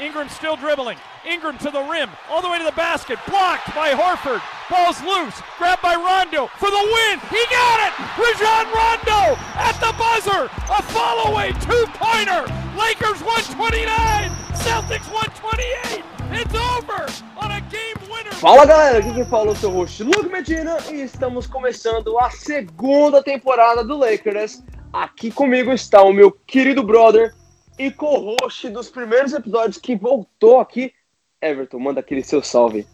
Ingram 0.00 0.28
still 0.28 0.56
dribbling. 0.56 0.98
Ingram 1.28 1.58
to 1.58 1.70
the 1.70 1.82
rim, 1.82 2.10
all 2.30 2.42
the 2.42 2.48
way 2.48 2.58
to 2.58 2.64
the 2.64 2.72
basket. 2.72 3.18
Blocked 3.28 3.74
by 3.74 3.90
Horford. 3.90 4.42
Ball's 4.70 5.00
loose. 5.02 5.40
Grabbed 5.58 5.82
by 5.82 5.94
Rondo 5.94 6.46
for 6.58 6.70
the 6.70 6.84
win. 6.92 7.20
He 7.30 7.42
got 7.50 7.78
it. 7.86 7.92
Rajon 8.16 8.66
Rondo 8.72 9.36
at 9.54 9.76
the 9.78 9.92
buzzer. 9.98 10.50
A 10.70 10.82
follow 10.90 11.32
away 11.32 11.52
two 11.60 11.84
pointer. 11.94 12.42
Lakers 12.76 13.22
129. 13.22 14.30
Celtics 14.56 15.06
128. 15.12 16.04
It's 16.34 16.54
over 16.54 17.06
on 17.36 17.52
a 17.52 17.60
game 17.68 17.96
winner. 18.10 18.32
Fala 18.32 18.64
galera, 18.64 18.98
aqui 18.98 19.12
quem 19.12 19.24
fala 19.26 19.48
é 19.48 19.52
o 19.52 19.56
seu 19.56 19.70
host 19.70 20.02
Luke 20.02 20.28
Medina 20.30 20.78
e 20.90 21.02
estamos 21.02 21.46
começando 21.46 22.18
a 22.18 22.30
segunda 22.30 23.22
temporada 23.22 23.84
do 23.84 23.98
Lakers. 23.98 24.62
Aqui 24.92 25.30
comigo 25.30 25.70
está 25.72 26.02
o 26.02 26.12
meu 26.12 26.32
querido 26.46 26.82
brother 26.82 27.34
e 27.78 27.90
co-host 27.90 28.68
dos 28.70 28.90
primeiros 28.90 29.32
episódios 29.32 29.78
que 29.78 29.96
voltou 29.96 30.60
aqui, 30.60 30.94
Everton. 31.40 31.78
Manda 31.78 32.00
aquele 32.00 32.22
seu 32.22 32.42
salve. 32.42 32.86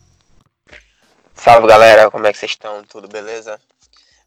Salve 1.34 1.66
galera, 1.66 2.10
como 2.10 2.26
é 2.26 2.32
que 2.32 2.38
vocês 2.38 2.52
estão? 2.52 2.82
Tudo 2.84 3.08
beleza? 3.08 3.60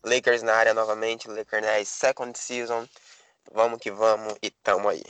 Lakers 0.04 0.44
na 0.44 0.54
área 0.54 0.74
novamente, 0.74 1.28
Lakers 1.28 1.62
na 1.62 1.86
second 1.86 2.38
season. 2.38 2.88
Vamos 3.52 3.80
que 3.80 3.92
vamos 3.92 4.36
e 4.42 4.50
tamo 4.50 4.90
aí. 4.90 5.04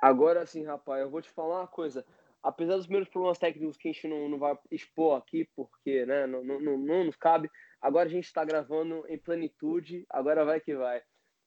Agora 0.00 0.46
sim, 0.46 0.64
rapaz, 0.64 1.02
eu 1.02 1.10
vou 1.10 1.20
te 1.20 1.30
falar 1.30 1.60
uma 1.60 1.66
coisa. 1.66 2.04
Apesar 2.42 2.76
dos 2.76 2.86
primeiros 2.86 3.10
problemas 3.10 3.38
técnicos 3.38 3.76
que 3.76 3.88
a 3.88 3.92
gente 3.92 4.08
não, 4.08 4.28
não 4.28 4.38
vai 4.38 4.56
expor 4.70 5.18
aqui, 5.18 5.46
porque 5.54 6.06
né, 6.06 6.26
não, 6.26 6.42
não, 6.42 6.60
não, 6.60 6.78
não 6.78 7.04
nos 7.04 7.16
cabe, 7.16 7.50
agora 7.82 8.08
a 8.08 8.10
gente 8.10 8.24
está 8.24 8.42
gravando 8.44 9.04
em 9.08 9.18
plenitude, 9.18 10.06
agora 10.08 10.44
vai 10.44 10.58
que 10.58 10.74
vai. 10.74 11.02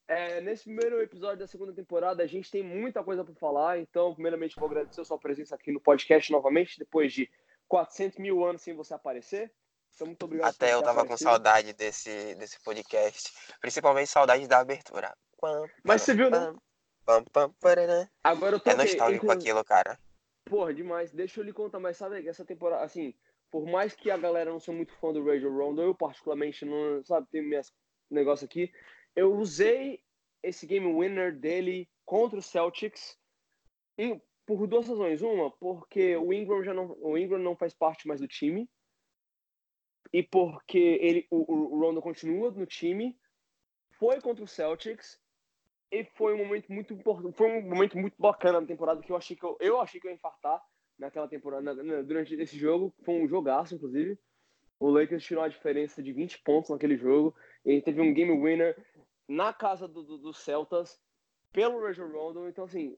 É, 0.07 0.41
nesse 0.41 0.65
primeiro 0.65 1.01
episódio 1.01 1.39
da 1.39 1.47
segunda 1.47 1.73
temporada, 1.73 2.23
a 2.23 2.27
gente 2.27 2.51
tem 2.51 2.61
muita 2.61 3.03
coisa 3.03 3.23
para 3.23 3.33
falar, 3.35 3.79
então, 3.79 4.13
primeiramente, 4.13 4.55
vou 4.55 4.67
agradecer 4.67 5.01
a 5.01 5.05
sua 5.05 5.17
presença 5.17 5.55
aqui 5.55 5.71
no 5.71 5.79
podcast 5.79 6.31
novamente, 6.31 6.77
depois 6.77 7.13
de 7.13 7.29
400 7.67 8.19
mil 8.19 8.43
anos 8.43 8.61
sem 8.61 8.75
você 8.75 8.93
aparecer. 8.93 9.51
Então, 9.95 10.07
muito 10.07 10.23
obrigado 10.23 10.49
Até 10.49 10.73
eu 10.73 10.81
tava 10.81 11.05
com 11.05 11.15
saudade 11.15 11.71
desse, 11.73 12.35
desse 12.35 12.61
podcast, 12.61 13.31
principalmente 13.61 14.09
saudade 14.09 14.47
da 14.47 14.59
abertura. 14.59 15.15
Mas 15.83 16.01
você 16.01 16.13
viu, 16.13 16.29
né? 16.29 16.53
Agora 18.23 18.55
eu 18.55 18.59
tô 18.59 18.69
É 18.69 18.75
nostálgico 18.75 19.25
inclu... 19.25 19.31
aquilo, 19.31 19.63
cara. 19.63 19.99
Porra, 20.45 20.73
demais. 20.73 21.11
Deixa 21.11 21.39
eu 21.39 21.43
lhe 21.43 21.53
contar, 21.53 21.79
mas 21.79 21.97
sabe 21.97 22.21
que 22.21 22.29
essa 22.29 22.45
temporada, 22.45 22.83
assim, 22.83 23.13
por 23.51 23.65
mais 23.65 23.93
que 23.93 24.09
a 24.09 24.17
galera 24.17 24.51
não 24.51 24.59
seja 24.59 24.75
muito 24.75 24.93
fã 24.95 25.13
do 25.13 25.23
Rajon 25.23 25.55
Rondo, 25.55 25.81
eu 25.81 25.93
particularmente 25.93 26.65
não, 26.65 27.03
sabe, 27.03 27.27
tem 27.29 27.41
minhas 27.41 27.71
negócio 28.09 28.45
aqui. 28.45 28.71
Eu 29.15 29.35
usei 29.35 30.01
esse 30.41 30.65
game 30.65 30.85
winner 30.93 31.37
dele 31.37 31.89
contra 32.05 32.39
o 32.39 32.41
Celtics 32.41 33.17
em, 33.97 34.21
por 34.45 34.67
duas 34.67 34.87
razões. 34.87 35.21
Uma, 35.21 35.51
porque 35.51 36.15
o 36.17 36.33
Ingram 36.33 36.63
já 36.63 36.73
não, 36.73 36.97
o 36.99 37.17
Ingram 37.17 37.39
não 37.39 37.55
faz 37.55 37.73
parte 37.73 38.07
mais 38.07 38.19
do 38.19 38.27
time. 38.27 38.69
E 40.11 40.21
porque 40.21 40.77
ele, 40.77 41.27
o, 41.31 41.75
o 41.75 41.79
Rondo 41.79 42.01
continua 42.01 42.51
no 42.51 42.65
time. 42.65 43.17
Foi 43.97 44.21
contra 44.21 44.43
o 44.43 44.47
Celtics. 44.47 45.19
E 45.91 46.03
foi 46.03 46.33
um 46.33 46.39
momento 46.39 46.71
muito 46.71 46.93
importante. 46.93 47.37
Foi 47.37 47.47
um 47.47 47.61
momento 47.69 47.97
muito 47.97 48.15
bacana 48.19 48.61
na 48.61 48.67
temporada 48.67 49.01
que 49.01 49.11
eu 49.11 49.15
achei 49.15 49.35
que 49.35 49.45
eu, 49.45 49.57
eu 49.59 49.79
achei 49.79 49.99
que 49.99 50.07
eu 50.07 50.11
ia 50.11 50.15
infartar 50.15 50.61
naquela 50.97 51.27
temporada, 51.27 51.75
durante 52.03 52.35
esse 52.35 52.57
jogo. 52.57 52.93
Foi 53.03 53.15
um 53.15 53.27
jogaço, 53.27 53.75
inclusive. 53.75 54.19
O 54.83 54.89
Lakers 54.89 55.23
tirou 55.23 55.41
a 55.41 55.47
diferença 55.47 56.03
de 56.03 56.11
20 56.11 56.39
pontos 56.39 56.69
naquele 56.69 56.97
jogo. 56.97 57.33
Ele 57.63 57.81
teve 57.81 58.01
um 58.01 58.13
game 58.13 58.37
winner 58.37 58.75
na 59.25 59.53
casa 59.53 59.87
do, 59.87 60.03
do, 60.03 60.17
do 60.17 60.33
Celtas 60.33 60.99
pelo 61.53 61.81
Rajon 61.81 62.09
Rondo. 62.09 62.49
Então, 62.49 62.65
assim, 62.65 62.97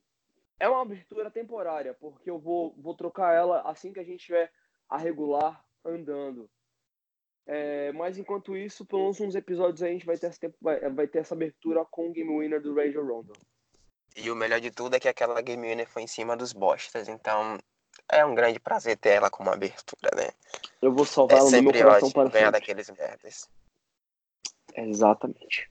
é 0.60 0.68
uma 0.68 0.82
abertura 0.82 1.30
temporária, 1.30 1.94
porque 1.94 2.28
eu 2.28 2.40
vou, 2.40 2.74
vou 2.76 2.96
trocar 2.96 3.36
ela 3.36 3.62
assim 3.70 3.94
que 3.94 4.00
a 4.00 4.04
gente 4.04 4.26
tiver 4.26 4.52
a 4.90 4.98
regular 4.98 5.64
andando. 5.86 6.50
É, 7.46 7.92
mas 7.92 8.18
enquanto 8.18 8.58
isso, 8.58 8.84
pelo 8.84 9.04
menos 9.04 9.22
uns 9.22 9.36
episódios 9.36 9.84
aí, 9.84 9.92
a 9.92 9.94
gente 9.94 10.08
vai 10.08 10.18
ter, 10.18 10.26
essa, 10.26 10.56
vai, 10.60 10.90
vai 10.90 11.08
ter 11.08 11.20
essa 11.20 11.36
abertura 11.36 11.86
com 11.86 12.10
o 12.10 12.12
game 12.12 12.36
winner 12.36 12.60
do 12.60 12.74
Rajon 12.74 13.06
Rondo. 13.06 13.34
E 14.16 14.32
o 14.32 14.36
melhor 14.36 14.60
de 14.60 14.72
tudo 14.72 14.96
é 14.96 15.00
que 15.00 15.08
aquela 15.08 15.40
game 15.40 15.68
winner 15.68 15.88
foi 15.88 16.02
em 16.02 16.08
cima 16.08 16.36
dos 16.36 16.52
bostas, 16.52 17.08
então 17.08 17.60
é 18.10 18.26
um 18.26 18.36
grande 18.36 18.60
prazer 18.60 18.98
ter 18.98 19.10
ela 19.10 19.30
como 19.30 19.50
abertura, 19.50 20.12
né? 20.16 20.30
Eu 20.82 20.94
vou 20.94 21.06
salvar 21.06 21.38
é 21.38 21.40
ela 21.42 21.52
no 21.52 21.64
meu 21.64 21.74
coração 21.74 22.12
para 22.12 22.30
ganhar 22.30 22.46
sempre. 22.46 22.60
daqueles 22.60 22.90
merdas. 22.90 23.50
Exatamente. 24.76 25.70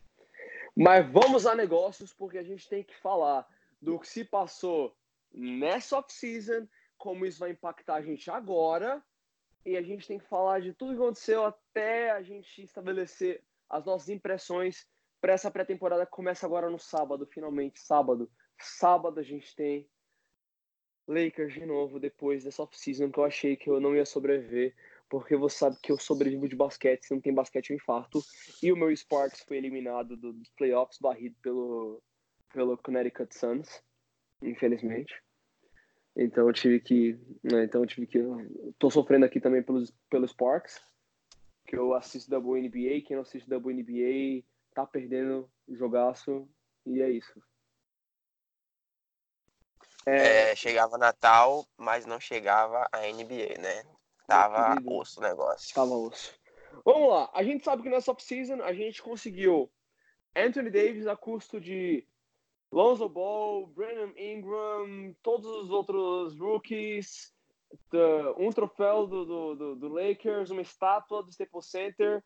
Mas 0.77 1.09
vamos 1.11 1.47
a 1.47 1.55
negócios, 1.55 2.13
porque 2.13 2.39
a 2.39 2.43
gente 2.43 2.69
tem 2.69 2.83
que 2.83 2.97
falar 2.97 3.47
do 3.81 3.99
que 3.99 4.09
se 4.09 4.25
passou 4.25 4.97
nessa 5.33 5.99
off-season, 5.99 6.67
como 6.99 7.25
isso 7.27 7.39
vai 7.39 7.51
impactar 7.51 7.97
a 7.97 8.03
gente 8.03 8.31
agora, 8.31 9.03
e 9.65 9.77
a 9.77 9.83
gente 9.83 10.07
tem 10.07 10.19
que 10.19 10.27
falar 10.27 10.61
de 10.61 10.73
tudo 10.73 10.95
que 10.95 11.03
aconteceu 11.03 11.45
até 11.45 12.11
a 12.11 12.23
gente 12.23 12.63
estabelecer 12.63 13.43
as 13.69 13.85
nossas 13.85 14.09
impressões 14.09 14.87
para 15.21 15.33
essa 15.33 15.51
pré-temporada 15.51 16.05
que 16.05 16.13
começa 16.13 16.45
agora 16.45 16.69
no 16.69 16.79
sábado, 16.79 17.27
finalmente, 17.27 17.81
sábado. 17.81 18.31
Sábado 18.59 19.21
a 19.21 19.23
gente 19.23 19.55
tem 19.55 19.89
Lakers 21.07 21.53
de 21.53 21.67
novo, 21.67 22.01
depois 22.01 22.45
dessa 22.45 22.63
off-season 22.63 23.11
que 23.11 23.19
eu 23.19 23.25
achei 23.25 23.57
que 23.57 23.69
eu 23.69 23.81
não 23.81 23.95
ia 23.95 24.07
sobreviver, 24.07 24.75
porque 25.09 25.37
você 25.37 25.59
sabe 25.59 25.77
que 25.83 25.93
eu 25.93 25.99
sobrevivo 25.99 26.49
de 26.49 26.57
basquete, 26.57 27.05
se 27.05 27.15
não 27.15 27.21
tem 27.21 27.35
basquete 27.35 27.71
eu 27.71 27.77
infarto. 27.77 28.23
E 28.63 28.73
o 28.73 28.77
meu 28.77 28.95
Sparks 28.95 29.43
foi 29.47 29.59
eliminado 29.59 30.17
do, 30.17 30.33
dos 30.33 30.49
playoffs, 30.51 30.99
barrido 30.99 31.37
pelo, 31.43 32.03
pelo 32.53 32.79
Connecticut 32.79 33.37
Suns, 33.37 33.83
infelizmente. 34.43 35.15
Então 36.17 36.47
eu 36.47 36.53
tive 36.53 36.81
que. 36.81 37.19
Né, 37.43 37.65
então 37.65 37.83
eu 37.83 37.87
tive 37.87 38.07
que. 38.07 38.19
Tô 38.79 38.91
sofrendo 38.91 39.27
aqui 39.27 39.41
também 39.41 39.63
pelos, 39.63 39.93
pelo 40.09 40.27
Sparks, 40.27 40.81
que 41.67 41.77
eu 41.77 41.93
assisto 41.93 42.31
da 42.31 42.41
boa 42.41 42.59
NBA. 42.59 43.03
Quem 43.07 43.17
não 43.17 43.23
assiste 43.23 43.49
da 43.49 43.59
boa 43.59 43.75
NBA 43.75 44.45
tá 44.75 44.87
perdendo 44.87 45.51
jogaço, 45.69 46.49
e 46.87 47.01
é 47.01 47.11
isso. 47.11 47.41
É... 50.07 50.51
É, 50.51 50.57
chegava 50.57 50.99
Natal, 50.99 51.67
mas 51.77 52.07
não 52.07 52.21
chegava 52.21 52.89
a 52.93 53.01
NBA, 53.01 53.61
né? 53.61 53.85
Tava 54.27 54.77
osso 54.87 55.21
o 55.21 55.23
negócio. 55.23 55.75
Tava 55.75 55.95
osso. 55.95 56.35
Vamos 56.85 57.09
lá. 57.09 57.31
A 57.33 57.43
gente 57.43 57.65
sabe 57.65 57.83
que 57.83 57.91
nessa 57.91 58.11
off-season 58.11 58.63
a 58.63 58.73
gente 58.73 59.03
conseguiu 59.03 59.71
Anthony 60.35 60.71
Davis 60.71 61.07
a 61.07 61.17
custo 61.17 61.61
de 61.61 62.07
Lonzo 62.73 63.09
Ball, 63.09 63.67
Brandon 63.69 64.13
Ingram, 64.17 65.15
todos 65.23 65.47
os 65.47 65.71
outros 65.71 66.39
rookies, 66.39 67.33
um 68.37 68.51
troféu 68.51 69.07
do, 69.07 69.25
do, 69.25 69.55
do, 69.55 69.77
do, 69.77 69.89
Lakers, 69.89 70.51
uma 70.51 70.63
estátua 70.63 71.23
do 71.23 71.31
Staples 71.31 71.67
Center, 71.67 72.23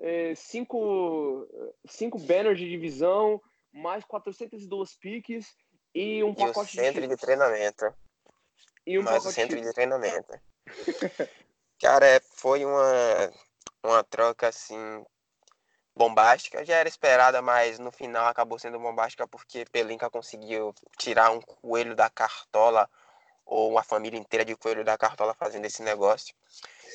eh, 0.00 0.34
cinco, 0.36 1.46
cinco 1.86 2.18
banners 2.18 2.58
de 2.58 2.68
divisão, 2.68 3.40
mais 3.72 4.04
402 4.04 4.94
piques 4.96 5.56
e 5.94 6.22
um 6.22 6.30
e 6.30 6.36
pacote 6.36 6.78
o 6.78 6.80
centro 6.80 7.00
de, 7.02 7.08
de 7.08 7.16
treinamento. 7.16 7.94
E 8.86 8.98
um 8.98 9.02
mais 9.02 9.16
o 9.16 9.20
pacote 9.20 9.34
centro 9.34 9.56
de 9.56 9.66
de 9.66 9.72
treinamento. 9.72 10.40
Cara, 11.80 12.20
foi 12.34 12.64
uma, 12.64 13.32
uma 13.82 14.04
troca 14.04 14.48
assim 14.48 15.04
bombástica. 15.94 16.64
Já 16.64 16.76
era 16.76 16.88
esperada, 16.88 17.42
mas 17.42 17.78
no 17.78 17.90
final 17.90 18.26
acabou 18.26 18.58
sendo 18.58 18.78
bombástica 18.78 19.26
porque 19.26 19.64
Pelinka 19.66 20.08
conseguiu 20.08 20.74
tirar 20.96 21.30
um 21.30 21.40
coelho 21.40 21.94
da 21.94 22.08
cartola 22.08 22.88
ou 23.44 23.70
uma 23.70 23.82
família 23.82 24.18
inteira 24.18 24.44
de 24.44 24.54
coelho 24.54 24.84
da 24.84 24.96
cartola 24.96 25.34
fazendo 25.34 25.64
esse 25.64 25.82
negócio. 25.82 26.34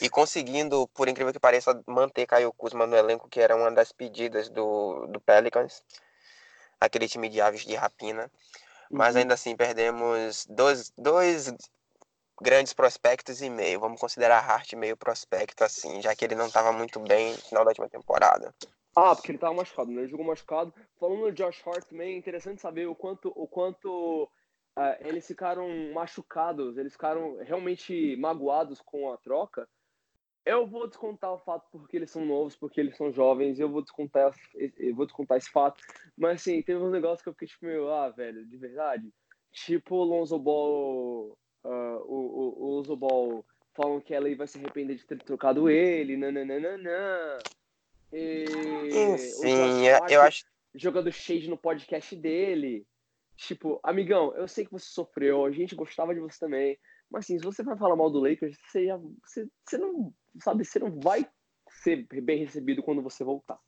E 0.02 0.10
conseguindo, 0.10 0.88
por 0.90 1.08
incrível 1.08 1.34
que 1.34 1.40
pareça, 1.40 1.82
manter 1.88 2.26
Caio 2.26 2.54
Kuzma 2.54 2.88
no 2.88 2.96
elenco, 2.96 3.30
que 3.30 3.40
era 3.40 3.56
uma 3.56 3.72
das 3.72 3.92
pedidas 3.92 4.50
do, 4.50 5.08
do 5.08 5.20
Pelicans, 5.20 5.84
aquele 6.80 7.08
time 7.08 7.30
de 7.30 7.42
aves 7.42 7.66
de 7.66 7.76
rapina. 7.76 8.32
Mas 8.94 9.16
Uhum. 9.16 9.22
ainda 9.22 9.34
assim 9.34 9.56
perdemos 9.56 10.46
dois, 10.48 10.92
dois 10.96 11.52
grandes 12.40 12.74
prospectos 12.74 13.42
e 13.42 13.50
meio. 13.50 13.80
Vamos 13.80 14.00
considerar 14.00 14.40
Hart 14.40 14.74
meio 14.74 14.96
prospecto, 14.96 15.64
assim, 15.64 16.02
já 16.02 16.16
que 16.16 16.24
ele 16.24 16.36
não 16.36 16.48
estava 16.48 16.72
muito 16.72 17.00
bem 17.00 17.32
no 17.32 17.38
final 17.40 17.64
da 17.66 17.72
última 17.72 17.90
temporada. 17.90 18.54
Ah, 18.96 19.16
porque 19.16 19.32
ele 19.32 19.40
tava 19.40 19.56
machucado, 19.56 19.92
né? 19.92 20.02
Ele 20.02 20.12
jogou 20.12 20.26
machucado. 20.26 20.72
Falando 21.00 21.22
no 21.22 21.32
Josh 21.32 21.66
Hart 21.66 21.86
também, 21.86 22.14
é 22.14 22.18
interessante 22.18 22.62
saber 22.62 22.88
o 22.88 22.96
quanto, 22.96 23.32
o 23.36 23.48
quanto 23.48 24.30
ah, 24.76 24.96
eles 25.02 25.26
ficaram 25.26 25.68
machucados, 25.92 26.78
eles 26.78 26.94
ficaram 26.94 27.38
realmente 27.38 28.16
magoados 28.18 28.82
com 28.82 29.12
a 29.12 29.18
troca. 29.18 29.68
Eu 30.46 30.68
vou 30.68 30.88
descontar 30.88 31.32
o 31.34 31.40
fato 31.40 31.68
porque 31.72 31.96
eles 31.96 32.12
são 32.12 32.26
novos, 32.26 32.56
porque 32.56 32.80
eles 32.80 32.98
são 32.98 33.14
jovens, 33.14 33.60
eu 33.60 33.70
vou 33.70 33.82
descontar, 33.82 34.34
eu 34.78 34.94
vou 34.96 35.06
descontar 35.06 35.38
esse 35.38 35.50
fato. 35.50 35.82
Mas 36.18 36.42
assim, 36.42 36.62
teve 36.62 36.80
uns 36.80 36.92
negócios 36.92 37.22
que 37.22 37.30
eu 37.30 37.34
fiquei 37.34 37.48
tipo, 37.48 37.66
meio, 37.66 37.90
ah, 37.90 38.10
velho, 38.10 38.46
de 38.46 38.58
verdade. 38.58 39.10
Tipo 39.52 39.96
o 39.96 40.04
Lonzo 40.04 40.38
Ball, 40.38 41.38
ah, 41.64 41.98
o, 42.04 42.16
o, 42.16 42.64
o 42.64 42.76
Lonzo 42.76 42.96
Ball 42.96 43.46
falam 43.74 44.02
que 44.02 44.14
ela 44.14 44.34
vai 44.36 44.48
se 44.48 44.58
arrepender 44.58 44.96
de 44.98 45.06
ter 45.06 45.18
trocado 45.20 45.70
ele, 45.70 46.18
nananana. 46.18 47.40
E 48.12 48.46
Josh 48.92 49.44
eu- 49.44 49.50
eu 50.12 50.22
acho. 50.24 50.46
jogando 50.76 51.12
shade 51.12 51.50
no 51.50 51.58
podcast 51.58 52.16
dele. 52.16 52.86
Tipo, 53.36 53.80
amigão, 53.82 54.36
eu 54.36 54.48
sei 54.48 54.66
que 54.66 54.72
você 54.72 54.86
sofreu, 54.86 55.46
a 55.46 55.52
gente 55.52 55.74
gostava 55.76 56.14
de 56.14 56.20
você 56.20 56.38
também, 56.40 56.78
mas 57.10 57.26
assim, 57.26 57.40
se 57.40 57.44
você 57.44 57.64
vai 57.64 57.76
falar 57.76 57.96
mal 57.96 58.12
do 58.12 58.20
Lakers, 58.20 58.56
você, 58.68 58.86
já, 58.86 58.98
você, 58.98 59.48
você 59.66 59.78
não, 59.78 60.14
sabe, 60.42 60.66
você 60.66 60.80
não 60.80 61.00
vai 61.00 61.28
ser 61.70 62.08
bem 62.22 62.40
recebido 62.40 62.84
quando 62.84 63.02
você 63.02 63.24
voltar. 63.24 63.60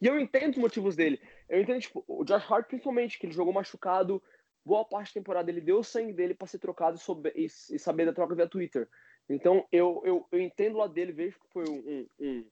E 0.00 0.06
eu 0.06 0.18
entendo 0.18 0.52
os 0.52 0.58
motivos 0.58 0.96
dele. 0.96 1.20
Eu 1.48 1.60
entendo, 1.60 1.80
tipo, 1.80 2.04
o 2.06 2.24
Josh 2.24 2.50
Hart 2.50 2.66
principalmente, 2.66 3.18
que 3.18 3.26
ele 3.26 3.32
jogou 3.32 3.52
machucado, 3.52 4.22
boa 4.64 4.84
parte 4.84 5.14
da 5.14 5.20
temporada 5.20 5.50
ele 5.50 5.60
deu 5.60 5.78
o 5.78 5.84
sangue 5.84 6.12
dele 6.12 6.34
para 6.34 6.46
ser 6.46 6.58
trocado 6.58 6.98
e, 7.34 7.48
saber 7.48 8.04
da 8.04 8.12
troca 8.12 8.34
via 8.34 8.48
Twitter. 8.48 8.88
Então, 9.28 9.66
eu, 9.72 10.02
eu, 10.04 10.26
eu 10.30 10.40
entendo 10.40 10.78
lado 10.78 10.92
dele, 10.92 11.12
vejo 11.12 11.38
que 11.38 11.48
foi 11.52 11.64
um, 11.68 12.06
um, 12.18 12.48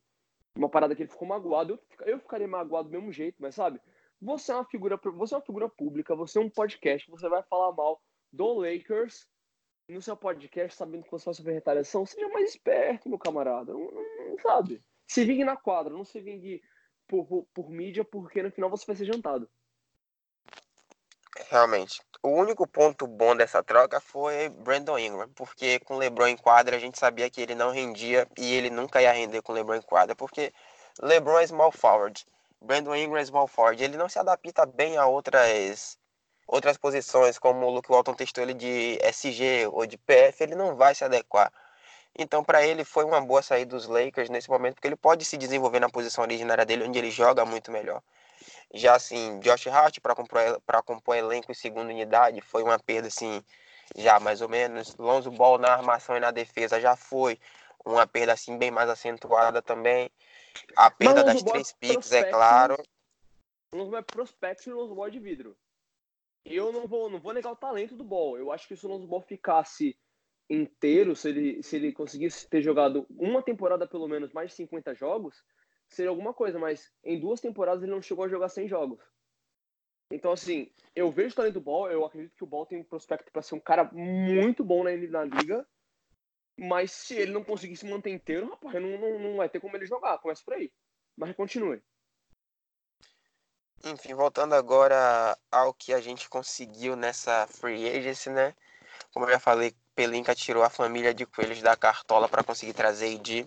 uma 0.56 0.68
parada 0.68 0.94
que 0.94 1.02
ele 1.02 1.10
ficou 1.10 1.28
magoado. 1.28 1.78
Eu, 2.00 2.06
eu 2.06 2.18
ficaria 2.18 2.48
magoado 2.48 2.88
do 2.88 2.92
mesmo 2.92 3.12
jeito, 3.12 3.36
mas 3.40 3.54
sabe? 3.54 3.80
Você 4.20 4.52
é 4.52 4.54
uma 4.54 4.64
figura, 4.64 4.98
você 5.02 5.34
é 5.34 5.38
uma 5.38 5.44
figura 5.44 5.68
pública, 5.68 6.16
você 6.16 6.38
é 6.38 6.40
um 6.40 6.48
podcast, 6.48 7.10
você 7.10 7.28
vai 7.28 7.42
falar 7.42 7.72
mal 7.72 8.00
do 8.32 8.54
Lakers 8.54 9.28
no 9.88 10.02
seu 10.02 10.16
podcast, 10.16 10.76
sabendo 10.76 11.04
que 11.04 11.10
você 11.10 11.24
vai 11.26 11.34
sofrer 11.34 11.54
retaliação, 11.54 12.06
seja 12.06 12.28
mais 12.28 12.50
esperto, 12.50 13.08
meu 13.08 13.18
camarada. 13.18 13.72
Não, 13.72 13.90
não, 13.90 14.38
sabe? 14.42 14.80
Se 15.06 15.24
vingue 15.24 15.44
na 15.44 15.56
quadra, 15.56 15.92
não 15.92 16.04
se 16.04 16.20
vingue 16.20 16.62
por, 17.06 17.26
por, 17.26 17.46
por 17.52 17.70
mídia, 17.70 18.04
porque 18.04 18.42
no 18.42 18.50
final 18.50 18.70
você 18.70 18.86
vai 18.86 18.96
ser 18.96 19.04
jantado. 19.04 19.48
Realmente. 21.50 22.00
O 22.22 22.28
único 22.28 22.66
ponto 22.66 23.06
bom 23.06 23.36
dessa 23.36 23.62
troca 23.62 24.00
foi 24.00 24.48
Brandon 24.48 24.98
Ingram, 24.98 25.28
porque 25.34 25.78
com 25.80 25.98
LeBron 25.98 26.28
em 26.28 26.36
quadra 26.36 26.76
a 26.76 26.78
gente 26.78 26.98
sabia 26.98 27.28
que 27.28 27.40
ele 27.40 27.54
não 27.54 27.70
rendia 27.70 28.26
e 28.38 28.54
ele 28.54 28.70
nunca 28.70 29.02
ia 29.02 29.12
render 29.12 29.42
com 29.42 29.52
LeBron 29.52 29.74
em 29.74 29.82
quadra, 29.82 30.16
porque 30.16 30.52
LeBron 31.02 31.38
é 31.38 31.46
small 31.46 31.70
forward. 31.70 32.24
Brandon 32.62 32.94
Ingram 32.96 33.18
é 33.18 33.24
small 33.26 33.46
forward, 33.46 33.82
ele 33.84 33.98
não 33.98 34.08
se 34.08 34.18
adapta 34.18 34.64
bem 34.64 34.96
a 34.96 35.06
outras 35.06 35.98
outras 36.46 36.76
posições, 36.76 37.38
como 37.38 37.66
o 37.66 37.70
Luke 37.70 37.90
Walton 37.90 38.14
testou 38.14 38.44
ele 38.44 38.54
de 38.54 38.98
SG 39.02 39.66
ou 39.72 39.86
de 39.86 39.96
PF, 39.96 40.42
ele 40.42 40.54
não 40.54 40.76
vai 40.76 40.94
se 40.94 41.04
adequar. 41.04 41.52
Então, 42.16 42.44
para 42.44 42.64
ele 42.64 42.84
foi 42.84 43.04
uma 43.04 43.20
boa 43.20 43.42
sair 43.42 43.64
dos 43.64 43.86
Lakers 43.86 44.30
nesse 44.30 44.48
momento, 44.48 44.74
porque 44.74 44.86
ele 44.86 44.96
pode 44.96 45.24
se 45.24 45.36
desenvolver 45.36 45.80
na 45.80 45.88
posição 45.88 46.22
originária 46.22 46.64
dele, 46.64 46.84
onde 46.84 46.98
ele 46.98 47.10
joga 47.10 47.44
muito 47.44 47.72
melhor. 47.72 48.00
Já 48.72 48.94
assim, 48.94 49.40
Josh 49.40 49.66
Hart 49.66 49.98
para 50.00 50.14
compor, 50.14 50.60
compor 50.84 51.16
elenco 51.16 51.50
em 51.50 51.54
segunda 51.54 51.90
unidade 51.90 52.40
foi 52.40 52.62
uma 52.62 52.78
perda 52.78 53.08
assim, 53.08 53.42
já 53.96 54.20
mais 54.20 54.40
ou 54.40 54.48
menos. 54.48 54.96
Lonzo 54.96 55.30
Ball 55.30 55.58
na 55.58 55.72
armação 55.72 56.16
e 56.16 56.20
na 56.20 56.30
defesa 56.30 56.80
já 56.80 56.94
foi 56.94 57.38
uma 57.84 58.06
perda 58.06 58.32
assim 58.32 58.56
bem 58.56 58.70
mais 58.70 58.88
acentuada 58.88 59.60
também. 59.60 60.10
A 60.76 60.90
perda 60.90 61.24
das 61.24 61.42
três 61.42 61.72
picks, 61.72 62.12
é 62.12 62.24
claro. 62.24 62.76
Lonzo 63.74 63.90
Ball 63.90 64.00
é 64.00 64.02
prospecto 64.02 64.70
e 64.70 64.72
Lonzo 64.72 64.94
Ball 64.94 65.08
é 65.08 65.10
de 65.10 65.18
vidro. 65.18 65.56
Eu 66.44 66.72
não 66.72 66.86
vou, 66.86 67.08
não 67.08 67.20
vou 67.20 67.32
negar 67.32 67.52
o 67.52 67.56
talento 67.56 67.96
do 67.96 68.04
Ball. 68.04 68.36
Eu 68.36 68.52
acho 68.52 68.68
que 68.68 68.76
se 68.76 68.84
o 68.84 68.88
Lonzo 68.88 69.06
Ball 69.06 69.22
ficasse 69.22 69.96
inteiro, 70.48 71.16
se 71.16 71.28
ele, 71.28 71.62
se 71.62 71.76
ele 71.76 71.92
conseguisse 71.92 72.48
ter 72.48 72.60
jogado 72.60 73.06
uma 73.10 73.42
temporada 73.42 73.86
pelo 73.86 74.06
menos 74.06 74.32
mais 74.32 74.50
de 74.50 74.56
50 74.56 74.94
jogos, 74.94 75.42
seria 75.88 76.10
alguma 76.10 76.34
coisa, 76.34 76.58
mas 76.58 76.92
em 77.02 77.18
duas 77.18 77.40
temporadas 77.40 77.82
ele 77.82 77.92
não 77.92 78.02
chegou 78.02 78.24
a 78.24 78.28
jogar 78.28 78.48
100 78.48 78.68
jogos. 78.68 79.00
Então, 80.10 80.32
assim, 80.32 80.70
eu 80.94 81.10
vejo 81.10 81.32
o 81.32 81.36
talento 81.36 81.54
do 81.54 81.60
Ball, 81.60 81.90
eu 81.90 82.04
acredito 82.04 82.36
que 82.36 82.44
o 82.44 82.46
Ball 82.46 82.66
tem 82.66 82.78
um 82.78 82.84
prospecto 82.84 83.32
para 83.32 83.42
ser 83.42 83.54
um 83.54 83.60
cara 83.60 83.90
muito 83.92 84.62
bom 84.62 84.84
na, 84.84 84.90
na 84.96 85.24
liga, 85.24 85.66
mas 86.56 86.92
se 86.92 87.14
ele 87.14 87.32
não 87.32 87.42
conseguir 87.42 87.76
se 87.76 87.86
manter 87.86 88.10
inteiro, 88.10 88.50
rapaz, 88.50 88.80
não, 88.80 88.98
não, 88.98 89.18
não 89.18 89.36
vai 89.36 89.48
ter 89.48 89.60
como 89.60 89.76
ele 89.76 89.86
jogar, 89.86 90.18
começa 90.18 90.42
por 90.44 90.54
aí. 90.54 90.70
Mas 91.16 91.34
continue. 91.34 91.82
Enfim, 93.86 94.14
voltando 94.14 94.54
agora 94.54 95.36
ao 95.52 95.74
que 95.74 95.92
a 95.92 96.00
gente 96.00 96.26
conseguiu 96.26 96.96
nessa 96.96 97.46
free 97.46 97.86
agency, 97.86 98.30
né? 98.30 98.54
Como 99.12 99.26
eu 99.26 99.32
já 99.32 99.38
falei, 99.38 99.76
Pelinka 99.94 100.34
tirou 100.34 100.62
a 100.62 100.70
família 100.70 101.12
de 101.12 101.26
coelhos 101.26 101.60
da 101.60 101.76
cartola 101.76 102.26
para 102.26 102.42
conseguir 102.42 102.72
trazer 102.72 103.08
Ed 103.08 103.46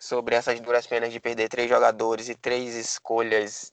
sobre 0.00 0.34
essas 0.34 0.58
duras 0.58 0.84
penas 0.84 1.12
de 1.12 1.20
perder 1.20 1.48
três 1.48 1.68
jogadores 1.68 2.28
e 2.28 2.34
três 2.34 2.74
escolhas 2.74 3.72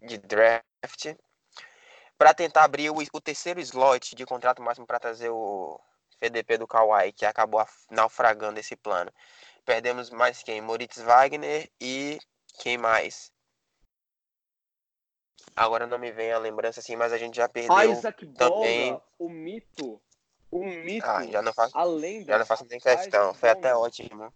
de 0.00 0.18
draft 0.18 1.16
para 2.16 2.32
tentar 2.32 2.62
abrir 2.62 2.90
o, 2.90 2.96
o, 3.12 3.20
terceiro 3.20 3.58
slot 3.58 4.14
de 4.14 4.24
contrato 4.24 4.62
máximo 4.62 4.86
para 4.86 5.00
trazer 5.00 5.30
o 5.30 5.80
FDP 6.20 6.58
do 6.58 6.68
Kawhi, 6.68 7.12
que 7.12 7.26
acabou 7.26 7.66
naufragando 7.90 8.60
esse 8.60 8.76
plano. 8.76 9.12
Perdemos 9.64 10.10
mais 10.10 10.44
quem? 10.44 10.60
Moritz 10.60 10.98
Wagner 10.98 11.68
e 11.80 12.20
quem 12.60 12.78
mais? 12.78 13.33
Agora 15.56 15.86
não 15.86 15.98
me 15.98 16.10
vem 16.10 16.32
a 16.32 16.38
lembrança 16.38 16.80
assim, 16.80 16.96
mas 16.96 17.12
a 17.12 17.18
gente 17.18 17.36
já 17.36 17.48
perdeu 17.48 17.92
Isaac 17.92 18.26
também. 18.26 18.90
Bolga, 18.90 19.04
o 19.18 19.28
mito. 19.28 20.00
O 20.50 20.64
mito. 20.64 21.06
Ah, 21.06 21.24
já 21.26 21.42
não 21.42 21.52
faço, 21.52 21.76
além 21.76 22.24
já 22.24 22.38
não 22.38 22.46
faço 22.46 22.66
nem 22.68 22.80
questão. 22.80 23.34
Foi 23.34 23.50
até 23.50 23.74
ótimo. 23.74 24.32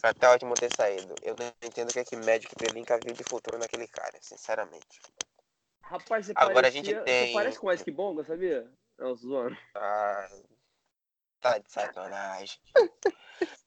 Foi 0.00 0.10
até 0.10 0.28
ótimo 0.28 0.54
ter 0.54 0.70
saído. 0.74 1.14
Eu 1.22 1.34
não 1.38 1.46
entendo 1.62 1.90
o 1.90 1.92
que 1.92 2.00
é 2.00 2.04
que 2.04 2.16
médico 2.16 2.54
Pelinka 2.56 2.98
viu 3.02 3.14
de 3.14 3.24
futuro 3.24 3.58
naquele 3.58 3.88
cara, 3.88 4.18
sinceramente. 4.20 5.00
Rapaz, 5.82 6.26
você 6.26 6.32
Agora 6.34 6.54
parecia, 6.54 6.80
a 6.80 6.84
gente 6.84 7.04
tem. 7.04 7.28
Você 7.28 7.32
parece 7.32 7.58
com 7.58 7.66
o 7.66 7.72
Isaac 7.72 7.90
Bonga, 7.90 8.24
sabia? 8.24 8.70
Não, 8.98 9.14
zoando. 9.14 9.56
Ah, 9.74 10.28
tá 11.40 11.58
de 11.58 11.70
sacanagem. 11.70 12.58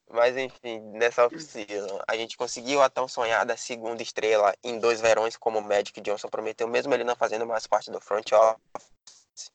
Mas 0.09 0.37
enfim, 0.37 0.79
nessa 0.93 1.25
oficina, 1.25 2.03
a 2.07 2.15
gente 2.15 2.37
conseguiu 2.37 2.81
a 2.81 2.89
tão 2.89 3.07
sonhada 3.07 3.57
segunda 3.57 4.01
estrela 4.01 4.55
em 4.63 4.79
dois 4.79 5.01
verões, 5.01 5.35
como 5.35 5.59
o 5.59 5.61
Magic 5.61 5.99
Johnson 5.99 6.29
prometeu, 6.29 6.67
mesmo 6.67 6.93
ele 6.93 7.03
não 7.03 7.15
fazendo 7.15 7.45
mais 7.45 7.67
parte 7.67 7.91
do 7.91 7.99
front 7.99 8.31
office. 8.31 9.51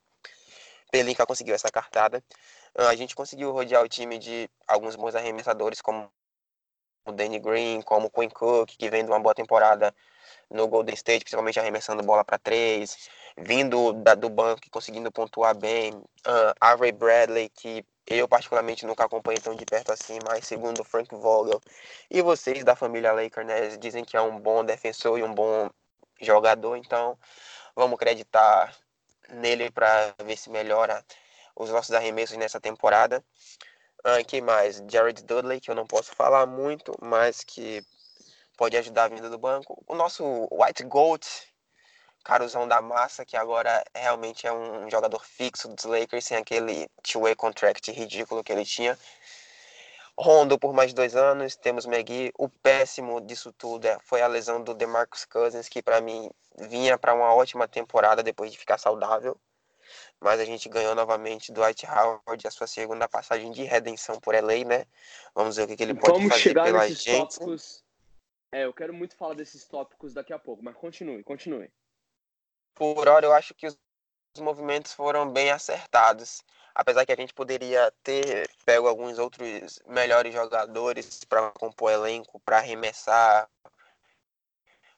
Pelinka 0.91 1.27
conseguiu 1.27 1.55
essa 1.55 1.71
cartada. 1.71 2.23
Ah, 2.75 2.89
a 2.89 2.97
gente 2.97 3.17
conseguiu 3.17 3.51
rodear 3.51 3.83
o 3.83 3.89
time 3.89 4.19
de 4.19 4.49
alguns 4.69 4.95
bons 4.95 5.15
arremessadores, 5.15 5.81
como 5.81 6.11
o 7.07 7.13
Danny 7.13 7.39
Green, 7.39 7.81
como 7.81 8.07
o 8.09 8.11
Quinn 8.11 8.29
Cook, 8.29 8.77
que 8.77 8.91
vem 8.91 9.05
de 9.05 9.11
uma 9.11 9.21
boa 9.21 9.35
temporada 9.35 9.95
no 10.53 10.69
Golden 10.69 10.95
State, 10.95 11.25
principalmente 11.25 11.59
arremessando 11.59 12.03
bola 12.03 12.25
para 12.25 12.39
três, 12.39 13.09
vindo 13.37 13.93
da, 13.95 14.15
do 14.15 14.29
banco 14.29 14.63
e 14.67 14.71
conseguindo 14.71 15.11
pontuar 15.11 15.57
bem. 15.57 15.93
Uh, 15.95 16.55
Avery 16.61 16.93
Bradley, 16.93 17.49
que 17.49 17.85
eu, 18.07 18.29
particularmente, 18.29 18.85
nunca 18.87 19.05
acompanhei 19.05 19.41
tão 19.41 19.55
de 19.55 19.65
perto 19.65 19.93
assim, 19.93 20.19
mas 20.25 20.47
segundo 20.47 20.85
Frank 20.85 21.15
Vogel 21.15 21.61
e 22.11 22.21
vocês 22.21 22.65
da 22.65 22.77
família 22.77 23.13
Lakers, 23.13 23.47
né, 23.47 23.77
dizem 23.77 24.05
que 24.05 24.17
é 24.17 24.21
um 24.21 24.39
bom 24.39 24.65
defensor 24.65 25.19
e 25.19 25.23
um 25.23 25.33
bom 25.33 25.71
jogador, 26.21 26.77
então 26.77 27.19
vamos 27.75 27.95
acreditar 27.95 28.75
nele 29.31 29.71
para 29.71 30.15
ver 30.25 30.37
se 30.37 30.51
melhora 30.51 31.05
os 31.57 31.71
nossos 31.71 31.93
arremessos 31.93 32.37
nessa 32.37 32.61
temporada. 32.61 33.25
Ah, 34.05 34.23
quem 34.25 34.41
mais? 34.41 34.83
Jared 34.91 35.23
Dudley, 35.25 35.61
que 35.61 35.71
eu 35.71 35.75
não 35.75 35.87
posso 35.87 36.15
falar 36.15 36.45
muito, 36.45 36.93
mas 37.01 37.45
que 37.45 37.85
pode 38.63 38.77
ajudar 38.77 39.05
a 39.07 39.09
vinda 39.09 39.29
do 39.29 39.39
banco. 39.39 39.83
O 39.89 39.95
nosso 39.97 40.23
White 40.53 40.85
Gold, 40.85 41.27
Caruzão 42.23 42.69
da 42.69 42.81
Massa, 42.81 43.25
que 43.25 43.37
agora 43.37 43.83
realmente 43.93 44.47
é 44.47 44.53
um 44.53 44.89
jogador 44.89 45.19
fixo 45.27 45.67
dos 45.67 45.85
Lakers, 45.85 46.27
sem 46.27 46.37
aquele 46.37 46.89
two-way 47.03 47.35
contract 47.35 47.91
ridículo 47.91 48.45
que 48.45 48.53
ele 48.53 48.65
tinha. 48.65 48.97
Rondo 50.17 50.57
por 50.61 50.73
mais 50.73 50.95
dois 50.95 51.17
anos, 51.17 51.57
temos 51.57 51.87
McGee. 51.87 52.31
O 52.39 52.49
péssimo 52.49 53.21
disso 53.21 53.53
tudo 53.53 53.85
é, 53.85 53.99
foi 54.05 54.23
a 54.23 54.29
lesão 54.29 54.63
do 54.63 54.75
DeMarcus 54.75 55.25
Cousins, 55.25 55.69
que 55.69 55.83
para 55.83 56.01
mim 56.01 56.31
vinha 56.57 56.97
para 56.97 57.15
uma 57.15 57.35
ótima 57.35 57.67
temporada 57.67 58.23
depois 58.23 58.53
de 58.53 58.59
ficar 58.59 58.79
saudável. 58.79 59.37
Mas 60.21 60.39
a 60.39 60.45
gente 60.45 60.69
ganhou 60.69 60.95
novamente 60.95 61.51
do 61.51 61.61
Dwight 61.61 61.85
Howard 61.85 62.47
a 62.47 62.51
sua 62.53 62.69
segunda 62.69 63.09
passagem 63.09 63.51
de 63.51 63.65
redenção 63.65 64.21
por 64.21 64.37
LA, 64.37 64.65
né? 64.65 64.87
Vamos 65.35 65.57
ver 65.57 65.65
o 65.65 65.67
que, 65.67 65.75
que 65.75 65.83
ele 65.83 65.95
pode 65.95 66.13
Vamos 66.13 66.29
fazer 66.29 66.43
chegar 66.43 66.63
pela 66.63 66.83
nesses 66.83 67.03
gente. 67.03 67.41
Tópicos... 67.41 67.83
É, 68.53 68.65
eu 68.65 68.75
quero 68.75 68.93
muito 68.93 69.17
falar 69.17 69.35
desses 69.35 69.65
tópicos 69.65 70.13
daqui 70.13 70.33
a 70.33 70.39
pouco, 70.39 70.63
mas 70.63 70.77
continue, 70.77 71.25
continue 71.25 71.71
por 72.75 73.09
hora 73.09 73.27
eu 73.27 73.33
acho 73.33 73.55
que 73.55 73.67
os 73.67 73.77
movimentos 74.41 74.93
foram 74.93 75.31
bem 75.31 75.51
acertados. 75.51 76.43
Apesar 76.75 77.05
que 77.05 77.13
a 77.13 77.17
gente 77.17 77.35
poderia 77.35 77.93
ter 78.03 78.49
pego 78.65 78.89
alguns 78.89 79.19
outros 79.19 79.79
melhores 79.87 80.33
jogadores 80.33 81.23
para 81.25 81.51
compor 81.53 81.93
elenco, 81.93 82.41
para 82.41 82.59
arremessar, 82.59 83.49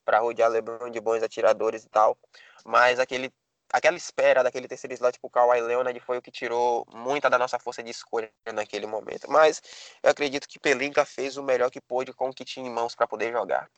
para 0.04 0.20
rodear 0.20 0.50
LeBron 0.50 0.90
de 0.90 1.00
bons 1.00 1.22
atiradores 1.22 1.84
e 1.84 1.88
tal. 1.88 2.16
Mas 2.64 3.00
aquele, 3.00 3.32
aquela 3.74 3.96
espera 3.96 4.44
daquele 4.44 4.68
terceiro 4.68 4.94
slot 4.94 5.18
pro 5.18 5.28
Kawhi 5.28 5.60
Leonard 5.60 5.98
foi 5.98 6.16
o 6.16 6.22
que 6.22 6.30
tirou 6.30 6.86
muita 6.94 7.28
da 7.28 7.36
nossa 7.36 7.58
força 7.58 7.82
de 7.82 7.90
escolha 7.90 8.30
naquele 8.54 8.86
momento. 8.86 9.28
Mas 9.28 9.60
eu 10.00 10.10
acredito 10.10 10.48
que 10.48 10.60
Pelinka 10.60 11.04
fez 11.04 11.36
o 11.36 11.42
melhor 11.42 11.72
que 11.72 11.80
pôde 11.80 12.12
com 12.12 12.28
o 12.28 12.32
que 12.32 12.44
tinha 12.44 12.64
em 12.64 12.72
mãos 12.72 12.94
para 12.94 13.08
poder 13.08 13.32
jogar. 13.32 13.68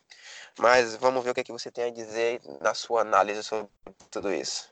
Mas 0.58 0.96
vamos 0.96 1.24
ver 1.24 1.30
o 1.30 1.34
que, 1.34 1.40
é 1.40 1.44
que 1.44 1.52
você 1.52 1.70
tem 1.70 1.84
a 1.84 1.90
dizer 1.90 2.42
na 2.60 2.74
sua 2.74 3.00
análise 3.00 3.42
sobre 3.42 3.70
tudo 4.10 4.30
isso. 4.30 4.70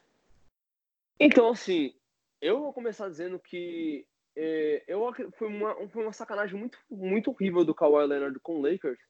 Então, 1.18 1.48
assim, 1.48 1.94
eu 2.38 2.60
vou 2.60 2.74
começar 2.74 3.08
dizendo 3.08 3.38
que 3.38 4.06
é, 4.36 4.84
eu, 4.86 5.10
foi, 5.38 5.48
uma, 5.48 5.88
foi 5.88 6.02
uma 6.02 6.12
sacanagem 6.12 6.58
muito, 6.58 6.78
muito 6.90 7.30
horrível 7.30 7.64
do 7.64 7.74
Kawhi 7.74 8.06
Leonard 8.06 8.38
com 8.40 8.56
o 8.58 8.62
Lakers, 8.62 9.00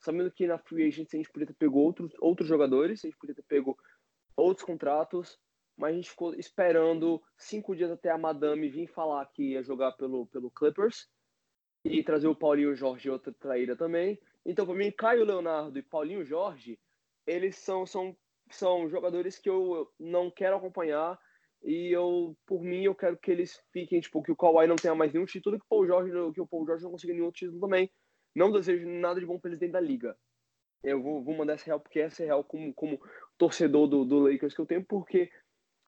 sabendo 0.00 0.30
que 0.30 0.46
na 0.46 0.58
free 0.58 0.88
agency 0.88 1.16
a 1.16 1.20
gente 1.20 1.32
podia 1.32 1.46
ter 1.46 1.54
pego 1.54 1.78
outros, 1.78 2.12
outros 2.20 2.46
jogadores, 2.46 3.02
a 3.02 3.08
gente 3.08 3.16
podia 3.16 3.34
ter 3.34 3.44
pego 3.44 3.78
outros 4.36 4.66
contratos, 4.66 5.38
mas 5.82 5.94
a 5.94 5.96
gente 5.96 6.10
ficou 6.10 6.32
esperando 6.36 7.20
cinco 7.36 7.74
dias 7.74 7.90
até 7.90 8.08
a 8.08 8.16
Madame 8.16 8.68
vir 8.68 8.86
falar 8.86 9.26
que 9.26 9.54
ia 9.54 9.64
jogar 9.64 9.90
pelo, 9.90 10.28
pelo 10.28 10.48
Clippers 10.48 11.08
e 11.84 12.04
trazer 12.04 12.28
o 12.28 12.36
Paulinho 12.36 12.76
Jorge 12.76 13.10
outra 13.10 13.32
traíra 13.32 13.74
também. 13.74 14.16
Então, 14.46 14.64
para 14.64 14.76
mim, 14.76 14.92
Caio 14.92 15.24
Leonardo 15.24 15.76
e 15.76 15.82
Paulinho 15.82 16.24
Jorge, 16.24 16.78
eles 17.26 17.56
são, 17.56 17.84
são, 17.84 18.16
são 18.48 18.88
jogadores 18.88 19.40
que 19.40 19.50
eu 19.50 19.92
não 19.98 20.30
quero 20.30 20.54
acompanhar 20.54 21.18
e 21.64 21.90
eu, 21.92 22.36
por 22.46 22.62
mim, 22.62 22.84
eu 22.84 22.94
quero 22.94 23.18
que 23.18 23.32
eles 23.32 23.60
fiquem, 23.72 24.00
tipo, 24.00 24.22
que 24.22 24.30
o 24.30 24.36
Kawhi 24.36 24.68
não 24.68 24.76
tenha 24.76 24.94
mais 24.94 25.12
nenhum 25.12 25.26
título, 25.26 25.58
que 25.58 25.64
o 25.64 25.68
Paul 25.68 25.86
George, 25.86 26.12
que 26.32 26.40
o 26.40 26.46
Paul 26.46 26.64
George 26.64 26.84
não 26.84 26.92
consiga 26.92 27.12
nenhum 27.12 27.32
título 27.32 27.58
também. 27.58 27.90
Não 28.36 28.52
desejo 28.52 28.88
nada 28.88 29.18
de 29.18 29.26
bom 29.26 29.36
para 29.36 29.48
eles 29.48 29.58
dentro 29.58 29.72
da 29.72 29.80
liga. 29.80 30.16
Eu 30.84 31.02
vou, 31.02 31.24
vou 31.24 31.36
mandar 31.36 31.54
essa 31.54 31.66
real 31.66 31.80
porque 31.80 32.00
essa 32.00 32.22
é 32.22 32.26
real 32.26 32.44
como, 32.44 32.72
como 32.72 33.00
torcedor 33.36 33.88
do, 33.88 34.04
do 34.04 34.20
Lakers 34.20 34.54
que 34.54 34.60
eu 34.60 34.66
tenho, 34.66 34.84
porque 34.84 35.30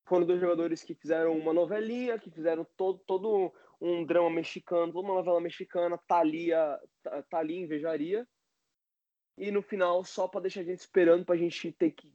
foram 0.07 0.27
dois 0.27 0.41
jogadores 0.41 0.83
que 0.83 0.95
fizeram 0.95 1.37
uma 1.37 1.53
novelinha, 1.53 2.19
que 2.19 2.31
fizeram 2.31 2.67
todo, 2.77 2.99
todo 3.07 3.53
um 3.81 4.05
drama 4.05 4.31
mexicano, 4.31 4.93
toda 4.93 5.07
uma 5.07 5.17
novela 5.17 5.41
mexicana, 5.41 5.99
Thalia, 6.07 6.79
Thalia 7.31 7.61
invejaria. 7.61 8.27
E 9.37 9.51
no 9.51 9.63
final, 9.63 10.05
só 10.05 10.29
para 10.29 10.43
deixar 10.43 10.61
a 10.61 10.65
gente 10.65 10.79
esperando 10.79 11.25
pra 11.25 11.37
gente 11.37 11.73
ter 11.73 11.91
que 11.91 12.13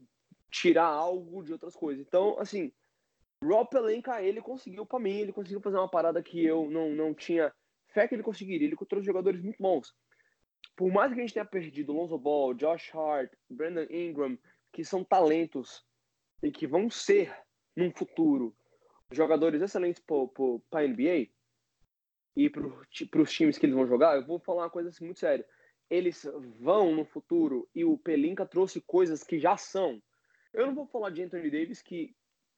tirar 0.50 0.86
algo 0.86 1.44
de 1.44 1.52
outras 1.52 1.76
coisas. 1.76 2.06
Então, 2.06 2.40
assim, 2.40 2.72
Rob 3.44 3.70
Pelenka, 3.70 4.22
ele 4.22 4.42
conseguiu 4.42 4.86
para 4.86 5.00
mim, 5.00 5.20
ele 5.20 5.34
conseguiu 5.34 5.62
fazer 5.62 5.78
uma 5.78 5.90
parada 5.90 6.22
que 6.24 6.44
eu 6.44 6.70
não, 6.70 6.90
não 6.92 7.14
tinha 7.14 7.54
fé 7.88 8.08
que 8.08 8.16
ele 8.16 8.24
conseguiria. 8.24 8.68
Ele 8.68 8.78
trouxe 8.88 9.06
jogadores 9.06 9.42
muito 9.42 9.62
bons. 9.62 9.94
Por 10.76 10.92
mais 10.92 11.14
que 11.14 11.20
a 11.20 11.22
gente 11.22 11.34
tenha 11.34 11.46
perdido 11.46 11.94
Lonzo 11.94 12.18
Ball, 12.18 12.54
Josh 12.54 12.94
Hart, 12.94 13.32
Brandon 13.50 13.88
Ingram, 13.90 14.38
que 14.72 14.84
são 14.84 15.04
talentos 15.04 15.86
e 16.42 16.52
que 16.52 16.68
vão 16.68 16.90
ser, 16.90 17.36
num 17.80 17.92
futuro, 17.92 18.54
jogadores 19.12 19.62
excelentes 19.62 20.02
para 20.02 20.82
a 20.82 20.88
NBA 20.88 21.30
e 22.36 22.50
para 22.50 23.22
os 23.22 23.32
times 23.32 23.58
que 23.58 23.66
eles 23.66 23.76
vão 23.76 23.88
jogar, 23.88 24.16
eu 24.16 24.26
vou 24.26 24.40
falar 24.40 24.64
uma 24.64 24.70
coisa 24.70 24.90
assim, 24.90 25.06
muito 25.06 25.20
séria. 25.20 25.48
Eles 25.90 26.24
vão 26.60 26.96
no 26.96 27.06
futuro 27.06 27.68
e 27.74 27.84
o 27.84 27.98
Pelinka 27.98 28.46
trouxe 28.46 28.82
coisas 28.82 29.24
que 29.24 29.40
já 29.40 29.58
são. 29.58 30.02
Eu 30.54 30.68
não 30.68 30.76
vou 30.76 30.86
falar 30.86 31.10
de 31.10 31.24
Anthony 31.24 31.50
Davis, 31.50 31.82
que 31.82 32.16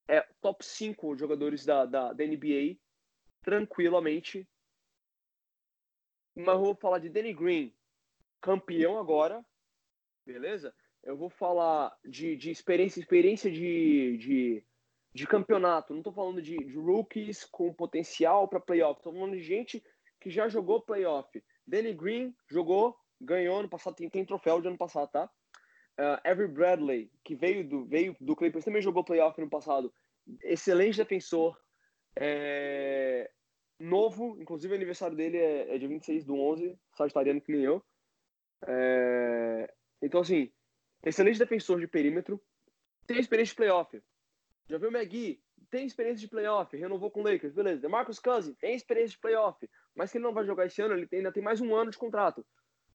é 0.07 0.21
top 0.41 0.65
5 0.65 1.15
jogadores 1.15 1.65
da, 1.65 1.85
da, 1.85 2.13
da 2.13 2.25
NBA, 2.25 2.77
tranquilamente. 3.41 4.47
Mas 6.35 6.55
eu 6.55 6.61
vou 6.61 6.75
falar 6.75 6.99
de 6.99 7.09
Danny 7.09 7.33
Green, 7.33 7.73
campeão 8.41 8.97
agora, 8.97 9.45
beleza? 10.25 10.73
Eu 11.03 11.15
vou 11.15 11.29
falar 11.29 11.95
de, 12.03 12.35
de 12.35 12.51
experiência, 12.51 12.99
experiência 12.99 13.51
de, 13.51 14.17
de, 14.17 14.63
de 15.13 15.27
campeonato. 15.27 15.93
Não 15.93 15.99
estou 15.99 16.13
falando 16.13 16.41
de, 16.41 16.57
de, 16.57 16.77
rookies 16.77 17.43
com 17.45 17.73
potencial 17.73 18.47
para 18.47 18.59
playoff. 18.59 18.99
Estou 18.99 19.13
falando 19.13 19.33
de 19.33 19.43
gente 19.43 19.83
que 20.19 20.29
já 20.29 20.47
jogou 20.47 20.81
playoff. 20.81 21.43
Danny 21.65 21.93
Green 21.93 22.35
jogou, 22.49 22.97
ganhou 23.19 23.61
no 23.61 23.69
passado, 23.69 23.95
tem, 23.95 24.09
tem 24.09 24.25
troféu 24.25 24.61
de 24.61 24.67
ano 24.67 24.77
passado, 24.77 25.09
tá? 25.09 25.29
Uh, 25.99 26.17
Avery 26.23 26.47
Bradley, 26.47 27.11
que 27.23 27.35
veio 27.35 27.67
do, 27.67 27.85
veio 27.85 28.15
do 28.19 28.35
Clippers, 28.35 28.65
também 28.65 28.81
jogou 28.81 29.03
playoff 29.03 29.39
no 29.39 29.49
passado. 29.49 29.93
Excelente 30.43 30.97
defensor. 30.97 31.59
É... 32.15 33.29
Novo, 33.79 34.37
inclusive 34.39 34.73
o 34.73 34.75
aniversário 34.75 35.15
dele 35.17 35.37
é, 35.37 35.75
é 35.75 35.77
dia 35.77 35.87
26 35.87 36.23
do 36.23 36.35
11, 36.35 36.77
sagitariano 36.95 37.41
que 37.41 37.51
nem 37.51 37.63
eu. 37.63 37.83
É... 38.67 39.73
Então, 40.01 40.21
assim, 40.21 40.51
excelente 41.03 41.39
defensor 41.39 41.79
de 41.79 41.87
perímetro. 41.87 42.41
Tem 43.05 43.19
experiência 43.19 43.51
de 43.51 43.57
playoff. 43.57 44.01
Já 44.71 44.77
viu 44.77 44.89
o 44.89 44.95
McGee? 44.95 45.41
Tem 45.69 45.85
experiência 45.85 46.21
de 46.21 46.27
playoff. 46.27 46.75
Renovou 46.75 47.11
com 47.11 47.21
o 47.21 47.23
Lakers, 47.23 47.53
beleza. 47.53 47.81
DeMarcus 47.81 48.19
Cousins 48.19 48.55
tem 48.57 48.75
experiência 48.75 49.11
de 49.11 49.19
playoff. 49.19 49.69
Mas 49.93 50.11
que 50.11 50.17
ele 50.17 50.23
não 50.23 50.33
vai 50.33 50.45
jogar 50.45 50.65
esse 50.65 50.81
ano, 50.81 50.95
ele 50.95 51.07
ainda 51.11 51.31
tem 51.31 51.43
mais 51.43 51.59
um 51.61 51.75
ano 51.75 51.91
de 51.91 51.97
contrato. 51.97 52.45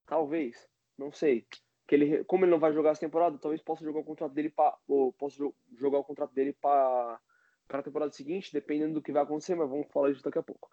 Talvez. 0.06 0.66
Não 0.96 1.12
sei 1.12 1.46
que 1.86 1.94
ele, 1.94 2.24
como 2.24 2.44
ele 2.44 2.50
não 2.50 2.58
vai 2.58 2.72
jogar 2.72 2.90
essa 2.90 3.00
temporada, 3.00 3.38
talvez 3.38 3.62
possa 3.62 3.84
jogar 3.84 4.00
o 4.00 4.04
contrato 4.04 4.32
dele 4.32 4.50
para, 4.50 4.76
ou 4.88 5.12
possa 5.12 5.36
jogar 5.76 5.98
o 5.98 6.04
contrato 6.04 6.34
dele 6.34 6.52
para 6.52 7.20
para 7.68 7.80
a 7.80 7.82
temporada 7.82 8.12
seguinte, 8.12 8.52
dependendo 8.52 8.94
do 8.94 9.02
que 9.02 9.10
vai 9.10 9.24
acontecer, 9.24 9.56
mas 9.56 9.68
vamos 9.68 9.88
falar 9.92 10.10
disso 10.10 10.22
daqui 10.22 10.38
a 10.38 10.42
pouco. 10.42 10.70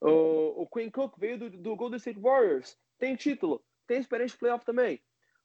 O, 0.00 0.62
o 0.62 0.66
Quinn 0.66 0.90
Cook 0.90 1.16
veio 1.16 1.38
do, 1.38 1.50
do 1.50 1.76
Golden 1.76 1.98
State 1.98 2.18
Warriors, 2.18 2.76
tem 2.98 3.14
título, 3.14 3.64
tem 3.86 4.00
experiência 4.00 4.34
de 4.34 4.40
playoff 4.40 4.64
também. 4.64 5.00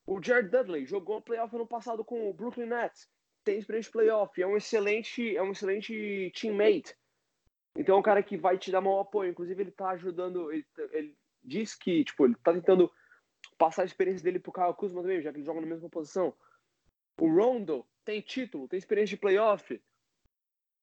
O 0.07 0.19
Jared 0.19 0.49
Dudley 0.49 0.87
jogou 0.87 1.21
playoff 1.21 1.55
ano 1.55 1.67
passado 1.67 2.03
com 2.03 2.27
o 2.27 2.33
Brooklyn 2.33 2.65
Nets, 2.65 3.07
tem 3.47 3.57
experiência 3.57 3.89
de 3.89 3.93
playoff, 3.93 4.41
é 4.41 4.45
um 4.45 4.57
excelente, 4.57 5.35
é 5.35 5.41
um 5.41 5.51
excelente 5.51 6.31
teammate. 6.35 6.93
Então 7.77 7.95
é 7.95 7.99
um 7.99 8.03
cara 8.03 8.21
que 8.21 8.35
vai 8.35 8.57
te 8.57 8.71
dar 8.71 8.81
maior 8.81 9.01
apoio, 9.01 9.31
inclusive 9.31 9.63
ele 9.63 9.71
tá 9.71 9.91
ajudando, 9.91 10.51
ele, 10.51 10.65
ele 10.91 11.17
diz 11.41 11.73
que, 11.73 12.03
tipo, 12.03 12.25
ele 12.25 12.35
tá 12.43 12.51
tentando 12.51 12.91
passar 13.57 13.83
a 13.83 13.85
experiência 13.85 14.23
dele 14.23 14.39
pro 14.39 14.51
Kyle 14.51 14.73
Kuzma 14.73 15.01
também, 15.01 15.21
já 15.21 15.31
que 15.31 15.37
ele 15.37 15.45
joga 15.45 15.61
na 15.61 15.67
mesma 15.67 15.89
posição. 15.89 16.33
O 17.19 17.27
Rondo 17.33 17.85
tem 18.03 18.19
título, 18.19 18.67
tem 18.67 18.77
experiência 18.77 19.15
de 19.15 19.21
playoff. 19.21 19.81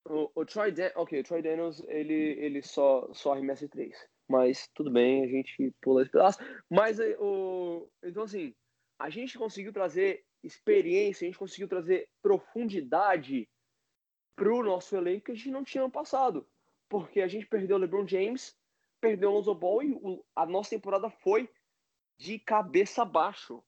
O, 0.07 0.31
o 0.35 0.47
Troy 0.47 0.73
ok, 0.97 1.21
o 1.21 1.25
Troy 1.25 1.43
Daniels, 1.43 1.83
ele, 1.87 2.15
ele 2.15 2.63
só, 2.63 3.13
só 3.13 3.33
arremessa 3.33 3.69
três. 3.69 3.95
Mas 4.27 4.69
tudo 4.75 4.91
bem, 4.91 5.23
a 5.23 5.27
gente 5.27 5.71
pula 5.83 6.03
esse 6.03 6.11
pedaço. 6.11 6.39
Mas 6.71 6.99
eh, 6.99 7.17
o. 7.19 7.91
Então, 8.03 8.23
assim, 8.23 8.55
a 8.99 9.11
gente 9.11 9.37
conseguiu 9.37 9.73
trazer 9.73 10.25
experiência, 10.45 11.25
a 11.25 11.29
gente 11.29 11.39
conseguiu 11.39 11.67
trazer 11.67 12.09
profundidade 12.23 13.49
pro 14.37 14.63
nosso 14.63 14.97
elenco 14.97 15.27
que 15.27 15.33
a 15.33 15.35
gente 15.35 15.51
não 15.51 15.65
tinha 15.65 15.83
no 15.83 15.91
passado. 15.91 16.47
Porque 16.89 17.21
a 17.21 17.29
gente 17.29 17.47
perdeu 17.47 17.77
o 17.77 17.81
LeBron 17.81 18.07
James, 18.07 18.57
perdeu 19.01 19.31
o 19.31 19.35
Lonzo 19.35 19.55
Ball 19.55 19.83
e 19.83 19.93
o, 19.93 20.25
a 20.37 20.47
nossa 20.47 20.71
temporada 20.71 21.09
foi 21.11 21.49
de 22.19 22.39
cabeça 22.39 23.05
baixo. 23.05 23.63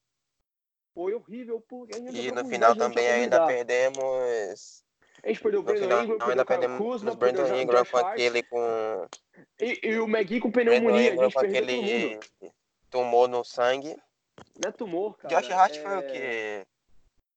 Foi 0.94 1.14
horrível 1.14 1.60
porque 1.60 1.96
E 1.96 2.30
no 2.30 2.44
final 2.46 2.74
também 2.74 3.06
ainda 3.06 3.46
perdemos. 3.46 4.84
A 5.22 5.28
gente 5.28 5.42
perdeu 5.42 5.60
o 5.60 5.62
Brandon 5.62 5.82
final, 5.82 6.04
Ingram, 6.04 6.28
ainda 6.28 6.44
perdemos 6.44 6.78
Kuzma, 6.78 7.12
o 7.12 7.16
Brandon 7.16 7.54
Ingram 7.56 7.84
com 7.84 7.96
aquele 7.98 8.42
com. 8.42 9.06
E, 9.60 9.88
e 9.88 9.98
o 9.98 10.04
McGee 10.04 10.40
com 10.40 10.50
pneumonia. 10.50 11.12
A 11.12 11.16
gente 11.16 11.34
com 11.34 11.40
aquele 11.40 12.20
tumor 12.88 13.28
no 13.28 13.44
sangue. 13.44 13.96
Não 14.62 14.68
é 14.68 14.72
tumor, 14.72 15.16
cara. 15.16 15.34
Josh 15.34 15.50
Hart 15.50 15.76
é... 15.76 15.82
foi 15.82 15.96
o 15.98 16.02
quê? 16.02 16.66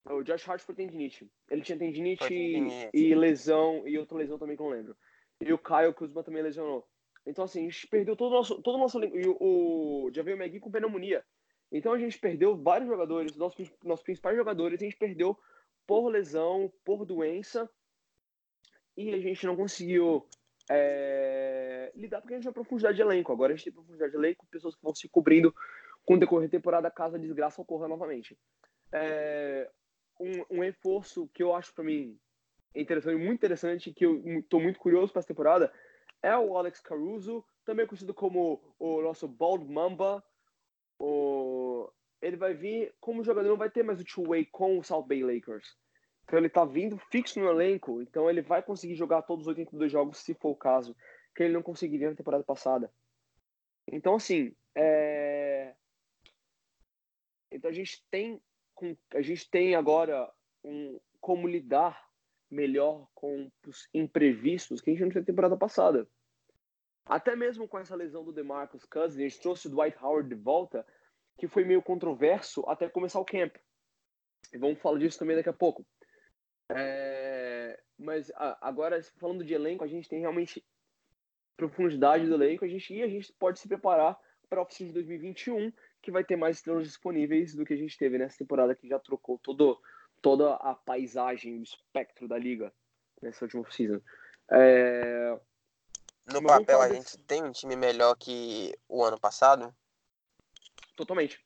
O 0.06 0.24
Josh 0.24 0.48
Hart 0.48 0.62
foi 0.62 0.76
tendinite. 0.76 1.30
Ele 1.50 1.62
tinha 1.62 1.78
tendinite, 1.78 2.28
tendinite. 2.28 2.90
e 2.94 3.14
lesão, 3.14 3.88
e 3.88 3.98
outra 3.98 4.18
lesão 4.18 4.40
também 4.40 4.56
que 4.56 4.62
eu 4.62 4.70
não 4.70 4.76
lembro. 4.76 4.98
E 5.42 5.54
o 5.54 5.58
Kyle 5.58 5.94
Kuzma 5.94 6.24
também 6.24 6.42
lesionou. 6.42 6.88
Então, 7.26 7.46
assim, 7.46 7.68
a 7.68 7.70
gente 7.70 7.88
perdeu 7.88 8.16
todo 8.16 8.32
o 8.32 8.36
nosso, 8.36 8.62
todo 8.62 8.76
o 8.76 8.80
nosso 8.80 9.00
E 9.04 9.28
o, 9.28 9.38
o 9.40 10.12
já 10.14 10.24
veio 10.24 10.36
o 10.36 10.40
Magui 10.40 10.60
com 10.60 10.72
pneumonia. 10.72 11.24
Então 11.72 11.94
a 11.94 12.00
gente 12.00 12.18
perdeu 12.18 12.58
vários 12.58 12.90
jogadores, 12.90 13.36
nossos, 13.36 13.72
nossos 13.84 14.04
principais 14.04 14.36
jogadores, 14.36 14.82
a 14.82 14.86
gente 14.86 14.98
perdeu 14.98 15.38
por 15.86 16.08
lesão, 16.10 16.72
por 16.84 17.06
doença, 17.06 17.70
e 18.98 19.14
a 19.14 19.20
gente 19.20 19.46
não 19.46 19.56
conseguiu 19.56 20.28
é, 20.70 21.92
lidar 21.96 22.22
porque 22.22 22.34
a 22.34 22.38
gente 22.38 22.44
tinha 22.44 22.54
profundidade 22.54 22.96
de 22.96 23.02
elenco. 23.02 23.32
Agora 23.32 23.54
a 23.54 23.56
gente 23.56 23.66
tem 23.66 23.74
profundidade 23.74 24.12
de 24.12 24.18
elenco, 24.18 24.48
pessoas 24.48 24.76
que 24.76 24.82
vão 24.82 24.94
se 24.94 25.08
cobrindo 25.08 25.54
com 26.10 26.16
o 26.16 26.20
decorrer 26.20 26.48
da 26.50 26.58
temporada 26.58 26.90
caso 26.90 27.18
a 27.18 27.20
desgraça 27.20 27.62
ocorra 27.62 27.88
novamente. 27.88 28.36
É, 28.92 29.70
um, 30.20 30.58
um 30.58 30.62
reforço 30.62 31.30
que 31.36 31.44
eu 31.44 31.54
acho 31.54 31.72
para 31.72 31.84
mim 31.84 32.20
interessante, 32.74 33.16
muito 33.16 33.38
interessante, 33.38 33.94
que 33.94 34.08
eu 34.08 34.40
estou 34.40 34.60
muito 34.60 34.80
curioso 34.80 35.14
para 35.14 35.20
essa 35.20 35.28
temporada, 35.28 35.72
é 36.24 36.36
o 36.36 36.58
Alex 36.58 36.80
Caruso, 36.80 37.46
também 37.64 37.86
conhecido 37.86 38.12
como 38.12 38.60
o 38.80 39.04
nosso 39.04 39.28
Bald 39.28 39.64
Mamba. 39.72 40.24
O... 40.98 41.88
Ele 42.20 42.38
vai 42.38 42.56
vir 42.56 42.92
como 43.00 43.24
jogador, 43.24 43.48
não 43.48 43.56
vai 43.56 43.70
ter 43.70 43.84
mais 43.84 44.02
o 44.02 44.04
two-way 44.04 44.46
com 44.46 44.80
o 44.80 44.84
South 44.84 45.06
Bay 45.06 45.22
Lakers. 45.24 45.78
Então 46.24 46.40
ele 46.40 46.50
tá 46.50 46.66
vindo 46.66 46.98
fixo 47.12 47.40
no 47.40 47.48
elenco, 47.48 48.02
então 48.02 48.28
ele 48.28 48.42
vai 48.42 48.64
conseguir 48.64 48.96
jogar 48.96 49.22
todos 49.22 49.44
os 49.44 49.50
82 49.50 49.92
jogos, 49.92 50.18
se 50.18 50.34
for 50.34 50.50
o 50.50 50.56
caso, 50.56 50.96
que 51.36 51.44
ele 51.44 51.54
não 51.54 51.62
conseguiria 51.62 52.10
na 52.10 52.16
temporada 52.16 52.44
passada. 52.44 52.92
Então, 53.88 54.16
assim, 54.16 54.56
é... 54.76 55.59
Então 57.60 57.70
a 57.70 57.74
gente 57.74 58.02
tem, 58.10 58.42
a 59.14 59.22
gente 59.22 59.50
tem 59.50 59.76
agora 59.76 60.32
um, 60.64 60.98
como 61.20 61.46
lidar 61.46 62.10
melhor 62.50 63.06
com 63.14 63.52
os 63.68 63.90
imprevistos 63.94 64.80
que 64.80 64.90
a 64.90 64.94
gente 64.94 65.04
não 65.04 65.12
tinha 65.12 65.26
temporada 65.26 65.58
passada. 65.58 66.08
Até 67.06 67.36
mesmo 67.36 67.68
com 67.68 67.78
essa 67.78 67.96
lesão 67.98 68.24
do 68.24 68.32
DeMarcus 68.32 68.86
Cousins, 68.86 69.20
a 69.20 69.28
gente 69.28 69.42
trouxe 69.42 69.68
o 69.68 69.72
Dwight 69.72 69.98
Howard 70.02 70.30
de 70.30 70.42
volta, 70.42 70.88
que 71.38 71.50
foi 71.50 71.66
meio 71.66 71.82
controverso 71.82 72.64
até 72.66 72.88
começar 72.88 73.20
o 73.20 73.26
camp. 73.26 73.58
E 74.54 74.58
vamos 74.58 74.80
falar 74.80 75.00
disso 75.00 75.20
também 75.20 75.36
daqui 75.36 75.50
a 75.50 75.54
pouco. 75.54 75.86
É... 76.70 77.78
Mas 77.98 78.32
agora, 78.62 79.04
falando 79.18 79.44
de 79.44 79.54
elenco, 79.54 79.84
a 79.84 79.88
gente 79.88 80.08
tem 80.08 80.22
realmente 80.22 80.66
profundidade 81.58 82.26
do 82.26 82.36
elenco 82.36 82.64
a 82.64 82.70
gente, 82.70 82.94
e 82.94 83.04
a 83.04 83.08
gente 83.10 83.34
pode 83.34 83.60
se 83.60 83.68
preparar 83.68 84.18
para 84.48 84.60
a 84.60 84.64
oficina 84.64 84.88
de 84.88 84.94
2021, 84.94 85.74
que 86.02 86.12
vai 86.12 86.24
ter 86.24 86.36
mais 86.36 86.58
estrelas 86.58 86.84
disponíveis 86.84 87.54
do 87.56 87.66
que 87.66 87.74
a 87.74 87.78
gente 87.78 87.98
teve 87.98 88.18
nessa 88.18 88.38
temporada 88.38 88.76
que 88.76 88.88
já 88.88 89.00
trocou 89.00 89.38
todo, 89.40 89.80
toda 90.22 90.56
a 90.56 90.74
paisagem, 90.74 91.60
o 91.60 91.64
espectro 91.64 92.28
da 92.28 92.38
liga. 92.38 92.74
nessa 93.22 93.46
última 93.46 93.70
season. 93.72 94.02
É... 94.52 95.40
No 96.32 96.44
papel, 96.44 96.82
a 96.82 96.90
gente 96.94 97.18
tem 97.20 97.44
um 97.44 97.52
time 97.52 97.76
melhor 97.76 98.16
que 98.16 98.74
o 98.88 99.04
ano 99.04 99.20
passado? 99.20 99.76
Totalmente. 100.96 101.44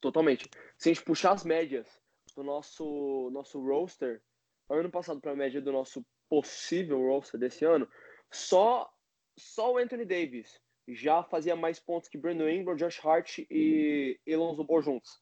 Totalmente. 0.00 0.50
Se 0.76 0.90
a 0.90 0.94
gente 0.94 1.04
puxar 1.04 1.32
as 1.32 1.44
médias 1.44 1.86
do 2.34 2.42
nosso, 2.42 3.30
nosso 3.32 3.60
roster, 3.64 4.20
ano 4.68 4.90
passado 4.90 5.20
para 5.20 5.32
a 5.32 5.36
média 5.36 5.60
do 5.60 5.72
nosso 5.72 6.04
possível 6.28 6.98
roster 6.98 7.38
desse 7.38 7.64
ano, 7.64 7.88
só, 8.30 8.92
só 9.38 9.72
o 9.72 9.78
Anthony 9.78 10.04
Davis 10.04 10.60
já 10.88 11.22
fazia 11.22 11.54
mais 11.54 11.78
pontos 11.78 12.08
que 12.08 12.18
Brandon 12.18 12.48
Ingram, 12.48 12.76
Josh 12.76 13.04
Hart 13.04 13.38
e 13.50 14.18
Elonzo 14.26 14.64
Ball 14.64 14.82
juntos. 14.82 15.20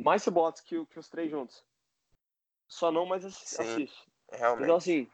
Mais 0.00 0.24
rebotes 0.24 0.62
que, 0.62 0.84
que 0.86 0.98
os 0.98 1.08
três 1.08 1.30
juntos. 1.30 1.64
Só 2.68 2.90
não 2.90 3.06
mais 3.06 3.24
assiste. 3.24 3.62
Sim, 3.62 3.88
realmente. 4.32 4.64
Então, 4.64 4.76
assim, 4.76 5.08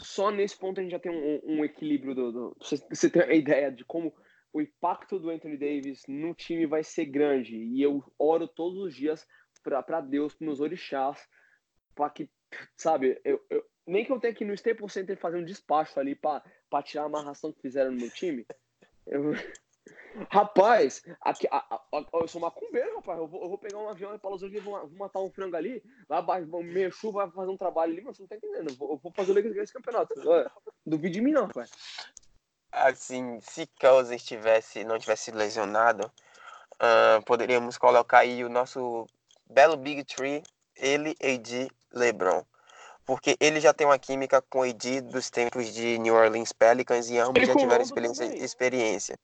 só 0.00 0.30
nesse 0.30 0.56
ponto 0.56 0.80
a 0.80 0.82
gente 0.82 0.92
já 0.92 0.98
tem 0.98 1.12
um, 1.12 1.40
um 1.44 1.64
equilíbrio 1.64 2.14
do, 2.14 2.32
do, 2.32 2.56
você, 2.60 2.76
você 2.88 3.08
tem 3.08 3.22
a 3.22 3.34
ideia 3.34 3.70
de 3.70 3.84
como 3.84 4.14
o 4.52 4.60
impacto 4.60 5.18
do 5.18 5.30
Anthony 5.30 5.56
Davis 5.56 6.04
no 6.06 6.34
time 6.34 6.66
vai 6.66 6.84
ser 6.84 7.06
grande. 7.06 7.56
E 7.56 7.82
eu 7.82 8.04
oro 8.18 8.46
todos 8.46 8.78
os 8.78 8.94
dias 8.94 9.26
para 9.62 10.00
Deus, 10.00 10.36
meus 10.38 10.60
orixás, 10.60 11.26
para 11.94 12.10
que, 12.10 12.30
sabe, 12.76 13.20
eu, 13.24 13.44
eu, 13.50 13.64
nem 13.86 14.04
que 14.04 14.12
eu 14.12 14.20
tenha 14.20 14.34
que 14.34 14.44
no 14.44 14.54
Staples 14.54 14.92
Center 14.92 15.16
fazer 15.16 15.38
um 15.38 15.44
despacho 15.44 15.98
ali 15.98 16.14
para 16.14 16.42
tirar 16.82 17.02
a 17.02 17.06
amarração 17.06 17.52
que 17.52 17.60
fizeram 17.60 17.92
no 17.92 17.98
meu 17.98 18.10
time. 18.10 18.46
Eu... 19.06 19.32
Rapaz, 20.30 21.02
aqui, 21.20 21.46
a, 21.50 21.56
a, 21.56 21.74
a, 21.92 22.04
eu 22.14 22.28
sou 22.28 22.40
macumbeiro, 22.40 22.96
rapaz. 22.96 23.18
Eu 23.18 23.26
vou, 23.26 23.42
eu 23.42 23.48
vou 23.48 23.58
pegar 23.58 23.78
um 23.78 23.88
avião 23.88 24.16
para 24.16 24.30
Los 24.30 24.42
Angeles, 24.44 24.62
vou, 24.62 24.78
vou 24.86 24.96
matar 24.96 25.20
um 25.20 25.30
frango 25.30 25.56
ali, 25.56 25.82
lá 26.08 26.20
vou 26.20 26.62
mexer, 26.62 27.10
vai 27.10 27.28
fazer 27.30 27.50
um 27.50 27.56
trabalho 27.56 27.92
ali, 27.92 28.00
mas 28.00 28.16
você 28.16 28.22
não 28.22 28.28
tá 28.28 28.36
entendendo. 28.36 28.70
Eu 28.70 28.76
vou, 28.76 28.92
eu 28.92 28.96
vou 28.96 29.12
fazer 29.12 29.32
o 29.32 29.34
Lakers 29.34 29.56
esse 29.56 29.72
campeonato. 29.72 30.14
Duvide 30.86 31.14
de 31.14 31.20
mim, 31.20 31.32
não, 31.32 31.46
rapaz. 31.46 31.70
Assim, 32.70 33.40
se 33.40 33.66
Cousins 33.80 34.24
tivesse, 34.24 34.84
não 34.84 34.98
tivesse 34.98 35.32
lesionado, 35.32 36.10
uh, 36.74 37.24
poderíamos 37.24 37.76
colocar 37.76 38.20
aí 38.20 38.44
o 38.44 38.48
nosso 38.48 39.06
belo 39.50 39.76
Big 39.76 40.04
Tree, 40.04 40.42
ele, 40.76 41.14
AD, 41.22 41.68
LeBron. 41.92 42.44
Porque 43.06 43.36
ele 43.38 43.60
já 43.60 43.72
tem 43.74 43.86
uma 43.86 43.98
química 43.98 44.40
com 44.42 44.60
o 44.60 44.62
AD 44.62 45.02
dos 45.02 45.30
tempos 45.30 45.72
de 45.72 45.98
New 45.98 46.14
Orleans 46.14 46.52
Pelicans 46.52 47.10
e 47.10 47.18
ambos 47.18 47.46
já 47.46 47.54
tiveram 47.54 47.82
experiência, 47.82 48.24
experiência. 48.24 49.18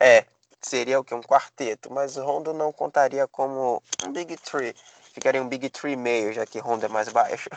É, 0.00 0.24
seria 0.60 1.00
o 1.00 1.04
que? 1.04 1.14
Um 1.14 1.20
quarteto, 1.20 1.92
mas 1.92 2.16
Rondo 2.16 2.52
não 2.52 2.72
contaria 2.72 3.26
como 3.26 3.82
um 4.06 4.12
Big 4.12 4.36
Tree. 4.36 4.74
Ficaria 5.12 5.42
um 5.42 5.48
Big 5.48 5.68
Tree 5.70 5.96
meio, 5.96 6.32
já 6.32 6.46
que 6.46 6.60
Rondo 6.60 6.86
é 6.86 6.88
mais 6.88 7.08
baixo. 7.08 7.48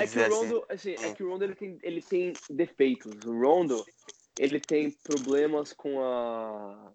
é, 0.00 0.06
que 0.06 0.18
o 0.18 0.34
Rondo, 0.34 0.66
assim. 0.68 0.94
assim, 0.94 1.06
é 1.06 1.14
que 1.14 1.22
o 1.22 1.30
Rondo 1.30 1.44
ele 1.44 1.54
tem, 1.54 1.78
ele 1.82 2.02
tem 2.02 2.32
defeitos. 2.50 3.24
O 3.24 3.38
Rondo, 3.40 3.84
ele 4.38 4.58
tem 4.58 4.90
problemas 4.90 5.72
com 5.72 6.02
a 6.02 6.92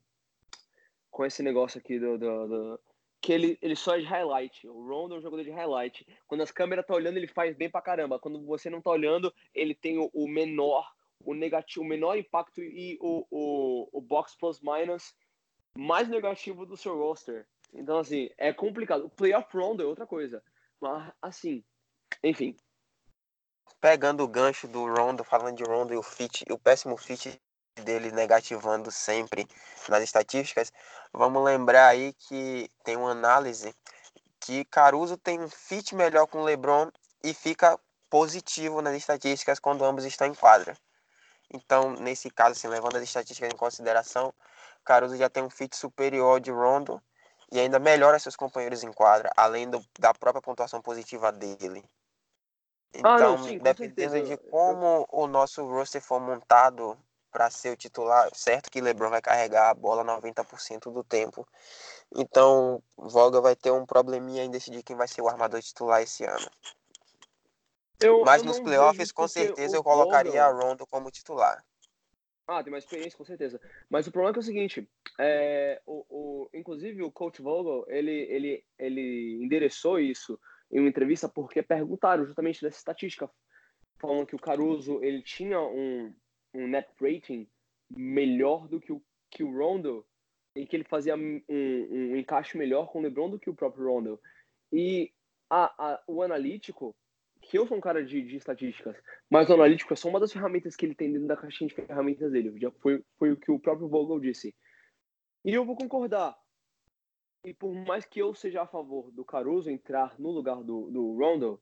com 1.14 1.24
esse 1.24 1.44
negócio 1.44 1.78
aqui 1.78 2.00
do, 2.00 2.18
do, 2.18 2.48
do, 2.48 2.80
que 3.24 3.32
ele, 3.32 3.58
ele 3.62 3.76
só 3.76 3.96
é 3.96 4.00
de 4.00 4.06
highlight. 4.06 4.68
O 4.68 4.86
Rondo 4.86 5.16
é 5.16 5.18
um 5.18 5.22
jogador 5.22 5.46
de 5.46 5.50
highlight. 5.50 6.06
Quando 6.28 6.42
as 6.42 6.52
câmeras 6.52 6.86
tá 6.86 6.94
olhando, 6.94 7.16
ele 7.16 7.26
faz 7.26 7.56
bem 7.56 7.70
pra 7.70 7.82
caramba. 7.82 8.20
Quando 8.20 8.46
você 8.46 8.70
não 8.70 8.82
tá 8.82 8.90
olhando, 8.90 9.34
ele 9.56 9.74
tem 9.74 9.98
o, 9.98 10.12
o 10.14 10.28
menor, 10.28 10.94
o 11.24 11.34
negativo, 11.34 11.86
o 11.86 11.88
menor 11.88 12.18
impacto 12.18 12.62
e 12.62 12.98
o, 13.00 13.26
o, 13.32 13.90
o 13.94 14.02
box 14.02 14.36
plus 14.36 14.60
minus 14.60 15.16
mais 15.74 16.10
negativo 16.10 16.66
do 16.66 16.76
seu 16.76 16.98
roster. 16.98 17.48
Então, 17.74 17.98
assim, 17.98 18.30
é 18.38 18.52
complicado. 18.52 19.06
O 19.06 19.10
playoff 19.10 19.48
Rondo 19.56 19.82
é 19.82 19.86
outra 19.86 20.06
coisa. 20.06 20.44
Mas, 20.82 21.10
assim, 21.22 21.64
enfim. 22.22 22.58
Pegando 23.80 24.22
o 24.22 24.28
gancho 24.28 24.68
do 24.68 24.86
Rondo, 24.86 25.24
falando 25.24 25.56
de 25.56 25.64
Rondo 25.64 25.94
e 25.94 25.98
o 25.98 26.04
fit, 26.04 26.44
o 26.52 26.60
péssimo 26.60 26.98
fit 26.98 27.40
dele 27.82 28.12
negativando 28.12 28.92
sempre 28.92 29.48
nas 29.90 30.04
estatísticas, 30.04 30.72
vamos 31.12 31.44
lembrar 31.44 31.88
aí 31.88 32.14
que 32.14 32.70
tem 32.84 32.96
uma 32.96 33.12
análise 33.12 33.74
que 34.40 34.66
Caruso 34.66 35.18
tem 35.18 35.40
um 35.40 35.50
fit 35.50 35.96
melhor 35.96 36.28
com 36.28 36.44
LeBron 36.44 36.92
e 37.24 37.34
fica 37.34 37.80
positivo 38.10 38.82
nas 38.82 38.96
estatísticas 38.96 39.60
quando 39.60 39.86
ambos 39.86 40.06
estão 40.06 40.28
em 40.28 40.36
quadra. 40.36 40.76
Então, 41.52 41.92
nesse 41.92 42.30
caso, 42.30 42.52
assim, 42.52 42.68
levando 42.68 42.98
as 42.98 43.04
estatísticas 43.04 43.52
em 43.52 43.58
consideração, 43.58 44.34
Caruso 44.84 45.16
já 45.16 45.30
tem 45.30 45.44
um 45.44 45.50
fit 45.50 45.76
superior 45.76 46.40
de 46.40 46.52
Rondo 46.52 47.02
e 47.52 47.60
ainda 47.60 47.80
melhora 47.80 48.20
seus 48.20 48.36
companheiros 48.36 48.84
em 48.84 48.92
quadra, 48.92 49.32
além 49.38 49.70
do, 49.70 49.84
da 50.00 50.14
própria 50.14 50.42
pontuação 50.42 50.82
positiva 50.82 51.32
dele. 51.32 51.84
Então, 52.94 53.12
ah, 53.12 53.20
não, 53.20 53.34
então, 53.36 53.44
sim, 53.48 53.58
dependendo 53.58 54.22
de 54.22 54.38
como 54.38 55.08
o 55.12 55.26
nosso 55.26 55.66
roster 55.66 56.02
for 56.02 56.20
montado 56.20 56.98
para 57.34 57.50
ser 57.50 57.72
o 57.72 57.76
titular, 57.76 58.30
certo 58.34 58.70
que 58.70 58.80
LeBron 58.80 59.10
vai 59.10 59.22
carregar 59.22 59.72
a 59.72 59.74
bola 59.74 60.06
90% 60.06 60.94
do 60.94 61.04
tempo. 61.04 61.46
Então, 62.16 62.82
Voga 62.96 63.42
vai 63.42 63.56
ter 63.56 63.72
um 63.72 63.86
probleminha 63.86 64.44
em 64.44 64.52
decidir 64.52 64.84
quem 64.84 64.96
vai 64.96 65.08
ser 65.08 65.22
o 65.22 65.28
armador 65.28 65.60
titular 65.62 66.04
esse 66.04 66.24
ano. 66.24 66.48
Eu, 68.00 68.22
Mas 68.24 68.42
eu 68.42 68.48
nos 68.48 68.60
playoffs, 68.60 69.12
com 69.12 69.28
certeza, 69.28 69.76
eu 69.76 69.84
colocaria 69.84 70.32
Vogel... 70.32 70.46
a 70.46 70.64
Rondo 70.64 70.86
como 70.86 71.10
titular. 71.10 71.64
Ah, 72.48 72.62
tem 72.62 72.70
mais 72.70 72.84
experiência, 72.84 73.18
com 73.18 73.26
certeza. 73.26 73.60
Mas 73.90 74.06
o 74.06 74.12
problema 74.12 74.36
é, 74.36 74.38
é 74.38 74.40
o 74.40 74.44
seguinte, 74.44 74.90
é, 75.18 75.82
o, 75.86 76.06
o, 76.10 76.50
inclusive 76.54 77.02
o 77.02 77.12
coach 77.12 77.42
Vogel, 77.42 77.86
ele, 77.88 78.12
ele, 78.12 78.66
ele 78.78 79.44
endereçou 79.44 80.00
isso 80.00 80.40
em 80.72 80.80
uma 80.80 80.90
entrevista 80.90 81.28
porque 81.28 81.64
perguntaram 81.64 82.26
justamente 82.26 82.62
dessa 82.62 82.78
estatística, 82.78 83.30
falando 83.98 84.28
que 84.28 84.36
o 84.36 84.40
Caruso, 84.40 85.02
ele 85.02 85.22
tinha 85.22 85.60
um, 85.62 86.14
um 86.54 86.68
net 86.68 86.90
rating 87.00 87.48
melhor 87.90 88.68
do 88.68 88.80
que 88.80 88.92
o, 88.92 89.02
que 89.30 89.44
o 89.44 89.52
Rondo 89.58 90.06
e 90.56 90.66
que 90.66 90.76
ele 90.76 90.84
fazia 90.84 91.16
um, 91.16 91.42
um, 91.50 92.16
encaixe 92.16 92.58
melhor 92.58 92.92
com 92.92 93.00
o 93.00 93.02
LeBron 93.02 93.30
do 93.30 93.40
que 93.40 93.50
o 93.50 93.56
próprio 93.56 93.86
Rondo. 93.86 94.20
E 94.72 95.12
a, 95.50 95.94
a, 95.94 96.04
o 96.08 96.22
analítico, 96.22 96.96
que 97.42 97.58
eu 97.58 97.68
sou 97.68 97.78
um 97.78 97.82
cara 97.82 98.06
de, 98.06 98.22
de, 98.22 98.36
estatísticas, 98.36 98.96
mas 99.30 99.50
o 99.50 99.54
analítico 99.54 99.94
é 99.94 99.96
só 99.96 100.10
uma 100.10 100.20
das 100.20 100.32
ferramentas 100.32 100.76
que 100.76 100.86
ele 100.86 100.96
tem 100.96 101.12
dentro 101.12 101.28
da 101.28 101.38
caixinha 101.38 101.68
de 101.68 101.76
ferramentas 101.76 102.32
dele. 102.32 102.58
Já 102.60 102.72
foi, 102.72 103.04
foi 103.18 103.32
o 103.32 103.38
que 103.38 103.52
o 103.52 103.60
próprio 103.60 103.88
Vogel 103.88 104.20
disse. 104.20 104.56
E 105.44 105.54
eu 105.54 105.66
vou 105.66 105.76
concordar. 105.76 106.38
E 107.46 107.54
por 107.54 107.74
mais 107.74 108.06
que 108.06 108.20
eu 108.20 108.34
seja 108.34 108.62
a 108.62 108.68
favor 108.68 109.12
do 109.12 109.26
Caruso 109.26 109.70
entrar 109.70 110.18
no 110.18 110.32
lugar 110.32 110.64
do, 110.64 110.90
do 110.90 111.18
Rondo, 111.18 111.60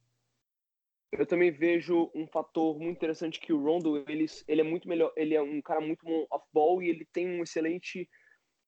eu 1.12 1.26
também 1.26 1.52
vejo 1.52 2.10
um 2.16 2.26
fator 2.26 2.80
muito 2.80 2.98
interessante 2.98 3.40
que 3.40 3.52
o 3.52 3.62
Rondo, 3.62 3.98
ele, 4.08 4.26
ele 4.48 4.62
é 4.62 4.64
muito 4.64 4.88
melhor, 4.88 5.12
ele 5.18 5.36
é 5.36 5.42
um 5.42 5.62
cara 5.62 5.82
muito 5.82 6.06
bom 6.06 6.26
off-ball 6.32 6.82
e 6.82 6.90
ele 6.90 7.06
tem 7.12 7.28
um 7.28 7.44
excelente, 7.44 8.10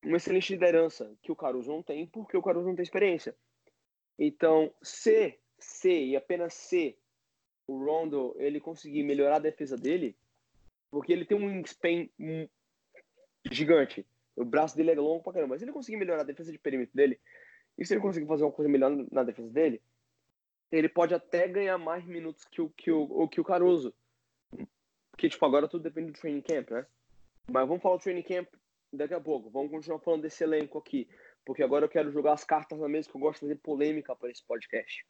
uma 0.03 0.17
excelente 0.17 0.51
liderança 0.51 1.15
que 1.21 1.31
o 1.31 1.35
Caruso 1.35 1.71
não 1.71 1.81
tem, 1.81 2.05
porque 2.05 2.35
o 2.35 2.41
Caruso 2.41 2.67
não 2.67 2.75
tem 2.75 2.83
experiência. 2.83 3.33
Então, 4.19 4.73
se, 4.81 5.39
se 5.57 6.07
e 6.07 6.15
apenas 6.17 6.53
se 6.53 6.97
o 7.65 7.77
Rondo 7.77 8.35
ele 8.37 8.59
conseguir 8.59 9.03
melhorar 9.03 9.37
a 9.37 9.39
defesa 9.39 9.77
dele, 9.77 10.17
porque 10.91 11.13
ele 11.13 11.25
tem 11.25 11.37
um 11.37 11.61
span 11.61 12.09
gigante, 13.49 14.05
o 14.35 14.43
braço 14.43 14.75
dele 14.75 14.91
é 14.91 14.95
longo 14.95 15.23
pra 15.23 15.31
caramba, 15.31 15.53
mas 15.53 15.61
se 15.61 15.65
ele 15.65 15.71
conseguir 15.71 15.97
melhorar 15.97 16.21
a 16.21 16.25
defesa 16.25 16.51
de 16.51 16.59
perímetro 16.59 16.93
dele, 16.93 17.17
e 17.77 17.85
se 17.85 17.93
ele 17.93 18.01
conseguir 18.01 18.27
fazer 18.27 18.43
uma 18.43 18.51
coisa 18.51 18.69
melhor 18.69 18.91
na 19.11 19.23
defesa 19.23 19.49
dele, 19.49 19.81
ele 20.77 20.89
pode 20.89 21.13
até 21.13 21.47
ganhar 21.47 21.77
mais 21.77 22.03
minutos 22.03 22.45
que 22.45 22.59
o, 22.59 22.69
que 22.69 22.91
o, 22.91 23.27
que 23.27 23.39
o 23.39 23.43
Caruso. 23.43 23.93
Que, 25.15 25.29
tipo, 25.29 25.45
agora 25.45 25.67
tudo 25.67 25.83
depende 25.83 26.11
do 26.11 26.19
training 26.19 26.41
camp, 26.41 26.71
né? 26.71 26.87
Mas 27.47 27.67
vamos 27.67 27.83
falar 27.83 27.97
do 27.97 28.01
training 28.01 28.23
camp 28.23 28.47
daqui 28.91 29.13
a 29.13 29.21
pouco. 29.21 29.51
Vamos 29.51 29.69
continuar 29.69 29.99
falando 29.99 30.23
desse 30.23 30.43
elenco 30.43 30.79
aqui. 30.79 31.07
Porque 31.45 31.61
agora 31.61 31.85
eu 31.85 31.89
quero 31.89 32.11
jogar 32.11 32.33
as 32.33 32.43
cartas 32.43 32.79
na 32.79 32.89
mesa 32.89 33.07
que 33.07 33.15
eu 33.15 33.21
gosto 33.21 33.35
de 33.35 33.39
fazer 33.41 33.55
polêmica 33.57 34.15
para 34.15 34.31
esse 34.31 34.43
podcast. 34.43 35.05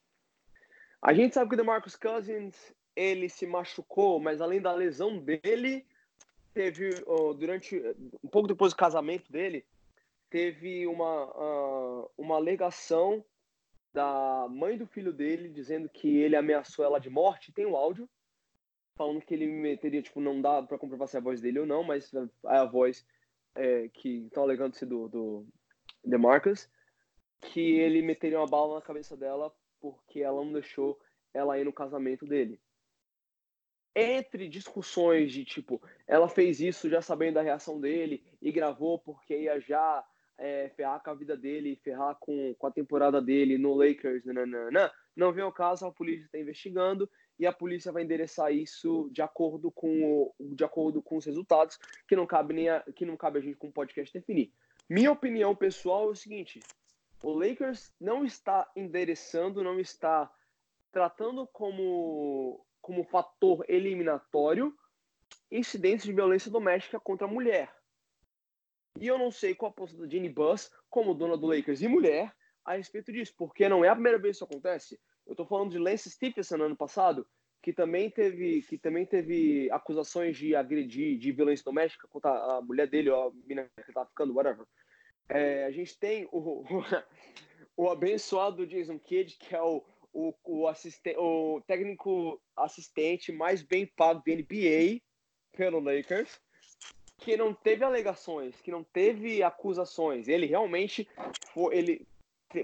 A 1.00 1.14
gente 1.14 1.32
sabe 1.32 1.48
que 1.48 1.54
o 1.54 1.56
DeMarcus 1.56 1.96
Cousins, 1.96 2.74
ele 2.94 3.30
se 3.30 3.46
machucou, 3.46 4.20
mas 4.20 4.42
além 4.42 4.60
da 4.60 4.72
lesão 4.72 5.18
dele, 5.18 5.86
teve, 6.52 6.90
durante, 7.38 7.82
um 8.22 8.28
pouco 8.28 8.48
depois 8.48 8.74
do 8.74 8.76
casamento 8.76 9.32
dele, 9.32 9.64
teve 10.28 10.86
uma, 10.86 11.24
uh, 11.24 12.10
uma 12.18 12.36
alegação 12.36 13.24
da 13.94 14.48
mãe 14.50 14.76
do 14.76 14.88
filho 14.88 15.12
dele 15.12 15.48
dizendo 15.48 15.88
que 15.88 16.18
ele 16.18 16.34
ameaçou 16.34 16.84
ela 16.84 16.98
de 16.98 17.08
morte. 17.08 17.52
Tem 17.52 17.64
um 17.64 17.76
áudio 17.76 18.10
falando 18.96 19.22
que 19.22 19.32
ele 19.32 19.46
meteria, 19.46 20.02
tipo, 20.02 20.20
não 20.20 20.42
dá 20.42 20.62
para 20.62 20.78
comprovar 20.78 21.06
se 21.08 21.16
é 21.16 21.20
a 21.20 21.22
voz 21.22 21.40
dele 21.40 21.60
ou 21.60 21.66
não, 21.66 21.84
mas 21.84 22.12
é 22.12 22.56
a 22.56 22.64
voz 22.64 23.06
é, 23.54 23.88
que 23.88 24.26
estão 24.26 24.42
alegando 24.42 24.76
ser 24.76 24.86
do, 24.86 25.08
do 25.08 25.46
DeMarcus, 26.04 26.68
que 27.40 27.78
ele 27.78 28.02
meteria 28.02 28.38
uma 28.38 28.48
bala 28.48 28.76
na 28.76 28.82
cabeça 28.82 29.16
dela 29.16 29.54
porque 29.80 30.20
ela 30.20 30.44
não 30.44 30.52
deixou 30.52 30.98
ela 31.32 31.58
ir 31.58 31.64
no 31.64 31.72
casamento 31.72 32.26
dele. 32.26 32.60
Entre 33.94 34.48
discussões 34.48 35.32
de 35.32 35.44
tipo, 35.44 35.80
ela 36.06 36.28
fez 36.28 36.60
isso 36.60 36.90
já 36.90 37.00
sabendo 37.00 37.34
da 37.34 37.42
reação 37.42 37.80
dele 37.80 38.24
e 38.42 38.50
gravou 38.50 38.98
porque 38.98 39.42
ia 39.42 39.60
já 39.60 40.04
é, 40.38 40.68
ferrar 40.70 41.02
com 41.02 41.10
a 41.10 41.14
vida 41.14 41.36
dele, 41.36 41.80
ferrar 41.82 42.16
com, 42.18 42.54
com 42.54 42.66
a 42.66 42.70
temporada 42.70 43.20
dele 43.20 43.56
no 43.58 43.74
Lakers, 43.74 44.24
nananana. 44.24 44.92
não 45.16 45.32
vem 45.32 45.44
ao 45.44 45.52
caso, 45.52 45.86
a 45.86 45.92
polícia 45.92 46.24
está 46.24 46.38
investigando 46.38 47.08
e 47.38 47.46
a 47.46 47.52
polícia 47.52 47.92
vai 47.92 48.02
endereçar 48.02 48.52
isso 48.52 49.08
de 49.12 49.22
acordo 49.22 49.70
com 49.70 50.02
o, 50.04 50.34
de 50.54 50.64
acordo 50.64 51.02
com 51.02 51.16
os 51.16 51.24
resultados, 51.24 51.78
que 52.06 52.16
não 52.16 52.26
cabe 52.26 52.54
nem 52.54 52.68
a, 52.68 52.80
que 52.94 53.04
não 53.04 53.16
cabe 53.16 53.38
a 53.38 53.42
gente 53.42 53.56
com 53.56 53.68
o 53.68 53.72
podcast 53.72 54.12
definir. 54.12 54.52
Minha 54.88 55.12
opinião 55.12 55.54
pessoal 55.54 56.08
é 56.08 56.12
o 56.12 56.16
seguinte: 56.16 56.60
o 57.22 57.32
Lakers 57.32 57.92
não 58.00 58.24
está 58.24 58.70
endereçando, 58.76 59.64
não 59.64 59.80
está 59.80 60.30
tratando 60.92 61.46
como 61.46 62.64
como 62.80 63.02
fator 63.02 63.64
eliminatório 63.66 64.76
incidentes 65.50 66.04
de 66.04 66.12
violência 66.12 66.50
doméstica 66.50 67.00
contra 67.00 67.26
a 67.26 67.30
mulher. 67.30 67.74
E 69.00 69.06
eu 69.06 69.18
não 69.18 69.30
sei 69.30 69.54
qual 69.54 69.70
a 69.70 69.74
postura 69.74 70.06
da 70.06 70.10
Jenny 70.10 70.28
Buss, 70.28 70.70
como 70.88 71.14
dona 71.14 71.36
do 71.36 71.46
Lakers 71.46 71.82
e 71.82 71.88
mulher, 71.88 72.32
a 72.64 72.76
respeito 72.76 73.12
disso, 73.12 73.34
porque 73.36 73.68
não 73.68 73.84
é 73.84 73.88
a 73.88 73.94
primeira 73.94 74.18
vez 74.18 74.38
que 74.38 74.44
isso 74.44 74.44
acontece. 74.44 75.00
Eu 75.26 75.32
estou 75.32 75.46
falando 75.46 75.70
de 75.70 75.78
Lance 75.78 76.10
Stephenson 76.10 76.56
no 76.56 76.64
ano 76.64 76.76
passado, 76.76 77.26
que 77.62 77.72
também 77.72 78.10
teve, 78.10 78.62
que 78.62 78.78
também 78.78 79.06
teve 79.06 79.70
acusações 79.70 80.36
de 80.36 80.54
agredir, 80.54 81.18
de 81.18 81.32
violência 81.32 81.64
doméstica 81.64 82.06
contra 82.08 82.30
a 82.30 82.62
mulher 82.62 82.88
dele, 82.88 83.10
ou 83.10 83.28
a 83.28 83.32
menina 83.32 83.68
que 83.74 83.90
estava 83.90 84.08
ficando, 84.08 84.34
whatever. 84.34 84.66
É, 85.28 85.64
a 85.64 85.70
gente 85.70 85.98
tem 85.98 86.28
o, 86.30 86.38
o, 86.38 86.64
o 87.76 87.90
abençoado 87.90 88.66
Jason 88.66 88.98
Kidd, 88.98 89.36
que 89.38 89.54
é 89.54 89.62
o, 89.62 89.82
o, 90.12 90.34
o, 90.44 90.68
assistente, 90.68 91.18
o 91.18 91.62
técnico 91.66 92.40
assistente 92.56 93.32
mais 93.32 93.62
bem 93.62 93.86
pago 93.86 94.22
da 94.24 94.34
NBA 94.34 95.00
pelo 95.56 95.80
Lakers, 95.80 96.40
que 97.24 97.36
não 97.36 97.54
teve 97.54 97.82
alegações, 97.82 98.60
que 98.60 98.70
não 98.70 98.84
teve 98.84 99.42
acusações. 99.42 100.28
Ele 100.28 100.46
realmente 100.46 101.08
foi, 101.52 101.76
ele 101.76 102.06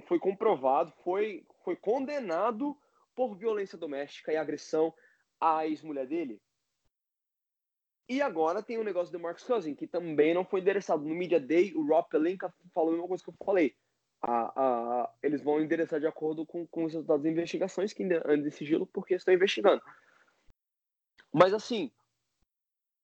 foi 0.07 0.19
comprovado, 0.19 0.93
foi 1.03 1.45
foi 1.65 1.77
condenado 1.77 2.77
por 3.15 3.37
violência 3.37 3.79
doméstica 3.79 4.33
e 4.33 4.37
agressão 4.37 4.93
à 5.41 5.67
ex-mulher 5.67 6.07
dele. 6.07 6.41
E 8.09 8.21
agora 8.21 8.63
tem 8.63 8.77
o 8.77 8.85
negócio 8.85 9.13
do 9.13 9.21
Marcus 9.21 9.45
Cousins, 9.45 9.77
que 9.77 9.87
também 9.87 10.35
não 10.35 10.45
foi 10.45 10.61
endereçado. 10.61 11.05
No 11.05 11.15
Media 11.15 11.39
Day, 11.39 11.73
o 11.75 11.87
Rob 11.87 12.09
Pelinka 12.09 12.53
falou 12.75 12.91
a 12.91 12.93
mesma 12.93 13.09
coisa 13.09 13.23
que 13.23 13.31
eu 13.31 13.35
falei. 13.45 13.75
Eles 15.23 15.43
vão 15.43 15.61
endereçar 15.61 16.01
de 16.01 16.07
acordo 16.07 16.45
com, 16.45 16.67
com 16.67 16.85
os 16.85 16.93
resultados 16.93 17.23
das 17.23 17.33
investigações 17.33 17.93
que 17.93 18.03
ainda 18.03 18.19
andam 18.27 18.49
em 18.49 18.51
sigilo 18.51 18.87
porque 18.87 19.15
estão 19.15 19.33
investigando. 19.33 19.81
Mas 21.33 21.55
assim, 21.55 21.93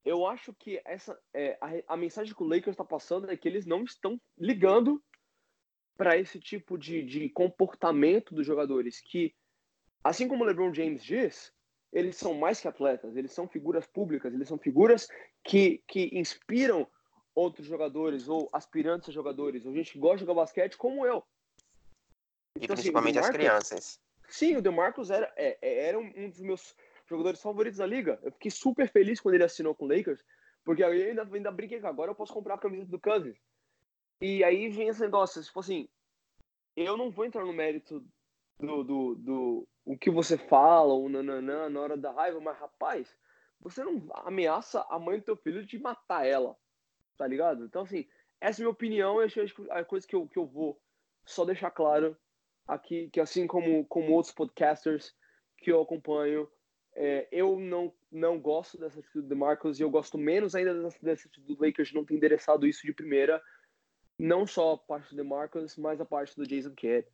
eu 0.06 0.24
acho 0.24 0.54
que 0.54 0.80
essa 0.84 1.20
é, 1.34 1.58
a, 1.60 1.94
a 1.94 1.96
mensagem 1.96 2.32
que 2.32 2.42
o 2.42 2.46
Lakers 2.46 2.74
está 2.74 2.84
passando 2.84 3.28
é 3.28 3.36
que 3.36 3.48
eles 3.48 3.66
não 3.66 3.82
estão 3.82 4.18
ligando 4.38 5.02
para 5.96 6.16
esse 6.16 6.38
tipo 6.38 6.78
de, 6.78 7.02
de 7.02 7.28
comportamento 7.30 8.32
dos 8.32 8.46
jogadores 8.46 9.00
que, 9.00 9.34
assim 10.04 10.28
como 10.28 10.44
o 10.44 10.46
LeBron 10.46 10.72
James 10.72 11.02
diz, 11.02 11.52
eles 11.92 12.16
são 12.16 12.34
mais 12.34 12.60
que 12.60 12.68
atletas, 12.68 13.16
eles 13.16 13.32
são 13.32 13.48
figuras 13.48 13.86
públicas, 13.86 14.32
eles 14.32 14.46
são 14.46 14.58
figuras 14.58 15.08
que, 15.42 15.82
que 15.88 16.10
inspiram 16.16 16.86
outros 17.34 17.66
jogadores 17.66 18.28
ou 18.28 18.48
aspirantes 18.52 19.08
a 19.08 19.12
jogadores, 19.12 19.66
ou 19.66 19.74
gente 19.74 19.92
que 19.92 19.98
gosta 19.98 20.18
de 20.18 20.22
jogar 20.22 20.34
basquete 20.34 20.76
como 20.76 21.04
eu. 21.04 21.24
Então, 22.56 22.64
e 22.64 22.68
principalmente 22.68 23.18
assim, 23.18 23.28
as 23.28 23.34
crianças. 23.34 24.00
Sim, 24.28 24.56
o 24.56 24.62
DeMarcus 24.62 25.10
era, 25.10 25.32
é, 25.36 25.58
é, 25.60 25.88
era 25.88 25.98
um 25.98 26.28
dos 26.28 26.40
meus 26.40 26.76
jogadores 27.08 27.40
favoritos 27.40 27.78
da 27.78 27.86
liga. 27.86 28.18
Eu 28.22 28.32
fiquei 28.32 28.50
super 28.50 28.88
feliz 28.90 29.20
quando 29.20 29.34
ele 29.34 29.44
assinou 29.44 29.74
com 29.74 29.84
o 29.84 29.88
Lakers, 29.88 30.22
porque 30.64 30.82
eu 30.82 30.88
ainda, 30.88 31.28
ainda 31.32 31.50
brinquei 31.50 31.80
que 31.80 31.86
agora 31.86 32.10
eu 32.10 32.14
posso 32.14 32.32
comprar 32.32 32.54
a 32.54 32.58
camisa 32.58 32.86
do 32.86 33.00
Cousins. 33.00 33.36
E 34.20 34.42
aí 34.42 34.68
vem 34.68 34.88
esse 34.88 35.00
negócio, 35.00 35.42
tipo 35.42 35.60
assim, 35.60 35.88
eu 36.74 36.96
não 36.96 37.10
vou 37.10 37.24
entrar 37.24 37.44
no 37.44 37.52
mérito 37.52 38.04
do, 38.58 38.82
do, 38.82 39.14
do 39.14 39.68
o 39.84 39.96
que 39.96 40.10
você 40.10 40.36
fala, 40.36 40.92
o 40.94 41.08
nananã, 41.08 41.68
na 41.68 41.80
hora 41.80 41.96
da 41.96 42.10
raiva, 42.10 42.40
mas 42.40 42.58
rapaz, 42.58 43.16
você 43.60 43.84
não 43.84 44.08
ameaça 44.24 44.84
a 44.90 44.98
mãe 44.98 45.18
do 45.18 45.24
teu 45.24 45.36
filho 45.36 45.64
de 45.64 45.78
matar 45.78 46.26
ela, 46.26 46.56
tá 47.16 47.26
ligado? 47.26 47.64
Então, 47.64 47.82
assim, 47.82 48.06
essa 48.40 48.60
é 48.60 48.62
a 48.62 48.64
minha 48.64 48.72
opinião 48.72 49.18
e 49.22 49.28
a 49.70 49.84
coisa 49.84 50.06
que 50.06 50.16
eu, 50.16 50.26
que 50.26 50.38
eu 50.38 50.46
vou 50.46 50.80
só 51.24 51.44
deixar 51.44 51.70
claro 51.70 52.16
aqui, 52.66 53.08
que 53.10 53.20
assim 53.20 53.46
como, 53.46 53.84
como 53.86 54.12
outros 54.12 54.34
podcasters 54.34 55.14
que 55.58 55.70
eu 55.70 55.80
acompanho, 55.80 56.48
é, 56.96 57.28
eu 57.30 57.58
não, 57.58 57.92
não 58.10 58.40
gosto 58.40 58.78
dessa 58.78 58.98
atitude 58.98 59.28
do 59.28 59.36
Marcos 59.36 59.78
e 59.78 59.82
eu 59.82 59.90
gosto 59.90 60.16
menos 60.16 60.54
ainda 60.54 60.74
dessa, 60.82 60.98
dessa 61.02 61.28
atitude 61.28 61.54
do 61.54 61.62
Lakers 61.62 61.88
de 61.88 61.94
não 61.94 62.04
ter 62.04 62.14
endereçado 62.14 62.66
isso 62.66 62.86
de 62.86 62.92
primeira 62.92 63.42
não 64.18 64.46
só 64.46 64.72
a 64.72 64.78
parte 64.78 65.10
do 65.10 65.16
DeMarcus, 65.16 65.76
mas 65.76 66.00
a 66.00 66.04
parte 66.04 66.34
do 66.34 66.46
Jason 66.46 66.74
Kidd 66.74 67.06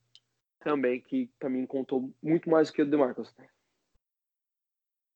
também, 0.61 1.01
que 1.01 1.27
para 1.39 1.51
mim 1.51 1.67
contou 1.67 2.15
muito 2.23 2.49
mais 2.49 2.69
do 2.69 2.75
que 2.75 2.83
o 2.83 2.87
DeMarcus. 2.87 3.35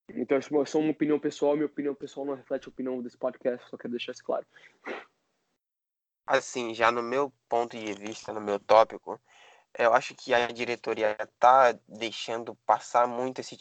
Então, 0.09 0.37
acho 0.37 0.49
que 0.49 0.57
é 0.57 0.65
só 0.65 0.79
uma 0.79 0.91
opinião 0.91 1.19
pessoal, 1.19 1.55
minha 1.55 1.67
opinião 1.67 1.95
pessoal 1.95 2.27
não 2.27 2.35
reflete 2.35 2.67
a 2.67 2.71
opinião 2.71 3.01
desse 3.03 3.17
podcast, 3.17 3.69
só 3.69 3.77
quero 3.77 3.93
deixar 3.93 4.13
isso 4.13 4.25
claro. 4.25 4.47
Assim, 6.27 6.75
já 6.75 6.91
no 6.91 7.03
meu 7.03 7.33
ponto 7.49 7.77
de 7.77 7.93
vista, 7.93 8.33
no 8.33 8.41
meu 8.41 8.59
tópico, 8.59 9.21
eu 9.79 9.93
acho 9.93 10.15
que 10.15 10.35
a 10.35 10.47
diretoria 10.49 11.17
tá 11.39 11.73
deixando 11.87 12.57
passar 12.67 13.07
muito 13.07 13.41
esse 13.41 13.57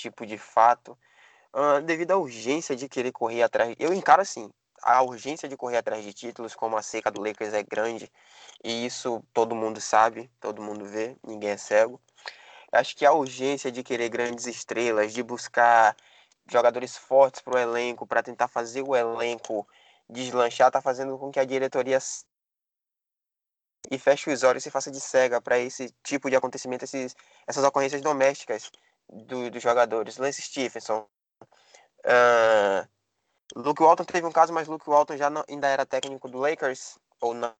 tipo 0.00 0.26
de 0.26 0.38
fato 0.38 0.96
uh, 1.54 1.80
devido 1.82 2.12
à 2.12 2.16
urgência 2.16 2.76
de 2.76 2.88
querer 2.88 3.12
correr 3.12 3.42
atrás. 3.42 3.74
Eu 3.78 3.92
encaro 3.92 4.22
assim, 4.22 4.50
a 4.82 5.02
urgência 5.02 5.48
de 5.48 5.56
correr 5.56 5.78
atrás 5.78 6.04
de 6.04 6.12
títulos, 6.12 6.54
como 6.54 6.76
a 6.76 6.82
seca 6.82 7.10
do 7.10 7.22
Lakers 7.22 7.54
é 7.54 7.62
grande, 7.62 8.10
e 8.62 8.86
isso 8.86 9.22
todo 9.32 9.54
mundo 9.54 9.80
sabe, 9.80 10.30
todo 10.40 10.62
mundo 10.62 10.84
vê, 10.84 11.16
ninguém 11.24 11.50
é 11.50 11.56
cego. 11.56 12.00
Acho 12.72 12.96
que 12.96 13.06
a 13.06 13.12
urgência 13.12 13.72
de 13.72 13.82
querer 13.82 14.08
grandes 14.08 14.46
estrelas, 14.46 15.12
de 15.12 15.22
buscar 15.22 15.96
jogadores 16.46 16.96
fortes 16.96 17.40
para 17.40 17.56
o 17.56 17.58
elenco, 17.58 18.06
para 18.06 18.22
tentar 18.22 18.48
fazer 18.48 18.82
o 18.82 18.94
elenco 18.94 19.66
deslanchar, 20.08 20.68
está 20.68 20.80
fazendo 20.80 21.18
com 21.18 21.30
que 21.30 21.40
a 21.40 21.44
diretoria 21.44 21.98
e 23.90 23.98
feche 23.98 24.30
os 24.30 24.42
olhos 24.42 24.66
e 24.66 24.70
faça 24.70 24.90
de 24.90 25.00
cega 25.00 25.40
para 25.40 25.58
esse 25.58 25.94
tipo 26.02 26.28
de 26.28 26.36
acontecimento, 26.36 26.84
esses, 26.84 27.16
essas 27.46 27.64
ocorrências 27.64 28.00
domésticas 28.00 28.70
do, 29.08 29.50
dos 29.50 29.62
jogadores. 29.62 30.16
Lance 30.16 30.42
Stephenson, 30.42 31.08
uh, 32.04 32.88
Luke 33.54 33.82
Walton 33.82 34.04
teve 34.04 34.26
um 34.26 34.32
caso, 34.32 34.52
mas 34.52 34.68
Luke 34.68 34.88
Walton 34.88 35.16
já 35.16 35.30
não, 35.30 35.44
ainda 35.48 35.68
era 35.68 35.86
técnico 35.86 36.28
do 36.28 36.38
Lakers? 36.38 36.98
Ou 37.20 37.34
não? 37.34 37.54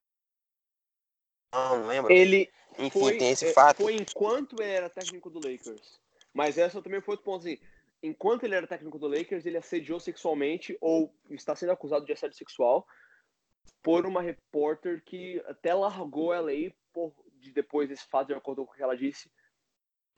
Não, 1.52 1.78
não 1.78 1.86
lembro. 1.86 2.12
Ele 2.12 2.50
Enfim, 2.78 3.00
foi, 3.00 3.18
tem 3.18 3.30
esse 3.30 3.46
é, 3.46 3.52
fato. 3.52 3.82
Foi 3.82 3.94
enquanto 3.94 4.60
ele 4.60 4.70
era 4.70 4.90
técnico 4.90 5.30
do 5.30 5.38
Lakers. 5.38 6.00
Mas 6.32 6.58
essa 6.58 6.82
também 6.82 7.00
foi 7.00 7.12
outro 7.12 7.24
ponto. 7.24 7.46
Assim, 7.46 7.58
enquanto 8.02 8.44
ele 8.44 8.54
era 8.54 8.66
técnico 8.66 8.98
do 8.98 9.08
Lakers, 9.08 9.46
ele 9.46 9.56
assediou 9.56 9.98
sexualmente 9.98 10.76
ou 10.80 11.14
está 11.30 11.56
sendo 11.56 11.72
acusado 11.72 12.04
de 12.04 12.12
assédio 12.12 12.36
sexual 12.36 12.86
por 13.82 14.04
uma 14.04 14.20
repórter 14.20 15.02
que 15.04 15.42
até 15.46 15.72
largou 15.72 16.32
LA 16.32 16.72
por, 16.92 17.14
de 17.34 17.52
depois 17.52 17.88
desse 17.88 18.06
fato, 18.08 18.28
de 18.28 18.34
acordo 18.34 18.66
com 18.66 18.72
o 18.72 18.76
que 18.76 18.82
ela 18.82 18.96
disse. 18.96 19.30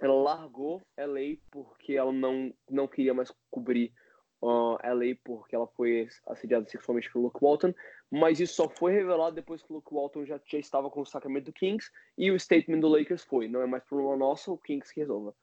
Ela 0.00 0.14
largou 0.14 0.82
LA 0.96 1.36
porque 1.50 1.94
ela 1.94 2.12
não, 2.12 2.52
não 2.70 2.86
queria 2.86 3.12
mais 3.12 3.32
cobrir 3.50 3.92
uh, 4.40 4.78
LA 4.82 5.16
porque 5.24 5.54
ela 5.54 5.66
foi 5.66 6.08
assediada 6.26 6.68
sexualmente 6.68 7.10
pelo 7.12 7.24
Luke 7.24 7.38
Walton, 7.42 7.74
mas 8.10 8.40
isso 8.40 8.54
só 8.54 8.68
foi 8.68 8.92
revelado 8.92 9.34
depois 9.34 9.62
que 9.62 9.72
o 9.72 9.76
Luke 9.76 9.92
Walton 9.92 10.24
já, 10.24 10.40
já 10.46 10.58
estava 10.58 10.90
com 10.90 11.00
o 11.00 11.06
Sacramento 11.06 11.52
Kings 11.52 11.90
e 12.16 12.30
o 12.30 12.38
statement 12.38 12.80
do 12.80 12.88
Lakers 12.88 13.24
foi, 13.24 13.48
não 13.48 13.60
é 13.60 13.66
mais 13.66 13.84
problema 13.84 14.16
nosso, 14.16 14.52
o 14.52 14.58
Kings 14.58 14.92
que 14.92 15.00
resolva. 15.00 15.34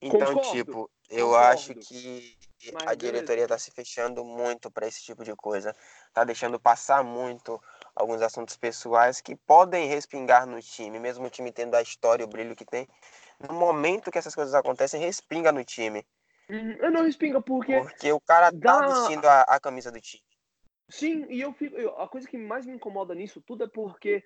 Então, 0.00 0.34
Concordo. 0.34 0.50
tipo, 0.50 0.90
eu 1.10 1.26
Concordo. 1.26 1.48
acho 1.48 1.74
que 1.74 2.36
mas 2.72 2.86
a 2.86 2.94
diretoria 2.94 3.44
está 3.44 3.58
se 3.58 3.70
fechando 3.70 4.24
muito 4.24 4.70
para 4.70 4.86
esse 4.86 5.02
tipo 5.02 5.24
de 5.24 5.34
coisa. 5.34 5.74
Tá 6.12 6.24
deixando 6.24 6.58
passar 6.58 7.04
muito 7.04 7.60
alguns 7.98 8.22
assuntos 8.22 8.56
pessoais 8.56 9.20
que 9.20 9.34
podem 9.34 9.88
respingar 9.88 10.46
no 10.46 10.60
time, 10.62 11.00
mesmo 11.00 11.26
o 11.26 11.30
time 11.30 11.50
tendo 11.50 11.74
a 11.74 11.82
história, 11.82 12.24
o 12.24 12.28
brilho 12.28 12.54
que 12.54 12.64
tem. 12.64 12.86
No 13.48 13.54
momento 13.54 14.10
que 14.10 14.18
essas 14.18 14.34
coisas 14.34 14.54
acontecem, 14.54 15.00
respinga 15.00 15.50
no 15.50 15.64
time. 15.64 16.06
Uhum. 16.48 16.72
Eu 16.80 16.90
não 16.90 17.02
respinga 17.02 17.42
porque. 17.42 17.78
Porque 17.80 18.12
o 18.12 18.20
cara 18.20 18.50
tá 18.50 18.58
dá... 18.58 18.86
vestindo 18.86 19.26
a, 19.26 19.42
a, 19.42 19.60
camisa 19.60 19.92
do 19.92 20.00
time. 20.00 20.22
Sim, 20.88 21.26
e 21.28 21.40
eu 21.40 21.52
fico. 21.52 21.76
Eu, 21.76 22.00
a 22.00 22.08
coisa 22.08 22.26
que 22.26 22.38
mais 22.38 22.64
me 22.64 22.72
incomoda 22.72 23.14
nisso 23.14 23.42
tudo 23.42 23.64
é 23.64 23.68
porque 23.68 24.24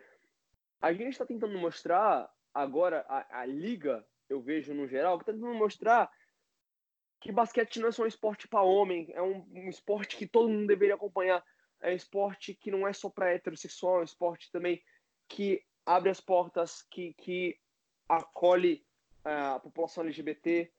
a 0.80 0.92
gente 0.92 1.10
está 1.10 1.26
tentando 1.26 1.58
mostrar 1.58 2.30
agora 2.54 3.04
a, 3.08 3.40
a, 3.40 3.46
liga, 3.46 4.04
eu 4.28 4.40
vejo 4.40 4.74
no 4.74 4.86
geral, 4.86 5.18
que 5.18 5.24
tá 5.24 5.32
tentando 5.32 5.54
mostrar 5.54 6.10
que 7.20 7.32
basquete 7.32 7.78
não 7.78 7.88
é 7.88 7.92
só 7.92 8.02
um 8.02 8.06
esporte 8.06 8.48
para 8.48 8.62
homem, 8.62 9.08
é 9.14 9.22
um, 9.22 9.46
um, 9.52 9.68
esporte 9.68 10.16
que 10.16 10.26
todo 10.26 10.48
mundo 10.48 10.66
deveria 10.66 10.96
acompanhar. 10.96 11.42
É 11.82 11.94
esporte 11.94 12.54
que 12.54 12.70
não 12.70 12.86
é 12.86 12.92
só 12.92 13.10
para 13.10 13.32
heterossexual, 13.32 13.98
é 13.98 14.00
um 14.00 14.04
esporte 14.04 14.50
também 14.50 14.82
que 15.28 15.62
abre 15.84 16.10
as 16.10 16.20
portas, 16.20 16.82
que, 16.90 17.12
que 17.14 17.58
acolhe 18.08 18.84
uh, 19.24 19.54
a 19.56 19.60
população 19.60 20.04
LGBT, 20.04 20.70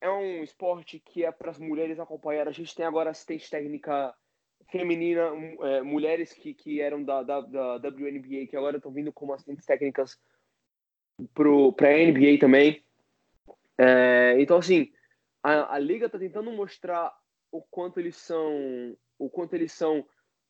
é 0.00 0.10
um 0.10 0.42
esporte 0.42 1.00
que 1.00 1.24
é 1.24 1.32
para 1.32 1.50
as 1.50 1.58
mulheres 1.58 1.98
acompanhar. 1.98 2.46
A 2.46 2.52
gente 2.52 2.74
tem 2.74 2.86
agora 2.86 3.10
assistente 3.10 3.50
técnica 3.50 4.14
feminina, 4.70 5.30
é, 5.62 5.82
mulheres 5.82 6.32
que, 6.32 6.54
que 6.54 6.80
eram 6.80 7.02
da, 7.02 7.22
da, 7.22 7.40
da 7.40 7.88
WNBA, 7.88 8.46
que 8.48 8.56
agora 8.56 8.76
estão 8.76 8.92
vindo 8.92 9.12
como 9.12 9.32
assistentes 9.32 9.64
técnicas 9.64 10.18
para 11.34 11.88
a 11.88 12.06
NBA 12.06 12.38
também. 12.38 12.84
É, 13.76 14.36
então, 14.38 14.58
assim, 14.58 14.92
a, 15.42 15.74
a 15.74 15.78
liga 15.78 16.06
está 16.06 16.18
tentando 16.18 16.52
mostrar 16.52 17.12
o 17.50 17.62
quanto 17.62 17.98
eles 17.98 18.16
são, 18.16 18.96
o 19.18 19.30
quanto 19.30 19.54
eles 19.54 19.72
são 19.72 20.06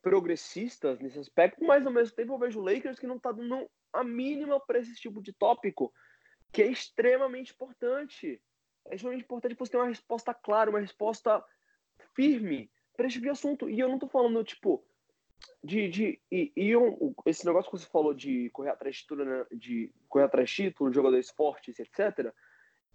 progressistas 0.09 0.99
nesse 1.01 1.19
aspecto, 1.19 1.63
mas 1.63 1.85
ao 1.85 1.93
mesmo 1.93 2.17
tempo 2.17 2.33
eu 2.33 2.39
vejo 2.39 2.63
Lakers 2.63 2.99
que 2.99 3.07
não 3.07 3.17
está 3.17 3.31
dando 3.31 3.69
a 3.93 4.03
mínima 4.03 4.59
para 4.59 4.79
esse 4.79 4.95
tipo 4.95 5.21
de 5.21 5.35
tópico, 5.35 5.93
que 6.51 6.63
é 6.63 6.67
extremamente 6.67 7.53
importante. 7.53 8.41
É 8.87 8.95
extremamente 8.95 9.25
importante 9.25 9.55
você 9.55 9.73
ter 9.73 9.77
uma 9.77 9.89
resposta 9.89 10.33
clara, 10.33 10.71
uma 10.71 10.81
resposta 10.81 11.45
firme 12.15 12.71
para 12.97 13.07
esse 13.07 13.17
tipo 13.17 13.27
de 13.27 13.31
assunto. 13.31 13.69
E 13.69 13.79
eu 13.79 13.87
não 13.87 13.97
estou 13.97 14.09
falando, 14.09 14.43
tipo, 14.43 14.83
de. 15.63 15.89
de 15.89 16.23
e, 16.33 16.51
e 16.57 16.73
esse 17.27 17.45
negócio 17.45 17.71
que 17.71 17.77
você 17.77 17.87
falou 17.87 18.15
de 18.15 18.49
correr 18.51 18.71
atrás 18.71 18.97
de 18.97 19.03
título, 19.03 19.27
né, 19.27 19.45
de 19.53 19.93
correr 20.09 20.25
atrás 20.25 20.49
de 20.49 20.57
título, 20.57 20.91
jogadores 20.91 21.29
fortes, 21.29 21.79
etc. 21.79 22.33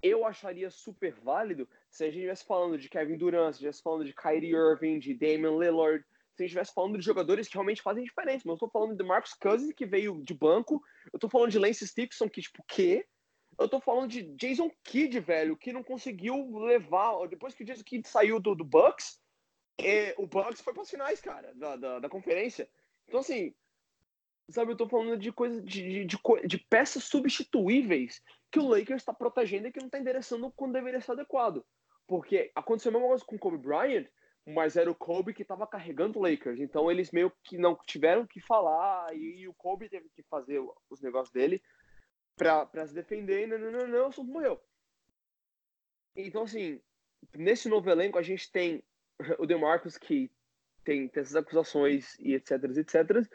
Eu 0.02 0.26
acharia 0.26 0.71
super 0.71 1.13
válido 1.13 1.69
se 1.91 2.04
a 2.04 2.08
gente 2.08 2.15
estivesse 2.15 2.43
falando 2.43 2.76
de 2.76 2.89
Kevin 2.89 3.17
Durant, 3.17 3.52
se 3.52 3.58
estivesse 3.58 3.84
falando 3.84 4.04
de 4.04 4.15
Kyrie 4.15 4.56
Irving, 4.56 4.97
de 4.97 5.13
Damian 5.13 5.60
Lillard, 5.60 6.04
se 6.35 6.41
a 6.41 6.43
gente 6.43 6.49
estivesse 6.49 6.73
falando 6.73 6.97
de 6.97 7.05
jogadores 7.05 7.47
que 7.47 7.53
realmente 7.53 7.81
fazem 7.81 8.03
diferença. 8.03 8.43
Mas 8.45 8.51
eu 8.51 8.53
estou 8.53 8.69
falando 8.69 8.97
de 8.97 9.03
Marcus 9.03 9.33
Cousins, 9.33 9.73
que 9.73 9.85
veio 9.85 10.21
de 10.23 10.33
banco. 10.33 10.81
Eu 11.11 11.17
estou 11.17 11.29
falando 11.29 11.51
de 11.51 11.59
Lance 11.59 11.87
Stixon, 11.87 12.29
que, 12.29 12.41
tipo, 12.41 12.63
quê? 12.67 13.05
Eu 13.59 13.69
tô 13.69 13.79
falando 13.79 14.09
de 14.09 14.23
Jason 14.35 14.71
Kidd, 14.83 15.19
velho, 15.19 15.55
que 15.55 15.71
não 15.71 15.83
conseguiu 15.83 16.57
levar. 16.57 17.27
Depois 17.27 17.53
que 17.53 17.63
o 17.63 17.65
Jason 17.65 17.83
Kidd 17.83 18.07
saiu 18.07 18.39
do, 18.39 18.55
do 18.55 18.63
Bucks, 18.63 19.19
é, 19.77 20.15
o 20.17 20.25
Bucks 20.25 20.61
foi 20.61 20.73
para 20.73 20.81
as 20.81 20.89
finais, 20.89 21.21
cara, 21.21 21.53
da, 21.55 21.75
da, 21.75 21.99
da, 21.99 22.09
conferência. 22.09 22.67
Então, 23.07 23.19
assim, 23.19 23.53
sabe, 24.49 24.71
eu 24.71 24.77
tô 24.77 24.87
falando 24.87 25.17
de 25.17 25.31
coisas, 25.31 25.63
de, 25.63 26.05
de, 26.05 26.05
de, 26.05 26.17
de 26.47 26.57
peças 26.57 27.03
substituíveis 27.03 28.21
que 28.51 28.59
o 28.59 28.67
Lakers 28.67 29.01
está 29.01 29.13
protegendo 29.13 29.67
e 29.67 29.71
que 29.71 29.79
não 29.79 29.87
está 29.87 29.99
endereçando 29.99 30.51
quando 30.55 30.73
deveria 30.73 31.01
ser 31.01 31.11
adequado. 31.11 31.63
Porque 32.07 32.51
aconteceu 32.55 32.89
a 32.89 32.93
mesma 32.93 33.07
coisa 33.07 33.25
com 33.25 33.35
o 33.35 33.39
Kobe 33.39 33.57
Bryant, 33.57 34.07
mas 34.45 34.75
era 34.75 34.91
o 34.91 34.95
Kobe 34.95 35.34
que 35.34 35.41
estava 35.41 35.65
carregando 35.65 36.19
o 36.19 36.21
Lakers. 36.21 36.60
Então 36.60 36.91
eles 36.91 37.12
meio 37.12 37.32
que 37.43 37.58
não 37.58 37.77
tiveram 37.86 38.27
que 38.27 38.41
falar 38.41 39.15
e 39.15 39.47
o 39.47 39.53
Kobe 39.53 39.89
teve 39.89 40.10
que 40.10 40.23
fazer 40.23 40.62
os 40.89 41.01
negócios 41.01 41.32
dele 41.32 41.62
para 42.36 42.88
se 42.88 42.93
defender 42.93 43.43
e 43.43 43.47
não, 43.47 43.58
não, 43.58 43.71
não, 43.71 43.88
não, 43.88 44.03
o 44.06 44.08
assunto 44.08 44.32
morreu. 44.32 44.62
Então, 46.15 46.43
assim, 46.43 46.82
nesse 47.36 47.69
novo 47.69 47.89
elenco 47.89 48.17
a 48.17 48.21
gente 48.21 48.51
tem 48.51 48.84
o 49.39 49.45
DeMarcus 49.45 49.97
que 49.97 50.29
tem, 50.84 51.08
tem 51.08 51.21
essas 51.21 51.36
acusações 51.36 52.17
e 52.19 52.34
etc, 52.34 52.63
etc. 52.77 53.27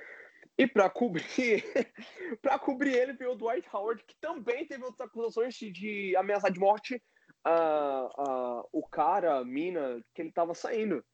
E 0.59 0.67
para 0.67 0.91
cobrir, 0.91 1.25
para 2.43 2.59
cobrir 2.59 2.95
ele 2.95 3.13
veio 3.15 3.33
o 3.33 3.37
Dwight 3.37 3.69
Howard, 3.73 4.05
que 4.05 4.17
também 4.21 4.67
teve 4.67 4.85
outras 4.85 5.09
acusações 5.09 5.55
de, 5.55 6.15
ameaçar 6.17 6.51
de 6.51 6.61
morte 6.61 7.03
uh, 7.47 8.61
uh, 8.63 8.69
o 8.73 8.87
cara, 8.87 9.39
a 9.39 9.45
mina, 9.45 10.03
que 10.15 10.23
ele 10.23 10.33
tava 10.33 10.55
saindo. 10.55 11.05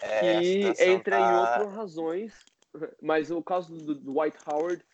É, 0.00 0.42
e 0.42 0.64
entre 0.66 1.10
tá... 1.10 1.20
em 1.20 1.36
outras 1.36 1.72
razões, 1.74 2.44
mas 3.00 3.30
o 3.30 3.42
caso 3.42 3.74
do 3.76 3.94
Dwight 3.94 4.36
Howard 4.46 4.84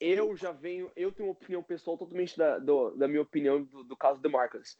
eu 0.00 0.36
já 0.36 0.52
venho, 0.52 0.90
eu 0.94 1.10
tenho 1.10 1.28
uma 1.28 1.32
opinião 1.32 1.62
pessoal 1.62 1.98
totalmente 1.98 2.36
da, 2.36 2.58
do, 2.58 2.90
da 2.96 3.08
minha 3.08 3.22
opinião 3.22 3.64
do, 3.64 3.82
do 3.82 3.96
caso 3.96 4.20
de 4.20 4.28
Marcus. 4.28 4.78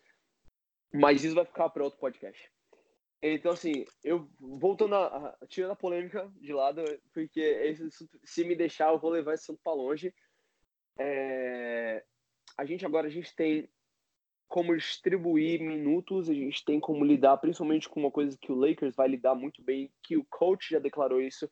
Mas 0.92 1.24
isso 1.24 1.34
vai 1.34 1.44
ficar 1.44 1.68
para 1.70 1.84
outro 1.84 1.98
podcast. 1.98 2.50
Então, 3.20 3.52
assim, 3.52 3.84
eu 4.04 4.28
voltando 4.38 4.94
a, 4.94 5.06
a, 5.06 5.46
tirando 5.48 5.72
a 5.72 5.76
polêmica 5.76 6.30
de 6.36 6.52
lado, 6.52 6.82
porque 7.12 7.40
esse, 7.40 7.88
se 8.24 8.44
me 8.44 8.54
deixar, 8.54 8.92
eu 8.92 8.98
vou 8.98 9.10
levar 9.10 9.34
esse 9.34 9.44
assunto 9.44 9.60
para 9.62 9.74
longe. 9.74 10.14
É, 10.96 12.04
a 12.58 12.64
gente 12.64 12.84
agora 12.84 13.06
a 13.06 13.10
gente 13.10 13.34
tem 13.36 13.68
como 14.48 14.76
distribuir 14.76 15.60
minutos, 15.60 16.28
a 16.28 16.34
gente 16.34 16.64
tem 16.64 16.80
como 16.80 17.04
lidar, 17.04 17.36
principalmente 17.36 17.88
com 17.88 18.00
uma 18.00 18.10
coisa 18.10 18.36
que 18.36 18.50
o 18.50 18.56
Lakers 18.56 18.96
vai 18.96 19.06
lidar 19.06 19.34
muito 19.34 19.62
bem, 19.62 19.92
que 20.02 20.16
o 20.16 20.24
coach 20.24 20.70
já 20.70 20.78
declarou 20.78 21.20
isso, 21.20 21.48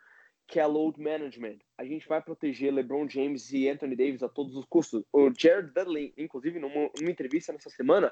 que 0.48 0.58
é 0.58 0.66
load 0.66 1.00
management. 1.00 1.58
A 1.76 1.84
gente 1.84 2.08
vai 2.08 2.22
proteger 2.22 2.72
LeBron 2.72 3.08
James 3.08 3.52
e 3.52 3.68
Anthony 3.68 3.94
Davis 3.94 4.22
a 4.22 4.28
todos 4.28 4.56
os 4.56 4.64
custos. 4.64 5.04
O 5.12 5.30
Jared 5.36 5.72
Dudley, 5.72 6.14
inclusive, 6.16 6.58
numa, 6.58 6.90
numa 6.98 7.10
entrevista 7.10 7.52
nessa 7.52 7.68
semana, 7.68 8.10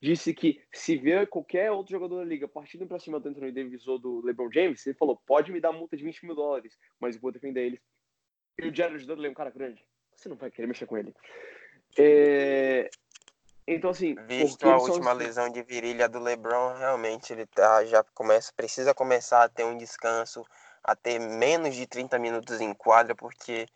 disse 0.00 0.32
que 0.32 0.62
se 0.72 0.96
ver 0.96 1.26
qualquer 1.26 1.72
outro 1.72 1.90
jogador 1.90 2.18
da 2.18 2.24
liga 2.24 2.46
partindo 2.46 2.86
para 2.86 2.98
cima 2.98 3.18
do 3.18 3.28
Anthony 3.28 3.50
Davis 3.50 3.86
ou 3.88 3.98
do 3.98 4.24
LeBron 4.24 4.50
James, 4.52 4.86
ele 4.86 4.96
falou: 4.96 5.20
pode 5.26 5.50
me 5.50 5.60
dar 5.60 5.72
multa 5.72 5.96
de 5.96 6.04
20 6.04 6.24
mil 6.24 6.34
dólares, 6.34 6.78
mas 7.00 7.16
eu 7.16 7.20
vou 7.20 7.32
defender 7.32 7.66
eles. 7.66 7.80
E 8.58 8.68
o 8.68 8.74
Jared 8.74 9.04
Dudley 9.04 9.28
é 9.28 9.30
um 9.30 9.34
cara 9.34 9.50
grande. 9.50 9.84
Você 10.14 10.28
não 10.28 10.36
vai 10.36 10.50
querer 10.50 10.66
mexer 10.66 10.86
com 10.86 10.96
ele. 10.96 11.14
É... 11.98 12.90
Então, 13.66 13.90
assim. 13.90 14.14
Visto 14.26 14.68
a 14.68 14.76
última 14.76 15.12
lesão 15.12 15.48
de 15.48 15.62
virilha 15.62 16.08
do 16.08 16.18
LeBron, 16.18 16.74
realmente 16.76 17.32
ele 17.32 17.46
tá, 17.46 17.84
já 17.84 18.02
começa, 18.14 18.52
precisa 18.56 18.92
começar 18.92 19.44
a 19.44 19.48
ter 19.48 19.64
um 19.64 19.76
descanso 19.76 20.44
a 20.82 20.96
ter 20.96 21.18
menos 21.18 21.74
de 21.74 21.86
30 21.86 22.18
minutos 22.18 22.60
em 22.60 22.72
quadra, 22.72 23.14
porque 23.14 23.66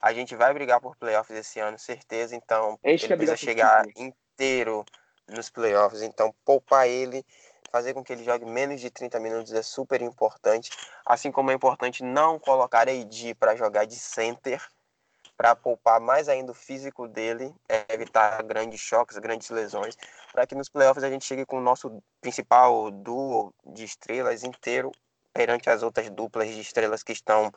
a 0.00 0.12
gente 0.12 0.34
vai 0.34 0.54
brigar 0.54 0.80
por 0.80 0.96
playoffs 0.96 1.36
esse 1.36 1.60
ano, 1.60 1.78
certeza. 1.78 2.34
Então, 2.34 2.78
ele 2.82 2.98
precisa 3.06 3.36
chegar 3.36 3.84
inteiro 3.96 4.84
nos 5.28 5.50
playoffs. 5.50 6.02
Então, 6.02 6.34
poupar 6.44 6.88
ele, 6.88 7.24
fazer 7.70 7.94
com 7.94 8.02
que 8.02 8.12
ele 8.12 8.24
jogue 8.24 8.44
menos 8.44 8.80
de 8.80 8.90
30 8.90 9.18
minutos 9.20 9.52
é 9.52 9.62
super 9.62 10.00
importante. 10.02 10.70
Assim 11.04 11.30
como 11.30 11.50
é 11.50 11.54
importante 11.54 12.02
não 12.02 12.38
colocar 12.38 12.88
AD 12.88 13.34
para 13.34 13.56
jogar 13.56 13.84
de 13.84 13.96
center, 13.96 14.62
para 15.42 15.56
poupar 15.56 16.00
mais 16.00 16.28
ainda 16.28 16.52
o 16.52 16.54
físico 16.54 17.08
dele, 17.08 17.52
é 17.68 17.84
evitar 17.92 18.40
grandes 18.44 18.80
choques, 18.80 19.18
grandes 19.18 19.50
lesões, 19.50 19.96
para 20.30 20.46
que 20.46 20.54
nos 20.54 20.68
playoffs 20.68 21.02
a 21.02 21.10
gente 21.10 21.24
chegue 21.24 21.44
com 21.44 21.58
o 21.58 21.60
nosso 21.60 22.00
principal 22.20 22.92
duo 22.92 23.52
de 23.66 23.82
estrelas 23.82 24.44
inteiro 24.44 24.92
perante 25.32 25.68
as 25.68 25.82
outras 25.82 26.08
duplas 26.10 26.48
de 26.48 26.60
estrelas 26.60 27.02
que 27.02 27.10
estão 27.10 27.50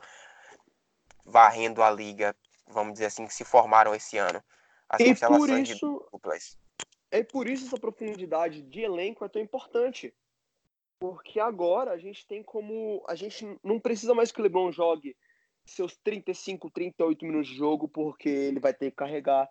varrendo 1.24 1.80
a 1.80 1.88
liga, 1.88 2.34
vamos 2.66 2.94
dizer 2.94 3.06
assim, 3.06 3.24
que 3.24 3.32
se 3.32 3.44
formaram 3.44 3.94
esse 3.94 4.18
ano. 4.18 4.42
As 4.88 4.98
e 4.98 5.14
por 5.14 5.48
isso, 5.48 5.74
de 5.74 5.78
duplas. 5.78 6.58
É 7.12 7.22
por 7.22 7.46
isso 7.46 7.66
essa 7.66 7.78
profundidade 7.78 8.62
de 8.62 8.80
elenco 8.80 9.24
é 9.24 9.28
tão 9.28 9.40
importante. 9.40 10.12
Porque 10.98 11.38
agora 11.38 11.92
a 11.92 11.98
gente 11.98 12.26
tem 12.26 12.42
como. 12.42 13.04
A 13.06 13.14
gente 13.14 13.46
não 13.62 13.78
precisa 13.78 14.12
mais 14.12 14.32
que 14.32 14.40
o 14.40 14.42
LeBron 14.42 14.72
jogue 14.72 15.14
seus 15.66 15.96
35, 15.96 16.70
38 16.70 17.24
minutos 17.24 17.48
de 17.48 17.56
jogo, 17.56 17.88
porque 17.88 18.28
ele 18.28 18.60
vai 18.60 18.72
ter 18.72 18.90
que 18.90 18.96
carregar 18.96 19.50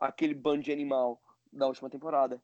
aquele 0.00 0.34
bando 0.34 0.62
de 0.62 0.72
animal 0.72 1.20
da 1.52 1.66
última 1.66 1.90
temporada. 1.90 2.40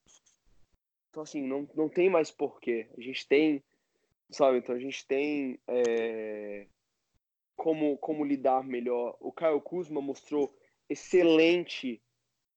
Então, 1.08 1.22
assim, 1.22 1.42
não, 1.42 1.68
não 1.74 1.88
tem 1.88 2.10
mais 2.10 2.30
porquê. 2.30 2.88
A 2.96 3.00
gente 3.00 3.26
tem 3.26 3.62
sabe? 4.30 4.58
Então 4.58 4.74
a 4.74 4.78
gente 4.78 5.06
tem 5.06 5.58
é, 5.66 6.66
como, 7.56 7.98
como 7.98 8.24
lidar 8.24 8.64
melhor. 8.64 9.16
O 9.20 9.32
Caio 9.32 9.60
Kuzma 9.60 10.00
mostrou 10.00 10.54
excelente 10.88 12.00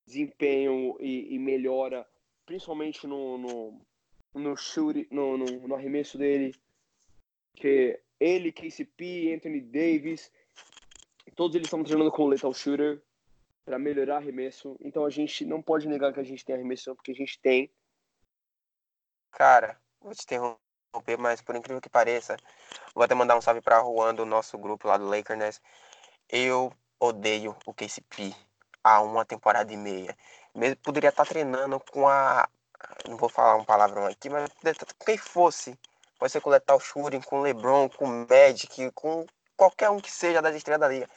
desempenho 0.06 0.96
e, 1.00 1.34
e 1.34 1.38
melhora, 1.38 2.06
principalmente 2.46 3.06
no, 3.06 3.38
no, 3.38 3.80
no, 4.34 4.56
shoot, 4.56 5.06
no, 5.10 5.36
no, 5.36 5.68
no 5.68 5.74
arremesso 5.74 6.18
dele. 6.18 6.54
Que 7.56 8.00
ele, 8.18 8.52
KCP, 8.52 9.34
Anthony 9.34 9.60
Davis, 9.60 10.30
todos 11.34 11.54
eles 11.54 11.66
estão 11.66 11.82
treinando 11.82 12.12
com 12.12 12.24
o 12.24 12.28
Lethal 12.28 12.54
Shooter 12.54 13.02
para 13.64 13.78
melhorar 13.78 14.16
arremesso. 14.16 14.76
Então 14.80 15.04
a 15.04 15.10
gente 15.10 15.44
não 15.44 15.62
pode 15.62 15.88
negar 15.88 16.12
que 16.12 16.20
a 16.20 16.24
gente 16.24 16.44
tem 16.44 16.54
arremesso, 16.54 16.94
porque 16.94 17.12
a 17.12 17.14
gente 17.14 17.38
tem. 17.40 17.70
Cara, 19.32 19.78
vou 20.00 20.14
te 20.14 20.22
interromper 20.22 20.64
mas 21.18 21.42
por 21.42 21.56
incrível 21.56 21.80
que 21.80 21.88
pareça, 21.88 22.36
vou 22.94 23.02
até 23.02 23.14
mandar 23.14 23.36
um 23.36 23.40
salve 23.40 23.60
para 23.60 23.82
Juan 23.82 24.14
do 24.14 24.24
nosso 24.24 24.56
grupo 24.56 24.86
lá 24.86 24.96
do 24.96 25.08
Lakers. 25.08 25.60
Eu 26.28 26.72
odeio 27.00 27.56
o 27.66 27.74
KCP 27.74 28.34
há 28.82 29.00
uma 29.02 29.24
temporada 29.24 29.72
e 29.72 29.76
meia. 29.76 30.16
Mesmo 30.54 30.76
poderia 30.76 31.08
estar 31.10 31.26
treinando 31.26 31.80
com 31.90 32.08
a. 32.08 32.48
Não 33.08 33.16
vou 33.16 33.28
falar 33.28 33.56
um 33.56 33.64
palavrão 33.64 34.06
aqui, 34.06 34.28
mas 34.28 34.48
quem 35.04 35.18
fosse. 35.18 35.76
Pode 36.18 36.32
ser 36.32 36.40
com 36.40 36.50
o 36.50 36.52
Letal 36.52 36.78
com 37.26 37.40
o 37.40 37.42
LeBron, 37.42 37.88
com 37.88 38.04
o 38.04 38.26
Magic, 38.28 38.90
com 38.92 39.26
qualquer 39.56 39.90
um 39.90 40.00
que 40.00 40.10
seja 40.10 40.40
das 40.40 40.54
estrelas 40.54 40.80
da 40.80 40.88
liga. 40.88 41.08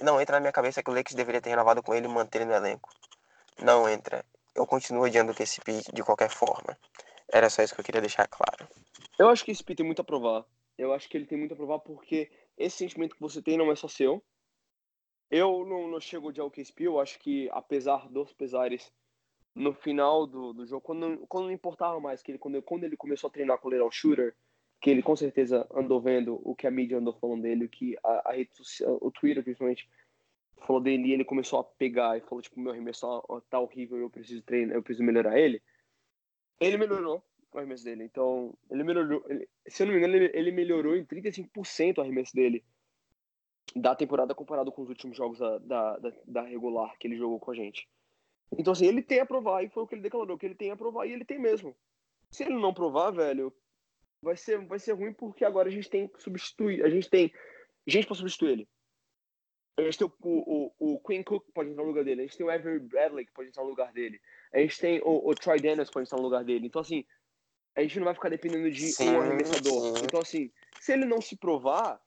Não 0.00 0.20
entra 0.20 0.36
na 0.36 0.40
minha 0.40 0.52
cabeça 0.52 0.82
que 0.82 0.90
o 0.90 0.94
Lakers 0.94 1.14
deveria 1.14 1.40
ter 1.40 1.50
renovado 1.50 1.82
com 1.82 1.94
ele 1.94 2.06
e 2.06 2.10
manter 2.10 2.42
ele 2.42 2.50
no 2.50 2.56
elenco. 2.56 2.88
Não 3.60 3.88
entra. 3.88 4.24
Eu 4.54 4.66
continuo 4.66 5.04
odiando 5.04 5.32
o 5.32 5.34
KCP 5.34 5.82
de 5.92 6.02
qualquer 6.02 6.30
forma. 6.30 6.78
Era 7.32 7.50
só 7.50 7.62
isso 7.62 7.74
que 7.74 7.80
eu 7.80 7.84
queria 7.84 8.00
deixar 8.00 8.26
claro. 8.26 8.68
Eu 9.18 9.28
acho 9.28 9.44
que 9.44 9.50
esse 9.50 9.62
Pi 9.62 9.74
tem 9.74 9.84
muito 9.84 10.00
a 10.00 10.04
provar. 10.04 10.44
Eu 10.76 10.92
acho 10.92 11.08
que 11.08 11.16
ele 11.16 11.26
tem 11.26 11.36
muito 11.36 11.52
a 11.52 11.56
provar 11.56 11.80
porque 11.80 12.30
esse 12.56 12.76
sentimento 12.76 13.14
que 13.14 13.20
você 13.20 13.42
tem 13.42 13.58
não 13.58 13.70
é 13.70 13.76
só 13.76 13.88
seu. 13.88 14.22
Eu 15.30 15.66
não, 15.66 15.88
não 15.88 16.00
chego 16.00 16.32
de 16.32 16.40
OKSP, 16.40 16.84
eu 16.84 16.98
acho 16.98 17.18
que 17.18 17.50
apesar 17.52 18.08
dos 18.08 18.32
pesares, 18.32 18.90
no 19.58 19.72
final 19.72 20.26
do, 20.26 20.52
do 20.52 20.66
jogo, 20.66 20.80
quando, 20.80 21.18
quando 21.26 21.46
não 21.46 21.52
importava 21.52 22.00
mais, 22.00 22.22
que 22.22 22.30
ele, 22.30 22.38
quando, 22.38 22.62
quando 22.62 22.84
ele 22.84 22.96
começou 22.96 23.28
a 23.28 23.30
treinar 23.30 23.58
com 23.58 23.68
o 23.68 23.70
Leral 23.70 23.90
Shooter, 23.90 24.34
que 24.80 24.90
ele 24.90 25.02
com 25.02 25.16
certeza 25.16 25.66
andou 25.74 26.00
vendo 26.00 26.40
o 26.44 26.54
que 26.54 26.66
a 26.66 26.70
mídia 26.70 26.98
andou 26.98 27.12
falando 27.14 27.42
dele, 27.42 27.64
o 27.64 27.68
que 27.68 27.96
a, 28.02 28.30
a 28.30 28.32
rede 28.32 28.56
social, 28.56 28.98
o 29.00 29.10
Twitter 29.10 29.42
principalmente, 29.42 29.88
falou 30.66 30.80
dele 30.80 31.08
e 31.08 31.12
ele 31.12 31.24
começou 31.24 31.58
a 31.58 31.64
pegar 31.64 32.16
e 32.16 32.20
falou, 32.20 32.40
tipo, 32.40 32.60
meu 32.60 32.72
arremesso 32.72 33.00
tá, 33.00 33.40
tá 33.50 33.60
horrível, 33.60 33.98
eu 33.98 34.10
preciso 34.10 34.42
treinar, 34.42 34.76
eu 34.76 34.82
preciso 34.82 35.04
melhorar 35.04 35.38
ele. 35.38 35.60
Ele 36.60 36.76
melhorou 36.76 37.22
o 37.52 37.58
arremesso 37.58 37.84
dele. 37.84 38.04
Então, 38.04 38.54
ele 38.70 38.84
melhorou. 38.84 39.24
Ele, 39.28 39.48
se 39.66 39.82
eu 39.82 39.86
não 39.86 39.94
me 39.94 39.98
engano, 39.98 40.16
ele, 40.16 40.30
ele 40.34 40.52
melhorou 40.52 40.96
em 40.96 41.04
35% 41.04 41.98
o 41.98 42.00
arremesso 42.00 42.34
dele 42.34 42.64
da 43.74 43.94
temporada 43.94 44.34
comparado 44.34 44.72
com 44.72 44.82
os 44.82 44.88
últimos 44.88 45.16
jogos 45.16 45.38
da, 45.38 45.58
da, 45.58 45.98
da, 45.98 46.12
da, 46.26 46.42
regular 46.42 46.96
que 46.98 47.06
ele 47.06 47.16
jogou 47.16 47.38
com 47.38 47.50
a 47.50 47.54
gente. 47.54 47.88
Então, 48.56 48.72
assim, 48.72 48.86
ele 48.86 49.02
tem 49.02 49.20
a 49.20 49.26
provar, 49.26 49.62
e 49.62 49.68
foi 49.68 49.82
o 49.82 49.86
que 49.86 49.94
ele 49.94 50.02
declarou, 50.02 50.38
que 50.38 50.46
ele 50.46 50.54
tem 50.54 50.70
a 50.70 50.76
provar, 50.76 51.06
e 51.06 51.12
ele 51.12 51.24
tem 51.24 51.38
mesmo. 51.38 51.76
Se 52.30 52.44
ele 52.44 52.54
não 52.54 52.72
provar, 52.72 53.10
velho, 53.10 53.52
vai 54.22 54.36
ser, 54.36 54.58
vai 54.66 54.78
ser 54.78 54.92
ruim 54.92 55.12
porque 55.12 55.44
agora 55.44 55.68
a 55.68 55.72
gente 55.72 55.88
tem 55.88 56.08
que 56.08 56.22
substituir, 56.22 56.84
a 56.84 56.90
gente 56.90 57.08
tem 57.08 57.32
gente 57.86 58.06
para 58.06 58.16
substituir 58.16 58.52
ele. 58.52 58.68
A 59.78 59.82
gente 59.82 59.98
tem 59.98 60.06
o, 60.06 60.12
o, 60.22 60.94
o 60.94 61.00
Quinn 61.00 61.22
Cook 61.22 61.46
que 61.46 61.52
pode 61.52 61.70
entrar 61.70 61.82
no 61.82 61.88
lugar 61.88 62.04
dele, 62.04 62.22
a 62.22 62.24
gente 62.24 62.36
tem 62.36 62.44
o 62.44 62.50
Avery 62.50 62.80
Bradley 62.80 63.26
que 63.26 63.32
pode 63.32 63.48
entrar 63.48 63.62
no 63.62 63.70
lugar 63.70 63.92
dele, 63.92 64.20
a 64.52 64.58
gente 64.58 64.78
tem 64.78 65.00
o, 65.04 65.28
o 65.28 65.34
Troy 65.34 65.60
Dennis 65.60 65.88
que 65.88 65.94
pode 65.94 66.08
entrar 66.08 66.18
no 66.18 66.24
lugar 66.24 66.44
dele. 66.44 66.66
Então, 66.66 66.80
assim, 66.80 67.04
a 67.76 67.82
gente 67.82 67.98
não 67.98 68.06
vai 68.06 68.14
ficar 68.14 68.28
dependendo 68.28 68.70
de 68.70 68.88
sim, 68.88 69.08
um 69.08 69.20
arremessador. 69.20 69.96
Sim. 69.96 70.04
Então, 70.04 70.20
assim, 70.20 70.50
se 70.80 70.92
ele 70.92 71.04
não 71.04 71.20
se 71.20 71.36
provar, 71.36 72.02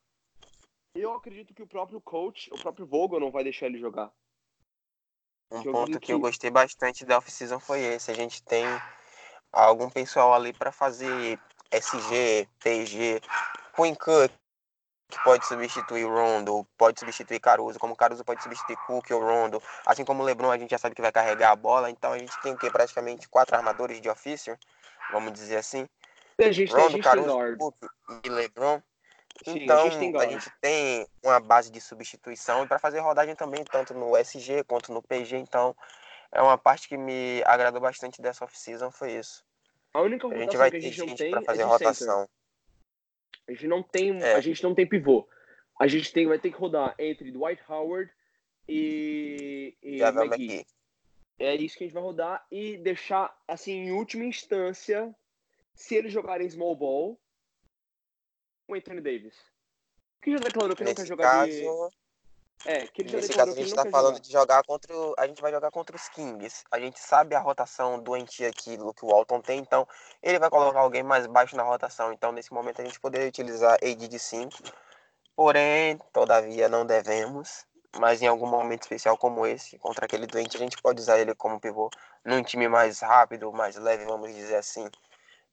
eu 0.94 1.14
acredito 1.14 1.54
que 1.54 1.62
o 1.62 1.66
próprio 1.66 2.00
coach, 2.00 2.50
o 2.52 2.60
próprio 2.60 2.86
Vogel 2.86 3.20
não 3.20 3.30
vai 3.30 3.42
deixar 3.42 3.66
ele 3.66 3.78
jogar. 3.78 4.12
Um 5.52 5.62
ponto 5.62 6.00
que, 6.00 6.06
que 6.06 6.12
eu 6.12 6.18
gostei 6.18 6.50
bastante 6.50 7.04
da 7.04 7.18
off-season 7.18 7.60
foi 7.60 7.80
esse. 7.80 8.10
A 8.10 8.14
gente 8.14 8.42
tem 8.42 8.64
algum 9.52 9.90
pessoal 9.90 10.32
ali 10.32 10.52
para 10.52 10.72
fazer 10.72 11.38
SG, 11.70 12.48
PG, 12.60 13.20
Quinn 13.74 13.94
Cook, 13.94 14.30
que 15.08 15.22
pode 15.22 15.46
substituir 15.46 16.04
Rondo, 16.04 16.66
pode 16.78 16.98
substituir 16.98 17.38
Caruso, 17.38 17.78
como 17.78 17.94
Caruso 17.94 18.24
pode 18.24 18.42
substituir 18.42 18.78
Cook 18.86 19.10
ou 19.10 19.20
Rondo. 19.20 19.62
Assim 19.84 20.04
como 20.04 20.22
o 20.22 20.26
LeBron, 20.26 20.50
a 20.50 20.56
gente 20.56 20.70
já 20.70 20.78
sabe 20.78 20.94
que 20.94 21.02
vai 21.02 21.12
carregar 21.12 21.50
a 21.50 21.56
bola, 21.56 21.90
então 21.90 22.12
a 22.12 22.18
gente 22.18 22.32
tem 22.40 22.56
que 22.56 22.70
praticamente 22.70 23.28
quatro 23.28 23.54
armadores 23.54 24.00
de 24.00 24.08
ofício, 24.08 24.58
vamos 25.10 25.32
dizer 25.32 25.56
assim. 25.56 25.86
A 26.40 26.50
gente, 26.50 26.72
Rondo, 26.72 26.86
a 26.86 26.90
gente 26.90 27.02
Caruso, 27.02 27.56
Cook 27.58 27.76
e 28.24 28.28
LeBron. 28.30 28.80
Sim, 29.44 29.64
então, 29.64 29.86
a 29.86 29.90
gente, 29.90 30.16
a 30.16 30.28
gente, 30.28 30.50
tem 30.60 31.06
uma 31.22 31.40
base 31.40 31.70
de 31.70 31.80
substituição 31.80 32.64
e 32.64 32.68
para 32.68 32.78
fazer 32.78 33.00
rodagem 33.00 33.34
também, 33.34 33.64
tanto 33.64 33.94
no 33.94 34.16
SG 34.16 34.62
quanto 34.64 34.92
no 34.92 35.02
PG. 35.02 35.36
Então, 35.36 35.74
é 36.30 36.40
uma 36.40 36.56
parte 36.56 36.88
que 36.88 36.96
me 36.96 37.42
agradou 37.44 37.80
bastante 37.80 38.20
dessa 38.22 38.44
off-season, 38.44 38.90
foi 38.90 39.12
isso. 39.12 39.44
A 39.92 40.00
única 40.00 40.26
a 40.26 40.38
gente 40.38 40.56
vai 40.56 40.70
ter 40.70 40.80
gente 40.80 41.30
para 41.30 41.42
fazer 41.42 41.62
é 41.62 41.64
rotação. 41.64 42.20
Center. 42.20 42.30
A 43.48 43.52
gente 43.52 43.66
não 43.66 43.82
tem, 43.82 44.22
é. 44.22 44.34
a 44.34 44.40
gente 44.40 44.62
não 44.62 44.74
tem 44.74 44.86
pivô. 44.86 45.28
A 45.78 45.86
gente 45.86 46.12
tem, 46.12 46.26
vai 46.26 46.38
ter 46.38 46.50
que 46.50 46.56
rodar 46.56 46.94
entre 46.98 47.30
Dwight 47.30 47.62
Howard 47.68 48.10
e, 48.68 49.76
e 49.82 50.00
McGee. 50.00 50.64
É 51.38 51.54
isso 51.56 51.76
que 51.76 51.84
a 51.84 51.86
gente 51.86 51.94
vai 51.94 52.02
rodar 52.02 52.46
e 52.50 52.76
deixar, 52.76 53.36
assim, 53.48 53.72
em 53.72 53.92
última 53.92 54.24
instância, 54.24 55.12
se 55.74 55.94
eles 55.94 56.12
jogarem 56.12 56.48
small 56.48 56.76
ball, 56.76 57.20
o 58.72 58.76
Anthony 58.76 59.00
Davis. 59.00 59.34
Que 60.20 60.32
já 60.32 60.38
declarou 60.38 60.76
que 60.76 60.84
Nesse 60.84 60.96
quer 60.96 61.06
jogar 61.06 61.30
caso, 61.30 61.50
de... 61.50 62.02
É, 62.64 62.86
que 62.86 63.02
ele 63.02 63.16
Nesse 63.16 63.32
caso 63.32 63.52
a 63.52 63.54
gente 63.54 63.66
está 63.66 63.84
falando 63.90 64.14
jogar. 64.14 64.20
de 64.20 64.32
jogar 64.32 64.62
contra. 64.64 64.96
O... 64.96 65.14
A 65.18 65.26
gente 65.26 65.42
vai 65.42 65.50
jogar 65.50 65.70
contra 65.70 65.96
os 65.96 66.08
Kings. 66.08 66.62
A 66.70 66.78
gente 66.78 67.00
sabe 67.00 67.34
a 67.34 67.40
rotação 67.40 68.00
doentia 68.00 68.50
que 68.52 68.74
o 68.74 68.84
Luke 68.84 69.04
Walton 69.04 69.40
tem, 69.40 69.58
então 69.58 69.86
ele 70.22 70.38
vai 70.38 70.48
colocar 70.48 70.80
alguém 70.80 71.02
mais 71.02 71.26
baixo 71.26 71.56
na 71.56 71.64
rotação. 71.64 72.12
Então, 72.12 72.30
nesse 72.30 72.52
momento, 72.52 72.80
a 72.80 72.84
gente 72.84 73.00
poderia 73.00 73.28
utilizar 73.28 73.78
AD 73.82 74.06
de 74.08 74.18
5. 74.18 74.62
Porém, 75.34 75.98
todavia, 76.12 76.68
não 76.68 76.86
devemos. 76.86 77.66
Mas 77.98 78.22
em 78.22 78.26
algum 78.26 78.46
momento 78.46 78.82
especial 78.82 79.18
como 79.18 79.46
esse, 79.46 79.78
contra 79.78 80.06
aquele 80.06 80.26
doente, 80.26 80.56
a 80.56 80.60
gente 80.60 80.80
pode 80.80 81.00
usar 81.00 81.18
ele 81.18 81.34
como 81.34 81.60
pivô 81.60 81.90
num 82.24 82.42
time 82.42 82.66
mais 82.66 83.00
rápido, 83.00 83.52
mais 83.52 83.76
leve, 83.76 84.06
vamos 84.06 84.34
dizer 84.34 84.56
assim, 84.56 84.88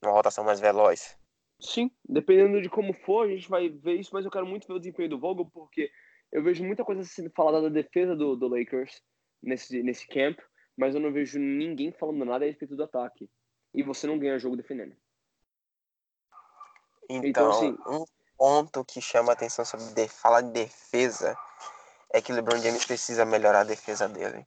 numa 0.02 0.14
rotação 0.14 0.44
mais 0.44 0.60
veloz. 0.60 1.18
Sim, 1.60 1.92
dependendo 2.08 2.62
de 2.62 2.70
como 2.70 2.94
for, 2.94 3.26
a 3.26 3.30
gente 3.30 3.50
vai 3.50 3.68
ver 3.68 3.96
isso, 3.96 4.12
mas 4.14 4.24
eu 4.24 4.32
quero 4.32 4.46
muito 4.46 4.66
ver 4.66 4.74
o 4.74 4.80
desempenho 4.80 5.10
do 5.10 5.20
Vogel, 5.20 5.46
porque 5.46 5.92
eu 6.32 6.42
vejo 6.42 6.64
muita 6.64 6.86
coisa 6.86 7.04
sendo 7.04 7.30
falada 7.32 7.62
da 7.64 7.70
defesa 7.70 8.16
do, 8.16 8.36
do 8.36 8.48
Lakers 8.48 9.02
nesse, 9.44 9.84
nesse 9.84 10.08
camp, 10.08 10.40
mas 10.78 10.96
eu 10.96 11.02
não 11.02 11.12
vejo 11.12 11.38
ninguém 11.38 11.92
falando 11.92 12.24
nada 12.24 12.46
a 12.46 12.48
respeito 12.48 12.76
do 12.76 12.84
ataque. 12.84 13.30
E 13.74 13.84
você 13.84 14.08
não 14.08 14.18
ganha 14.18 14.40
jogo 14.40 14.56
defendendo. 14.56 14.96
Então, 17.10 17.30
então 17.30 17.50
assim, 17.50 17.78
um 17.88 18.06
ponto 18.38 18.86
que 18.86 19.02
chama 19.02 19.34
atenção 19.34 19.66
sobre 19.66 19.94
de, 19.94 20.08
falar 20.08 20.42
de 20.42 20.52
defesa 20.52 21.38
é 22.14 22.22
que 22.22 22.32
LeBron 22.32 22.58
James 22.60 22.86
precisa 22.86 23.26
melhorar 23.26 23.62
a 23.62 23.66
defesa 23.66 24.08
dele. 24.08 24.46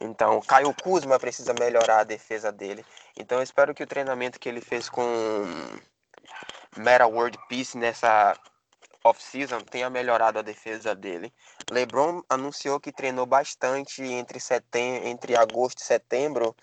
Então, 0.00 0.40
Caio 0.42 0.74
Kuzma 0.74 1.18
precisa 1.18 1.54
melhorar 1.58 2.00
a 2.00 2.04
defesa 2.04 2.52
dele. 2.52 2.84
Então, 3.16 3.38
eu 3.38 3.42
espero 3.42 3.74
que 3.74 3.82
o 3.82 3.86
treinamento 3.86 4.38
que 4.38 4.48
ele 4.48 4.60
fez 4.60 4.88
com 4.88 5.02
Meta 6.76 7.06
World 7.06 7.38
Peace 7.48 7.76
nessa 7.76 8.36
off-season 9.04 9.60
tenha 9.60 9.88
melhorado 9.88 10.38
a 10.38 10.42
defesa 10.42 10.94
dele. 10.94 11.32
LeBron 11.70 12.22
anunciou 12.28 12.80
que 12.80 12.92
treinou 12.92 13.26
bastante 13.26 14.02
entre, 14.02 14.40
setembro, 14.40 15.06
entre 15.06 15.36
agosto 15.36 15.78
e 15.78 15.84
setembro, 15.84 16.54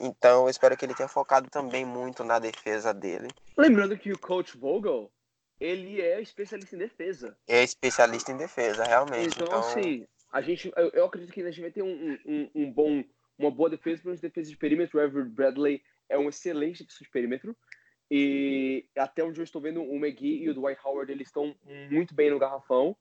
então 0.00 0.44
eu 0.44 0.50
espero 0.50 0.76
que 0.76 0.84
ele 0.84 0.94
tenha 0.94 1.08
focado 1.08 1.48
também 1.50 1.84
muito 1.84 2.24
na 2.24 2.38
defesa 2.38 2.92
dele. 2.92 3.28
Lembrando 3.56 3.96
que 3.96 4.12
o 4.12 4.18
coach 4.18 4.56
Vogel, 4.56 5.10
ele 5.60 6.00
é 6.00 6.20
especialista 6.20 6.74
em 6.74 6.78
defesa. 6.78 7.36
É 7.46 7.62
especialista 7.62 8.32
em 8.32 8.36
defesa, 8.36 8.84
realmente. 8.84 9.34
Então, 9.34 9.46
então... 9.46 9.58
assim, 9.60 10.06
a 10.32 10.40
gente, 10.40 10.72
eu, 10.76 10.90
eu, 10.90 11.04
acredito 11.06 11.32
que 11.32 11.40
a 11.40 11.50
gente 11.50 11.60
vai 11.60 11.70
ter 11.70 11.82
um, 11.82 12.18
um, 12.26 12.50
um 12.54 12.72
bom, 12.72 13.04
uma 13.38 13.50
boa 13.50 13.70
defesa, 13.70 14.02
para 14.02 14.14
defesa 14.14 14.50
de 14.50 14.56
perímetro. 14.56 14.98
O 14.98 15.02
Everett 15.02 15.30
Bradley 15.30 15.82
é 16.08 16.18
um 16.18 16.28
excelente 16.28 16.82
defesa 16.82 17.04
de 17.04 17.10
perímetro. 17.10 17.56
E 18.16 18.86
até 18.96 19.24
onde 19.24 19.40
eu 19.40 19.44
estou 19.44 19.60
vendo, 19.60 19.82
o 19.82 19.96
McGee 19.96 20.44
e 20.44 20.48
o 20.48 20.54
Dwight 20.54 20.80
Howard 20.86 21.10
eles 21.10 21.26
estão 21.26 21.52
muito 21.90 22.14
bem 22.14 22.30
no 22.30 22.38
garrafão. 22.38 22.96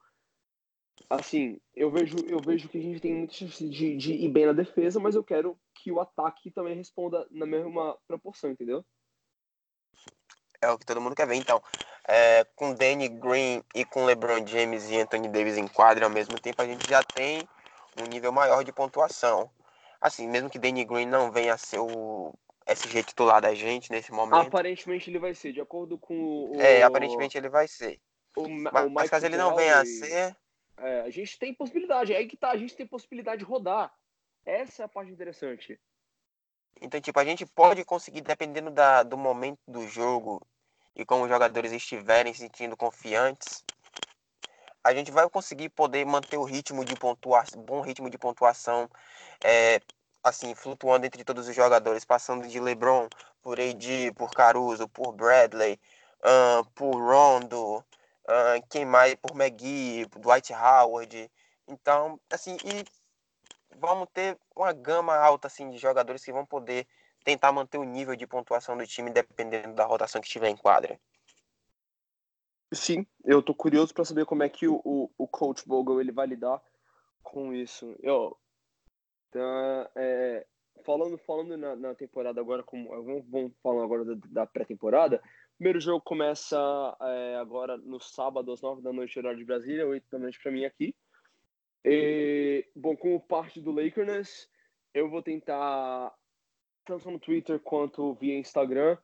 Assim, 1.07 1.61
eu 1.75 1.91
vejo, 1.91 2.17
eu 2.27 2.39
vejo 2.39 2.67
que 2.67 2.79
a 2.79 2.81
gente 2.81 2.99
tem 2.99 3.13
muita 3.13 3.35
chance 3.35 3.69
de, 3.69 3.95
de 3.95 4.11
ir 4.11 4.29
bem 4.29 4.47
na 4.47 4.53
defesa, 4.53 4.99
mas 4.99 5.13
eu 5.13 5.23
quero 5.23 5.55
que 5.75 5.91
o 5.91 5.99
ataque 5.99 6.49
também 6.49 6.75
responda 6.75 7.27
na 7.29 7.45
mesma 7.45 7.95
proporção, 8.07 8.49
entendeu? 8.49 8.83
É 10.59 10.71
o 10.71 10.79
que 10.79 10.85
todo 10.85 10.99
mundo 10.99 11.15
quer 11.15 11.27
ver. 11.27 11.35
Então, 11.35 11.61
é, 12.07 12.43
com 12.55 12.73
Danny 12.73 13.07
Green 13.07 13.63
e 13.75 13.85
com 13.85 14.05
LeBron 14.05 14.47
James 14.47 14.89
e 14.89 14.97
Anthony 14.99 15.29
Davis 15.29 15.59
em 15.59 15.67
quadra 15.67 16.05
ao 16.05 16.11
mesmo 16.11 16.39
tempo, 16.39 16.59
a 16.59 16.65
gente 16.65 16.89
já 16.89 17.03
tem 17.03 17.47
um 18.01 18.07
nível 18.09 18.31
maior 18.31 18.63
de 18.63 18.73
pontuação. 18.73 19.47
Assim, 20.01 20.27
mesmo 20.27 20.49
que 20.49 20.57
Danny 20.57 20.83
Green 20.83 21.05
não 21.05 21.31
venha 21.31 21.53
a 21.53 21.57
ser 21.57 21.77
o 21.77 22.33
SG 22.65 23.03
titular 23.03 23.41
da 23.41 23.53
gente 23.53 23.91
nesse 23.91 24.11
momento. 24.11 24.47
Aparentemente 24.47 25.09
ele 25.09 25.19
vai 25.19 25.33
ser, 25.33 25.53
de 25.53 25.61
acordo 25.61 25.97
com 25.97 26.51
o. 26.51 26.61
É, 26.61 26.83
aparentemente 26.83 27.37
ele 27.37 27.49
vai 27.49 27.67
ser. 27.67 27.99
O, 28.35 28.47
mas, 28.49 28.85
o 28.85 28.89
mas 28.89 29.09
caso 29.09 29.25
ele 29.25 29.37
não 29.37 29.55
venha 29.55 29.79
a 29.79 29.85
ser. 29.85 30.35
É, 30.77 31.01
a 31.01 31.09
gente 31.09 31.37
tem 31.37 31.53
possibilidade, 31.53 32.13
é 32.13 32.17
aí 32.17 32.27
que 32.27 32.35
tá, 32.35 32.51
a 32.51 32.57
gente 32.57 32.75
tem 32.75 32.87
possibilidade 32.87 33.39
de 33.39 33.45
rodar. 33.45 33.93
Essa 34.45 34.83
é 34.83 34.85
a 34.85 34.89
parte 34.89 35.11
interessante. 35.11 35.79
Então, 36.81 36.99
tipo, 36.99 37.19
a 37.19 37.23
gente 37.23 37.45
pode 37.45 37.85
conseguir, 37.85 38.21
dependendo 38.21 38.71
da, 38.71 39.03
do 39.03 39.17
momento 39.17 39.59
do 39.67 39.87
jogo 39.87 40.45
e 40.95 41.05
como 41.05 41.23
os 41.23 41.29
jogadores 41.29 41.71
estiverem 41.71 42.33
se 42.33 42.39
sentindo 42.39 42.75
confiantes, 42.75 43.63
a 44.83 44.93
gente 44.93 45.11
vai 45.11 45.29
conseguir 45.29 45.69
poder 45.69 46.05
manter 46.05 46.37
o 46.37 46.43
ritmo 46.43 46.83
de 46.83 46.95
pontuação, 46.95 47.61
bom 47.61 47.81
ritmo 47.81 48.09
de 48.09 48.17
pontuação, 48.17 48.89
é, 49.43 49.79
assim, 50.23 50.55
flutuando 50.55 51.05
entre 51.05 51.23
todos 51.23 51.47
os 51.47 51.55
jogadores, 51.55 52.05
passando 52.05 52.47
de 52.47 52.59
LeBron 52.59 53.07
por 53.41 53.59
AD, 53.59 54.13
por 54.15 54.31
Caruso, 54.31 54.87
por 54.87 55.11
Bradley, 55.11 55.79
uh, 56.21 56.65
por 56.71 56.95
Rondo, 56.95 57.77
uh, 57.77 58.67
quem 58.69 58.85
mais, 58.85 59.15
por 59.15 59.31
McGee, 59.35 60.07
por 60.07 60.19
Dwight 60.19 60.53
Howard. 60.53 61.29
Então, 61.67 62.19
assim, 62.31 62.57
e 62.63 62.85
vamos 63.77 64.07
ter 64.13 64.37
uma 64.55 64.71
gama 64.71 65.15
alta 65.15 65.47
assim 65.47 65.69
de 65.69 65.77
jogadores 65.77 66.23
que 66.23 66.31
vão 66.31 66.45
poder 66.45 66.87
tentar 67.23 67.51
manter 67.51 67.77
o 67.77 67.83
nível 67.83 68.15
de 68.15 68.27
pontuação 68.27 68.77
do 68.77 68.87
time 68.87 69.09
dependendo 69.09 69.73
da 69.73 69.85
rotação 69.85 70.21
que 70.21 70.27
estiver 70.27 70.49
em 70.49 70.57
quadra. 70.57 70.99
Sim, 72.73 73.05
eu 73.23 73.41
tô 73.41 73.53
curioso 73.53 73.93
para 73.93 74.03
saber 74.03 74.25
como 74.25 74.43
é 74.43 74.49
que 74.49 74.67
o, 74.67 74.81
o, 74.83 75.09
o 75.17 75.27
coach 75.27 75.63
Vogel 75.67 76.01
ele 76.01 76.11
vai 76.11 76.25
lidar 76.25 76.61
com 77.21 77.53
isso. 77.53 77.95
Eu, 78.01 78.37
então, 79.33 79.89
é, 79.95 80.45
falando 80.85 81.17
falando 81.17 81.57
na, 81.57 81.75
na, 81.75 81.95
temporada 81.95 82.39
agora, 82.39 82.61
como 82.61 82.87
vamos, 82.89 83.25
vamos 83.27 83.51
falar 83.63 83.83
agora 83.83 84.05
da, 84.05 84.15
da 84.29 84.45
pré-temporada. 84.45 85.19
Primeiro 85.57 85.79
jogo 85.79 86.01
começa 86.01 86.55
é, 87.01 87.35
agora 87.37 87.75
no 87.77 87.99
sábado 87.99 88.51
às 88.51 88.61
nove 88.61 88.83
da 88.83 88.93
noite, 88.93 89.17
horário 89.17 89.39
de 89.39 89.45
Brasília, 89.45 89.87
oito 89.87 90.05
da 90.11 90.19
noite 90.19 90.39
para 90.39 90.51
mim 90.51 90.65
aqui. 90.65 90.95
E, 91.83 92.67
bom, 92.75 92.95
como 92.95 93.19
parte 93.19 93.59
do 93.59 93.71
Lakers, 93.71 94.47
eu 94.93 95.09
vou 95.09 95.23
tentar 95.23 96.13
tanto 96.85 97.09
no 97.09 97.19
Twitter 97.19 97.59
quanto 97.59 98.13
via 98.15 98.37
Instagram, 98.37 98.97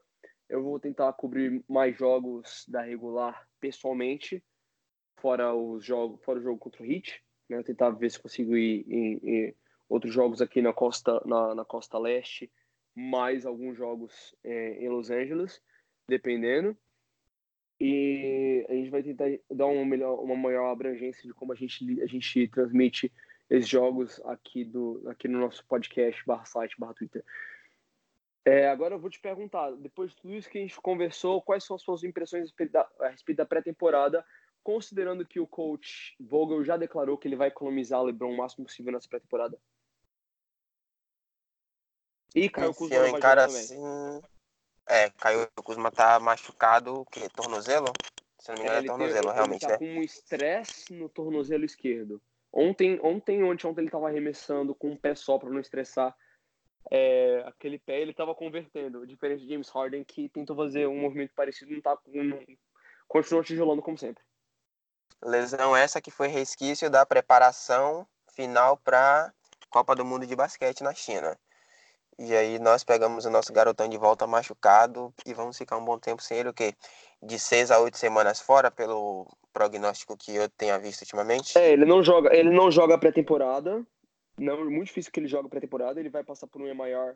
eu 0.48 0.62
vou 0.62 0.80
tentar 0.80 1.12
cobrir 1.14 1.64
mais 1.68 1.98
jogos 1.98 2.66
da 2.68 2.82
regular 2.82 3.48
pessoalmente, 3.60 4.44
fora 5.18 5.56
os 5.56 5.84
jogos, 5.84 6.24
fora 6.24 6.40
o 6.40 6.44
jogo 6.44 6.60
contra 6.60 6.84
o 6.84 6.86
Heat 6.86 7.20
né? 7.50 7.64
Tentar 7.64 7.90
ver 7.90 8.12
se 8.12 8.20
consigo 8.20 8.56
ir 8.56 8.86
em 8.88 9.56
outros 9.90 10.14
jogos 10.14 10.42
aqui 10.42 10.62
na 10.62 10.72
costa, 10.72 11.22
na, 11.26 11.56
na 11.56 11.66
costa 11.66 11.98
leste, 11.98 12.50
mais 12.96 13.46
alguns 13.46 13.76
jogos 13.76 14.36
é, 14.44 14.84
em 14.84 14.88
Los 14.88 15.10
Angeles, 15.10 15.62
dependendo. 16.08 16.78
E 17.80 18.66
a 18.70 18.74
gente 18.74 18.90
vai 18.90 19.02
tentar 19.02 19.26
dar 19.50 19.66
uma, 19.66 19.86
melhor, 19.86 20.22
uma 20.22 20.36
maior 20.36 20.70
abrangência 20.70 21.24
de 21.24 21.34
como 21.34 21.54
a 21.54 21.56
gente, 21.56 22.02
a 22.02 22.06
gente 22.06 22.48
transmite 22.50 23.12
esses 23.50 23.68
jogos 23.68 24.22
aqui, 24.26 24.64
do, 24.64 25.02
aqui 25.08 25.28
no 25.28 25.40
nosso 25.40 25.66
podcast, 25.66 26.22
barra 26.26 26.46
site, 26.46 26.76
barra 26.78 26.94
Twitter. 26.94 27.24
É, 28.46 28.68
agora 28.68 28.96
eu 28.96 29.00
vou 29.00 29.10
te 29.10 29.20
perguntar, 29.20 29.72
depois 29.72 30.12
de 30.12 30.18
tudo 30.18 30.36
isso 30.36 30.50
que 30.50 30.58
a 30.58 30.62
gente 30.62 30.80
conversou, 30.82 31.42
quais 31.42 31.64
são 31.64 31.76
as 31.76 31.82
suas 31.82 32.04
impressões 32.04 32.54
a 33.00 33.08
respeito 33.08 33.38
da, 33.38 33.46
pré-temporada, 33.46 34.26
considerando 34.64 35.26
que 35.26 35.40
o 35.40 35.48
coach 35.48 36.16
Vogel 36.20 36.64
já 36.64 36.76
declarou 36.76 37.18
que 37.18 37.28
ele 37.28 37.36
vai 37.36 37.48
economizar 37.48 38.02
LeBron 38.04 38.34
o 38.34 38.38
máximo 38.38 38.66
possível 38.66 38.92
nessa 38.92 39.08
pré-temporada? 39.08 39.58
E 42.36 42.50
Caio 42.50 42.74
Kuzma 42.74 43.20
também. 43.20 43.46
Assim... 43.46 44.22
É, 44.88 45.10
Caio 45.12 45.48
Kuzma 45.64 45.92
tá 45.92 46.20
machucado, 46.20 47.02
o 47.02 47.06
quê? 47.06 47.28
Tornozelo? 47.30 47.92
Se 48.40 48.50
não 48.52 48.58
me 48.58 48.64
engano 48.64 48.80
é, 48.80 48.84
é 48.84 48.88
tornozelo, 48.88 49.26
tem, 49.26 49.34
realmente, 49.34 49.66
ele 49.66 49.74
tá 49.74 49.80
né? 49.80 49.94
com 49.94 50.00
um 50.00 50.04
estresse 50.04 50.94
no 50.94 51.10
tornozelo 51.10 51.66
esquerdo. 51.66 52.22
Ontem, 52.52 53.00
ontem, 53.04 53.44
ontem, 53.44 53.68
ontem 53.68 53.82
ele 53.82 53.92
tava 53.92 54.08
arremessando 54.08 54.74
com 54.74 54.90
um 54.90 54.98
pé 54.98 55.14
só 55.14 55.38
para 55.38 55.50
não 55.50 55.60
estressar 55.60 56.16
é, 56.92 57.44
aquele 57.46 57.78
pé, 57.78 58.02
ele 58.02 58.14
tava 58.14 58.34
convertendo. 58.34 59.06
Diferente 59.06 59.44
de 59.44 59.52
James 59.52 59.70
Harden, 59.70 60.04
que 60.04 60.30
tentou 60.30 60.56
fazer 60.56 60.88
um 60.88 61.00
movimento 61.00 61.34
parecido, 61.36 61.72
não 61.72 61.82
tá, 61.82 61.98
não, 62.08 62.40
continuou 63.08 63.44
tijolando 63.44 63.82
como 63.82 63.98
sempre. 63.98 64.24
Lesão 65.22 65.76
essa 65.76 66.02
que 66.02 66.10
foi 66.10 66.30
resquício 66.30 66.90
da 66.90 67.06
preparação 67.06 68.08
final 68.34 68.78
para 68.78 69.34
Copa 69.70 69.94
do 69.94 70.06
Mundo 70.06 70.26
de 70.26 70.36
Basquete 70.36 70.82
na 70.82 70.94
China. 70.94 71.38
E 72.22 72.36
aí 72.36 72.60
nós 72.60 72.84
pegamos 72.84 73.24
o 73.24 73.30
nosso 73.30 73.54
garotão 73.54 73.88
de 73.88 73.98
volta 73.98 74.28
machucado 74.28 75.14
e 75.26 75.34
vamos 75.34 75.58
ficar 75.58 75.78
um 75.78 75.86
bom 75.86 75.98
tempo 75.98 76.22
sem 76.22 76.38
ele, 76.38 76.50
o 76.50 76.54
quê? 76.54 76.74
De 77.24 77.40
seis 77.40 77.72
a 77.72 77.80
oito 77.80 77.98
semanas 77.98 78.42
fora, 78.42 78.70
pelo 78.70 79.26
prognóstico 79.54 80.18
que 80.18 80.36
eu 80.36 80.50
tenha 80.50 80.78
visto 80.78 81.02
ultimamente? 81.02 81.58
É, 81.58 81.72
ele 81.72 81.86
não 81.86 82.04
joga, 82.04 82.36
ele 82.36 82.50
não 82.50 82.70
joga 82.70 82.98
pré-temporada. 82.98 83.86
Não, 84.38 84.60
é 84.60 84.64
muito 84.66 84.88
difícil 84.88 85.14
que 85.14 85.20
ele 85.22 85.30
jogue 85.30 85.48
pré-temporada. 85.48 85.98
Ele 85.98 86.10
vai 86.10 86.22
passar 86.22 86.46
por 86.48 86.62
um 86.62 86.76
maior 86.76 87.16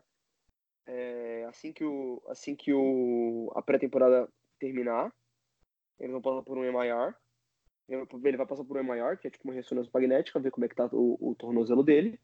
é, 0.88 1.46
assim 1.50 1.74
que 1.74 1.84
o 1.84 2.22
assim 2.30 2.56
que 2.56 2.74
o 2.74 3.52
a 3.56 3.62
pré-temporada 3.62 4.30
terminar. 4.58 5.12
Eles 6.00 6.14
vão 6.14 6.22
passar 6.22 6.44
por 6.44 6.58
um 6.58 6.72
maior. 6.72 7.14
Ele 7.90 8.38
vai 8.38 8.46
passar 8.46 8.64
por 8.64 8.78
um 8.78 8.84
maior, 8.84 9.18
que 9.18 9.28
é 9.28 9.30
tipo 9.30 9.44
uma 9.44 9.54
ressonância 9.54 9.92
magnética, 9.94 10.40
ver 10.40 10.52
como 10.52 10.64
é 10.64 10.70
que 10.70 10.76
tá 10.76 10.88
o, 10.94 11.18
o 11.20 11.36
tornozelo 11.36 11.84
dele. 11.84 12.18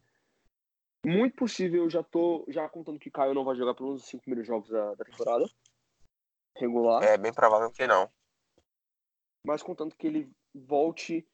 Muito 1.06 1.36
possível, 1.36 1.84
eu 1.84 1.90
já 1.90 2.04
tô 2.04 2.46
já 2.50 2.68
contando 2.68 3.00
que 3.00 3.10
Caio 3.10 3.34
não 3.34 3.46
vai 3.46 3.56
jogar 3.56 3.74
pelos 3.74 4.06
cinco 4.06 4.24
primeiros 4.24 4.48
jogos 4.48 4.70
da, 4.70 4.96
da 4.96 5.06
temporada 5.06 5.46
regular. 6.56 7.04
É 7.04 7.18
bem 7.18 7.34
provável 7.34 7.72
que 7.72 7.88
não. 7.88 8.10
Mas 9.46 9.64
contando 9.64 9.96
que 9.96 10.06
ele 10.06 10.30
volte 10.54 11.26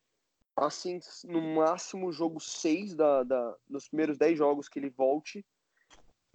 assim, 0.55 0.99
no 1.26 1.41
máximo 1.41 2.11
jogo 2.11 2.39
6 2.39 2.95
da, 2.95 3.24
da, 3.24 3.55
dos 3.68 3.88
primeiros 3.88 4.18
10 4.18 4.38
jogos 4.38 4.70
que 4.70 4.80
ele 4.80 4.89
volte, 4.89 5.45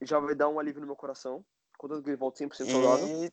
já 0.03 0.19
vai 0.19 0.35
dar 0.35 0.49
um 0.49 0.59
alívio 0.59 0.81
no 0.81 0.87
meu 0.87 0.97
coração. 0.97 1.45
Contando 1.79 2.03
que 2.03 2.11
ele 2.11 2.17
volte 2.17 2.45
100% 2.45 2.71
saudável. 2.71 3.31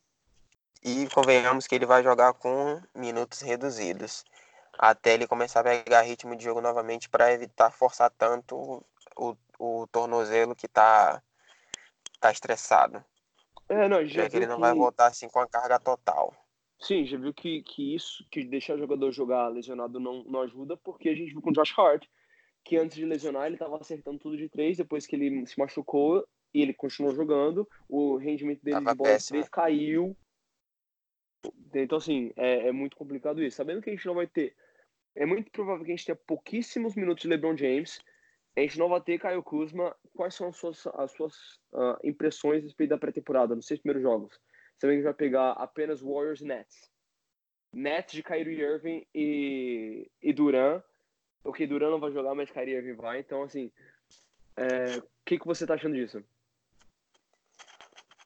E, 0.82 1.02
e 1.02 1.08
convenhamos 1.10 1.66
que 1.66 1.74
ele 1.74 1.84
vai 1.84 2.02
jogar 2.02 2.32
com 2.34 2.80
minutos 2.94 3.40
reduzidos. 3.40 4.24
Até 4.78 5.14
ele 5.14 5.26
começar 5.26 5.60
a 5.60 5.64
pegar 5.64 6.02
ritmo 6.02 6.36
de 6.36 6.44
jogo 6.44 6.60
novamente 6.60 7.08
para 7.08 7.32
evitar 7.32 7.70
forçar 7.70 8.10
tanto 8.10 8.84
o, 9.16 9.36
o 9.58 9.86
tornozelo 9.88 10.54
que 10.54 10.68
tá, 10.68 11.22
tá 12.20 12.30
estressado. 12.30 13.04
É, 13.68 13.88
não, 13.88 14.04
já, 14.06 14.22
já 14.22 14.30
que 14.30 14.36
ele 14.36 14.46
não 14.46 14.56
que... 14.56 14.60
vai 14.62 14.74
voltar 14.74 15.08
assim 15.08 15.28
com 15.28 15.40
a 15.40 15.48
carga 15.48 15.78
total. 15.78 16.34
Sim, 16.80 17.04
já 17.04 17.18
viu 17.18 17.34
que, 17.34 17.62
que 17.62 17.94
isso, 17.94 18.24
que 18.30 18.44
deixar 18.44 18.74
o 18.74 18.78
jogador 18.78 19.10
jogar 19.10 19.48
lesionado 19.48 19.98
não, 19.98 20.22
não 20.24 20.42
ajuda, 20.42 20.76
porque 20.76 21.08
a 21.08 21.14
gente 21.14 21.32
viu 21.32 21.42
com 21.42 21.50
o 21.50 21.52
Josh 21.52 21.76
Hart, 21.76 22.06
que 22.64 22.76
antes 22.76 22.96
de 22.96 23.04
lesionar 23.04 23.46
ele 23.46 23.56
estava 23.56 23.76
acertando 23.76 24.18
tudo 24.18 24.36
de 24.36 24.48
três, 24.48 24.76
depois 24.76 25.06
que 25.06 25.16
ele 25.16 25.44
se 25.46 25.58
machucou 25.58 26.26
e 26.54 26.62
ele 26.62 26.72
continuou 26.72 27.14
jogando, 27.14 27.68
o 27.88 28.16
rendimento 28.16 28.62
dele 28.62 28.76
tava 28.76 28.92
de 28.92 28.96
bola 28.96 29.18
de 29.18 29.26
três 29.26 29.48
caiu. 29.48 30.16
Então, 31.74 31.98
assim, 31.98 32.32
é, 32.36 32.68
é 32.68 32.72
muito 32.72 32.96
complicado 32.96 33.42
isso. 33.42 33.56
Sabendo 33.56 33.82
que 33.82 33.90
a 33.90 33.92
gente 33.92 34.06
não 34.06 34.14
vai 34.14 34.26
ter. 34.26 34.54
É 35.14 35.26
muito 35.26 35.50
provável 35.50 35.84
que 35.84 35.92
a 35.92 35.96
gente 35.96 36.06
tenha 36.06 36.16
pouquíssimos 36.16 36.94
minutos 36.94 37.22
de 37.22 37.28
LeBron 37.28 37.56
James, 37.56 38.00
a 38.58 38.62
gente 38.62 38.78
não 38.78 38.88
vai 38.88 39.00
ter 39.00 39.18
Caio 39.18 39.42
Kuzma. 39.42 39.94
Quais 40.14 40.34
são 40.34 40.48
as 40.48 40.56
suas, 40.56 40.86
as 40.86 41.12
suas 41.12 41.34
uh, 41.72 41.98
impressões 42.02 42.62
a 42.62 42.66
respeito 42.66 42.90
da 42.90 42.98
pré-temporada, 42.98 43.54
nos 43.54 43.66
seis 43.66 43.80
primeiros 43.80 44.02
jogos? 44.02 44.34
Você 44.74 44.86
também 44.86 45.02
vai 45.02 45.14
pegar 45.14 45.52
apenas 45.52 46.00
Warriors 46.00 46.40
e 46.40 46.44
Nets. 46.44 46.90
Nets 47.72 48.12
de 48.12 48.22
Kyrie 48.22 48.60
Irving 48.60 49.06
e, 49.14 50.10
e 50.22 50.32
Duran. 50.32 50.82
Porque 51.42 51.66
Duran 51.66 51.90
não 51.90 52.00
vai 52.00 52.10
jogar, 52.10 52.34
mas 52.34 52.50
Kyrie 52.50 52.74
Irving 52.74 52.94
vai. 52.94 53.20
Então, 53.20 53.42
assim, 53.42 53.66
o 54.56 54.60
é, 54.60 55.02
que, 55.24 55.38
que 55.38 55.46
você 55.46 55.66
tá 55.66 55.74
achando 55.74 55.94
disso? 55.94 56.22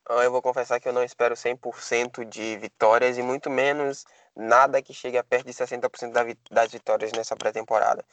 Ah, 0.08 0.24
eu 0.24 0.32
vou 0.32 0.42
confessar 0.42 0.80
que 0.80 0.88
eu 0.88 0.92
não 0.92 1.04
espero 1.04 1.34
100% 1.34 2.24
de 2.24 2.56
vitórias 2.58 3.16
e 3.16 3.22
muito 3.22 3.48
menos 3.48 4.04
nada 4.34 4.82
que 4.82 4.92
chegue 4.92 5.16
a 5.16 5.24
perto 5.24 5.46
de 5.46 5.52
60% 5.52 6.36
das 6.50 6.72
vitórias 6.72 7.12
nessa 7.12 7.36
pré-temporada. 7.36 8.04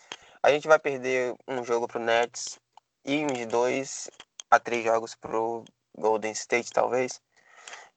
A 0.42 0.52
gente 0.52 0.70
vai 0.70 0.80
perder 0.80 1.36
um 1.46 1.66
jogo 1.66 1.86
pro 1.86 2.00
Nets 2.00 2.58
e 3.04 3.26
uns 3.26 3.46
dois 3.46 4.10
a 4.50 4.58
três 4.58 4.86
jogos 4.86 5.14
pro 5.14 5.66
Golden 5.98 6.32
State, 6.32 6.72
talvez. 6.72 7.22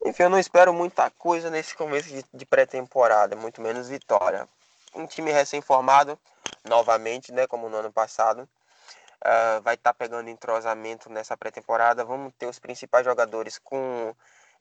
Enfim, 0.04 0.24
eu 0.24 0.30
não 0.30 0.40
espero 0.40 0.74
muita 0.74 1.08
coisa 1.10 1.48
nesse 1.50 1.72
começo 1.76 2.08
de, 2.08 2.24
de 2.34 2.44
pré-temporada, 2.44 3.36
muito 3.36 3.60
menos 3.60 3.88
vitória. 3.88 4.48
Um 4.92 5.06
time 5.06 5.30
recém-formado, 5.30 6.18
novamente, 6.64 7.30
né, 7.30 7.46
como 7.46 7.68
no 7.68 7.76
ano 7.76 7.92
passado, 7.92 8.40
uh, 8.40 9.62
vai 9.62 9.74
estar 9.74 9.92
tá 9.92 9.94
pegando 9.94 10.28
entrosamento 10.28 11.08
nessa 11.08 11.36
pré-temporada. 11.36 12.04
Vamos 12.04 12.32
ter 12.36 12.46
os 12.46 12.58
principais 12.58 13.04
jogadores 13.04 13.56
com 13.56 14.12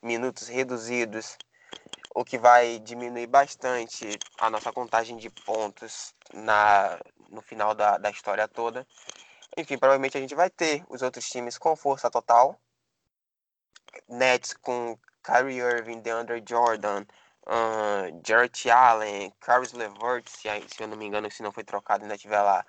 minutos 0.04 0.48
reduzidos, 0.48 1.36
o 2.14 2.24
que 2.24 2.38
vai 2.38 2.78
diminuir 2.78 3.26
bastante 3.26 4.20
a 4.40 4.52
nossa 4.52 4.72
contagem 4.72 5.18
de 5.18 5.32
pontos 5.32 6.14
na, 6.32 7.00
no 7.32 7.42
final 7.42 7.74
da, 7.74 7.98
da 7.98 8.10
história 8.10 8.48
toda. 8.48 8.86
Enfim, 9.58 9.78
provavelmente 9.78 10.18
a 10.18 10.22
gente 10.22 10.36
vai 10.36 10.50
ter 10.50 10.84
os 10.90 11.02
outros 11.02 11.28
times 11.28 11.58
com 11.58 11.76
força 11.76 12.10
total. 12.10 12.60
Nets 14.08 14.54
com 14.54 14.98
Kyrie 15.24 15.60
Irving, 15.60 16.02
DeAndre 16.02 16.44
Jordan, 16.48 17.06
uh, 17.48 18.22
Jarrett 18.26 18.70
Allen, 18.70 19.34
Caris 19.40 19.74
LeVert, 19.74 20.28
se, 20.30 20.48
se 20.68 20.82
eu 20.84 20.88
não 20.88 20.98
me 20.98 21.06
engano, 21.06 21.30
se 21.30 21.44
não 21.44 21.52
foi 21.52 21.64
trocado 21.64 22.04
ainda 22.04 22.16
estiver 22.16 22.42
lá, 22.42 22.66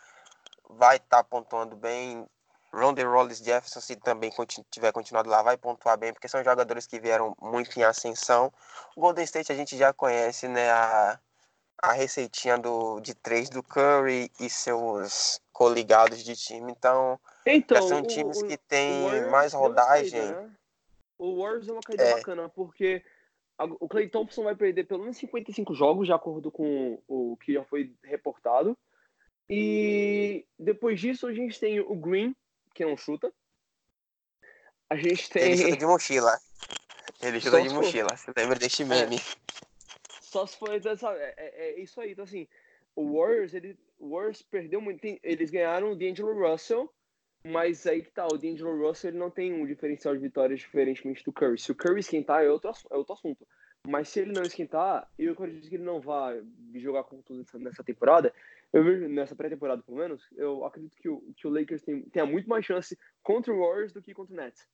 vai 0.69 0.97
estar 0.97 1.19
tá 1.19 1.25
pontuando 1.25 1.77
bem. 1.77 2.27
Ronde 2.75 3.03
Rollins 3.03 3.39
Jefferson, 3.39 3.81
se 3.81 3.97
também 3.97 4.31
continu 4.31 4.67
tiver 4.71 4.93
continuado 4.93 5.29
lá, 5.29 5.43
vai 5.43 5.59
pontuar 5.59 5.99
bem, 5.99 6.11
porque 6.13 6.27
são 6.27 6.43
jogadores 6.43 6.87
que 6.87 6.99
vieram 6.99 7.37
muito 7.41 7.79
em 7.79 7.85
ascensão. 7.85 8.51
O 8.97 9.01
Golden 9.03 9.25
State 9.25 9.53
a 9.53 9.55
gente 9.55 9.77
já 9.77 9.93
conhece, 9.93 10.49
né? 10.49 10.71
A, 10.71 11.21
a 11.83 11.93
receitinha 11.93 12.57
do, 12.57 13.01
de 13.01 13.13
três 13.13 13.51
do 13.51 13.61
Curry 13.61 14.31
e 14.39 14.49
seus 14.49 15.41
coligados 15.53 16.23
de 16.23 16.37
time. 16.37 16.71
Então, 16.71 17.19
então 17.45 17.89
são 17.89 18.03
times 18.03 18.41
o, 18.41 18.47
que 18.47 18.57
têm 18.57 19.29
mais 19.29 19.53
rodagem. 19.53 20.23
né? 20.23 20.51
O 21.19 21.43
Warriors 21.43 21.69
é 21.69 21.73
uma 21.73 21.83
caída 21.83 22.05
é. 22.05 22.15
bacana, 22.15 22.49
porque 22.49 23.05
o 23.81 23.89
Clay 23.89 24.09
Thompson 24.09 24.45
vai 24.45 24.55
perder 24.55 24.85
pelo 24.85 25.01
menos 25.01 25.17
55 25.17 25.75
jogos, 25.75 26.07
de 26.07 26.13
acordo 26.13 26.51
com 26.53 27.03
o 27.09 27.37
que 27.39 27.53
já 27.53 27.65
foi 27.65 27.93
reportado. 28.05 28.79
E 29.51 30.47
depois 30.57 31.01
disso, 31.01 31.27
a 31.27 31.35
gente 31.35 31.59
tem 31.59 31.81
o 31.81 31.95
Green, 31.97 32.35
que 32.75 32.85
não 32.85 32.97
chuta. 32.97 33.33
A 34.89 34.97
gente 34.97 35.29
tem. 35.29 35.43
Ele 35.43 35.57
chuta 35.57 35.77
de 35.77 35.87
mochila. 35.87 36.39
Ele 37.21 37.41
chuta 37.41 37.59
Só 37.59 37.63
de 37.63 37.75
mochila. 37.75 38.17
Você 38.17 38.33
lembra 38.37 38.59
deste 38.59 38.85
meme? 38.85 39.17
É. 39.17 39.72
Só 40.33 40.47
se 40.47 40.57
for 40.57 40.81
dessa. 40.81 41.13
É, 41.13 41.35
é, 41.37 41.69
é, 41.69 41.81
isso 41.81 42.01
aí. 42.01 42.13
Então, 42.13 42.25
assim, 42.25 42.49
o 42.97 43.19
Warriors, 43.19 43.53
ele, 43.53 43.79
o 43.99 44.15
Warriors 44.15 44.41
perdeu 44.41 44.81
muito. 44.81 45.07
Eles 45.23 45.51
ganharam 45.51 45.93
o 45.93 45.95
D'Angelo 45.95 46.33
Russell, 46.33 46.91
mas 47.45 47.87
aí 47.87 48.03
que 48.03 48.11
tá. 48.11 48.25
O 48.25 48.39
D'Angelo 48.39 48.89
Russell 48.89 49.11
ele 49.11 49.19
não 49.19 49.31
tem 49.31 49.53
um 49.53 49.67
diferencial 49.67 50.15
de 50.15 50.23
vitórias 50.23 50.61
diferentemente 50.61 51.23
do 51.23 51.35
Curry. 51.35 51.59
Se 51.59 51.71
o 51.71 51.75
Curry 51.75 52.01
esquentar, 52.01 52.43
é 52.43 52.51
outro, 52.51 52.73
é 52.91 52.97
outro 52.97 53.13
assunto. 53.13 53.47
Mas 53.87 54.09
se 54.09 54.21
ele 54.21 54.33
não 54.33 54.43
esquentar, 54.43 55.07
eu 55.19 55.35
acredito 55.35 55.69
que 55.69 55.75
ele 55.75 55.85
não 55.85 56.01
vai 56.01 56.43
jogar 56.77 57.05
com 57.05 57.21
tudo 57.21 57.45
nessa 57.59 57.85
temporada. 57.85 58.33
Eu 58.73 58.83
vejo 58.83 59.07
nessa 59.09 59.37
pré-temporada, 59.37 59.83
pelo 59.83 59.99
menos, 59.99 60.27
eu 60.35 60.65
acredito 60.65 60.97
que 60.97 61.11
o, 61.11 61.21
que 61.37 61.47
o 61.47 61.51
Lakers 61.51 61.83
tem, 61.83 62.01
tenha 62.05 62.25
muito 62.25 62.49
mais 62.49 62.65
chance 62.65 62.99
contra 63.23 63.53
o 63.53 63.59
Warriors 63.59 63.93
do 63.93 64.01
que 64.01 64.15
contra 64.15 64.33
o 64.33 64.37
Nets. 64.37 64.67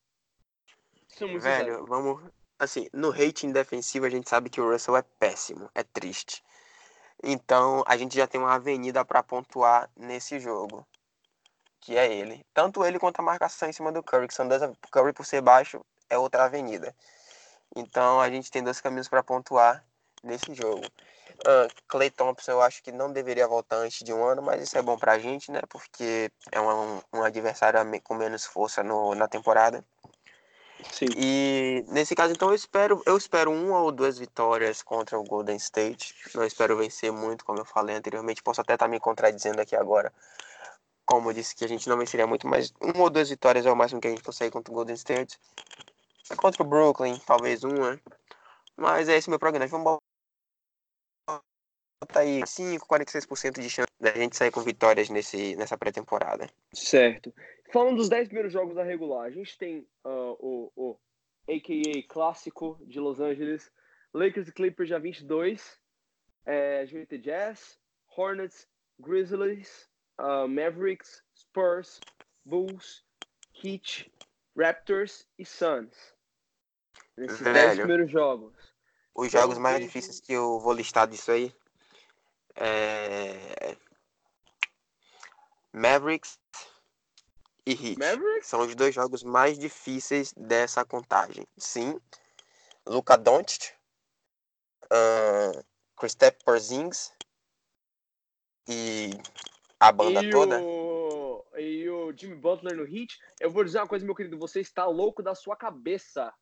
Velho, 1.18 1.32
sincero. 1.40 1.86
vamos, 1.86 2.22
Assim, 2.58 2.88
no 2.92 3.10
rating 3.10 3.52
defensivo 3.52 4.06
a 4.06 4.10
gente 4.10 4.28
sabe 4.28 4.50
que 4.50 4.60
o 4.60 4.70
Russell 4.70 4.96
é 4.96 5.02
péssimo, 5.02 5.70
é 5.74 5.82
triste. 5.82 6.42
Então 7.22 7.84
a 7.86 7.96
gente 7.96 8.16
já 8.16 8.26
tem 8.26 8.40
uma 8.40 8.54
avenida 8.54 9.04
para 9.04 9.22
pontuar 9.22 9.88
nesse 9.96 10.40
jogo, 10.40 10.86
que 11.80 11.96
é 11.96 12.12
ele. 12.12 12.44
Tanto 12.52 12.84
ele 12.84 12.98
quanto 12.98 13.20
a 13.20 13.22
marcação 13.22 13.68
em 13.68 13.72
cima 13.72 13.92
do 13.92 14.02
Curry, 14.02 14.28
que 14.28 14.34
são 14.34 14.48
dois, 14.48 14.62
Curry 14.90 15.12
por 15.12 15.24
ser 15.24 15.40
baixo 15.40 15.80
é 16.10 16.18
outra 16.18 16.44
avenida. 16.44 16.94
Então 17.76 18.20
a 18.20 18.30
gente 18.30 18.50
tem 18.50 18.62
dois 18.62 18.80
caminhos 18.80 19.08
para 19.08 19.22
pontuar 19.22 19.84
nesse 20.22 20.54
jogo. 20.54 20.84
Uh, 21.46 21.68
Clay 21.86 22.10
Thompson 22.10 22.52
eu 22.52 22.62
acho 22.62 22.82
que 22.82 22.90
não 22.90 23.12
deveria 23.12 23.46
voltar 23.46 23.76
antes 23.76 24.04
de 24.04 24.12
um 24.12 24.24
ano, 24.24 24.42
mas 24.42 24.62
isso 24.62 24.76
é 24.76 24.82
bom 24.82 24.98
pra 24.98 25.18
gente, 25.18 25.52
né? 25.52 25.60
Porque 25.68 26.32
é 26.50 26.60
um, 26.60 27.00
um 27.12 27.22
adversário 27.22 27.78
com 28.02 28.14
menos 28.14 28.44
força 28.44 28.82
no, 28.82 29.14
na 29.14 29.28
temporada. 29.28 29.84
Sim. 30.92 31.06
E 31.16 31.84
nesse 31.88 32.14
caso, 32.14 32.32
então, 32.32 32.48
eu 32.48 32.54
espero, 32.54 33.02
eu 33.04 33.16
espero 33.16 33.50
uma 33.50 33.80
ou 33.80 33.92
duas 33.92 34.18
vitórias 34.18 34.82
contra 34.82 35.18
o 35.18 35.24
Golden 35.24 35.56
State. 35.56 36.14
Não 36.34 36.44
espero 36.44 36.76
vencer 36.76 37.12
muito, 37.12 37.44
como 37.44 37.58
eu 37.58 37.64
falei 37.64 37.96
anteriormente. 37.96 38.42
Posso 38.42 38.60
até 38.60 38.74
estar 38.74 38.86
tá 38.86 38.90
me 38.90 39.00
contradizendo 39.00 39.60
aqui 39.60 39.74
agora. 39.74 40.12
Como 41.04 41.30
eu 41.30 41.34
disse 41.34 41.54
que 41.54 41.64
a 41.64 41.68
gente 41.68 41.88
não 41.88 41.96
venceria 41.96 42.26
muito, 42.26 42.46
mas 42.46 42.72
uma 42.80 43.04
ou 43.04 43.10
duas 43.10 43.28
vitórias 43.30 43.64
é 43.66 43.72
o 43.72 43.76
máximo 43.76 44.00
que 44.00 44.08
a 44.08 44.10
gente 44.10 44.22
consegue 44.22 44.50
contra 44.50 44.72
o 44.72 44.74
Golden 44.74 44.94
State. 44.94 45.38
Contra 46.36 46.62
o 46.62 46.66
Brooklyn, 46.66 47.18
talvez 47.26 47.64
uma. 47.64 47.98
Mas 48.76 49.08
é 49.08 49.16
esse 49.16 49.30
meu 49.30 49.38
programa. 49.38 49.66
Vamos 49.66 49.98
botar 52.00 52.20
aí 52.20 52.46
5, 52.46 52.86
46% 52.86 53.60
de 53.60 53.70
chance 53.70 53.88
da 54.00 54.12
gente 54.12 54.36
sair 54.36 54.50
com 54.50 54.60
vitórias 54.60 55.08
nesse, 55.08 55.56
nessa 55.56 55.76
pré-temporada. 55.76 56.48
Certo. 56.72 57.32
Falando 57.70 57.96
dos 57.96 58.08
10 58.08 58.28
primeiros 58.28 58.52
jogos 58.52 58.74
da 58.74 58.82
regular, 58.82 59.26
a 59.26 59.30
gente 59.30 59.56
tem 59.58 59.86
uh, 60.04 60.36
o, 60.38 60.72
o 60.74 60.98
AKA 61.48 62.02
clássico 62.08 62.78
de 62.86 62.98
Los 62.98 63.20
Angeles, 63.20 63.70
Lakers 64.14 64.48
e 64.48 64.52
Clippers 64.52 64.88
dia 64.88 64.98
22, 64.98 65.78
é, 66.46 66.86
ter 66.86 67.18
Jazz, 67.18 67.78
Hornets, 68.16 68.66
Grizzlies, 68.98 69.88
uh, 70.18 70.48
Mavericks, 70.48 71.22
Spurs, 71.36 72.00
Bulls, 72.44 73.04
Heat, 73.62 74.10
Raptors 74.56 75.26
e 75.38 75.44
Suns. 75.44 75.94
Nesses 77.16 77.40
10 77.40 77.78
primeiros 77.78 78.10
jogos. 78.10 78.54
Os 79.14 79.30
jogos 79.30 79.56
então, 79.56 79.62
mais 79.62 79.80
difíceis 79.80 80.20
que 80.20 80.32
eu 80.32 80.58
vou 80.60 80.72
listar 80.72 81.06
disso 81.08 81.32
aí 81.32 81.52
é... 82.58 83.76
Mavericks 85.72 86.38
e 87.68 87.72
Heat. 87.72 87.98
Mavericks? 87.98 88.46
São 88.46 88.60
os 88.60 88.74
dois 88.74 88.94
jogos 88.94 89.22
mais 89.22 89.58
difíceis 89.58 90.32
dessa 90.34 90.84
contagem. 90.84 91.46
Sim. 91.58 92.00
Luka 92.86 93.16
Doncic, 93.18 93.72
uh, 94.84 95.64
Kristaps 95.96 96.42
Porzingis 96.42 97.12
e 98.66 99.10
a 99.78 99.92
banda 99.92 100.24
e 100.24 100.30
toda. 100.30 100.60
O... 100.62 101.44
E 101.58 101.90
o 101.90 102.12
Jimmy 102.16 102.36
Butler 102.36 102.76
no 102.76 102.84
Heat. 102.84 103.18
Eu 103.40 103.50
vou 103.50 103.64
dizer 103.64 103.78
uma 103.78 103.88
coisa, 103.88 104.06
meu 104.06 104.14
querido, 104.14 104.38
você 104.38 104.60
está 104.60 104.86
louco 104.86 105.22
da 105.22 105.34
sua 105.34 105.56
cabeça. 105.56 106.32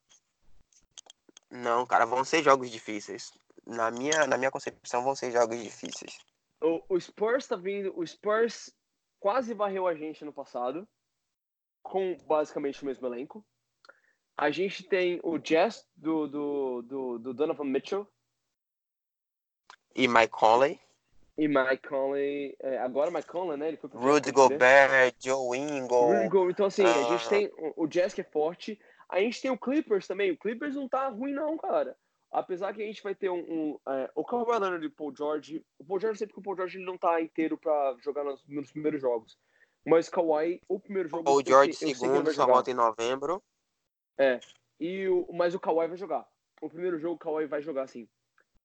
Não, 1.51 1.87
cara, 1.87 2.05
vão 2.05 2.23
ser 2.23 2.43
jogos 2.43 2.71
difíceis. 2.71 3.33
Na 3.67 3.91
minha, 3.91 4.27
na 4.27 4.37
minha 4.37 4.51
concepção, 4.51 5.03
vão 5.03 5.17
ser 5.17 5.33
jogos 5.33 5.61
difíceis. 5.61 6.19
O, 6.61 6.83
o 6.89 7.01
Spurs 7.01 7.47
tá 7.47 7.57
vindo. 7.57 7.99
O 7.99 8.07
Spurs 8.07 8.71
quase 9.19 9.55
varreu 9.55 9.87
a 9.87 9.95
gente 9.95 10.25
no 10.25 10.33
passado 10.33 10.87
com 11.87 12.17
basicamente 12.27 12.83
o 12.83 12.87
mesmo 12.87 13.07
elenco. 13.07 13.45
A 14.37 14.51
gente 14.51 14.83
tem 14.83 15.21
o 15.23 15.39
Jazz 15.39 15.87
do, 15.97 16.27
do, 16.27 16.83
do, 16.83 17.19
do 17.19 17.35
Donovan 17.35 17.65
Mitchell. 17.65 18.07
E 19.95 20.07
Mike 20.07 20.29
Conley. 20.29 20.79
E 21.39 21.49
Mike 21.49 21.89
Conley. 21.89 22.57
É, 22.61 22.79
agora 22.79 23.11
Mike 23.11 23.29
Conley, 23.29 23.57
né? 23.57 23.69
Ele 23.69 23.77
foi 23.77 23.89
pro 23.89 23.99
Rudy 23.99 24.31
Gobert, 24.31 25.15
Joe 25.19 25.57
Ingle. 25.57 26.51
Então, 26.51 26.67
assim, 26.67 26.85
uh... 26.85 26.89
a 26.89 27.03
gente 27.17 27.27
ah. 27.27 27.29
tem 27.29 27.47
o, 27.57 27.85
o 27.85 27.87
Jazz 27.87 28.13
que 28.13 28.21
é 28.21 28.25
forte. 28.25 28.79
A 29.09 29.21
gente 29.21 29.41
tem 29.41 29.51
o 29.51 29.59
Clippers 29.59 30.07
também. 30.07 30.33
O 30.33 30.37
Clippers 30.37 30.75
não 30.75 30.89
tá 30.89 31.09
ruim, 31.09 31.33
não, 31.33 31.57
cara. 31.57 31.97
Apesar 32.31 32.75
que 32.75 32.83
a 32.83 32.87
gente 32.87 33.03
vai 33.03 33.15
ter 33.15 33.31
um. 33.31 33.39
um 33.39 33.81
é, 33.89 34.11
o 34.15 34.25
Kawhi 34.25 34.45
Leonard 34.45 34.85
e 34.85 34.89
o 34.89 34.91
Paul 34.93 35.15
George. 35.17 35.65
O 35.79 35.85
Paul 35.85 36.01
George, 36.01 36.19
sempre 36.19 36.35
que 36.35 36.41
o 36.41 36.43
Paul 36.43 36.57
George 36.57 36.77
ele 36.77 36.85
não 36.85 36.99
tá 36.99 37.21
inteiro 37.23 37.57
pra 37.57 37.97
jogar 38.03 38.25
nos, 38.25 38.45
nos 38.49 38.71
primeiros 38.73 39.01
jogos. 39.01 39.39
Mas 39.87 40.09
Kawhi, 40.09 40.61
o 40.69 40.81
primeiro 40.81 41.09
jogo. 41.09 41.31
O 41.31 41.41
George 41.47 41.73
segundo 41.73 42.33
só 42.33 42.45
volta 42.45 42.71
em 42.71 42.75
novembro. 42.75 43.41
É. 44.19 44.41
E 44.81 45.07
o, 45.09 45.33
mas 45.33 45.55
o 45.55 45.61
Kawhi 45.61 45.87
vai 45.87 45.97
jogar. 45.97 46.27
O 46.61 46.69
primeiro 46.69 46.99
jogo 46.99 47.15
o 47.15 47.19
Kawhi 47.19 47.47
vai 47.47 47.63
jogar 47.63 47.87
sim. 47.87 48.09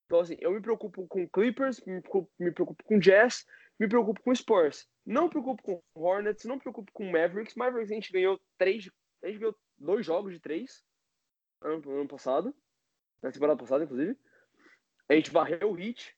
Então, 0.05 0.19
assim, 0.19 0.35
eu 0.39 0.51
me 0.51 0.61
preocupo 0.61 1.07
com 1.07 1.29
Clippers, 1.29 1.79
me 1.85 2.01
preocupo, 2.01 2.31
me 2.39 2.51
preocupo 2.51 2.83
com 2.83 2.99
Jazz, 2.99 3.45
me 3.79 3.87
preocupo 3.87 4.21
com 4.23 4.33
Spurs. 4.33 4.87
Não 5.05 5.25
me 5.25 5.29
preocupo 5.29 5.61
com 5.61 5.81
Hornets, 5.93 6.43
não 6.43 6.55
me 6.55 6.61
preocupo 6.61 6.91
com 6.91 7.05
Mavericks. 7.05 7.55
Mavericks 7.55 7.91
a 7.91 7.95
gente 7.95 8.11
ganhou 8.11 8.39
três. 8.57 8.89
A 9.23 9.27
gente 9.27 9.39
ganhou 9.39 9.55
dois 9.77 10.05
jogos 10.05 10.33
de 10.33 10.39
três 10.39 10.83
ano, 11.61 11.81
ano 11.91 12.07
passado. 12.07 12.53
Na 13.21 13.31
temporada 13.31 13.59
passada, 13.59 13.83
inclusive. 13.83 14.17
A 15.07 15.13
gente 15.13 15.31
varreu 15.31 15.71
o 15.71 15.79
Heat. 15.79 16.15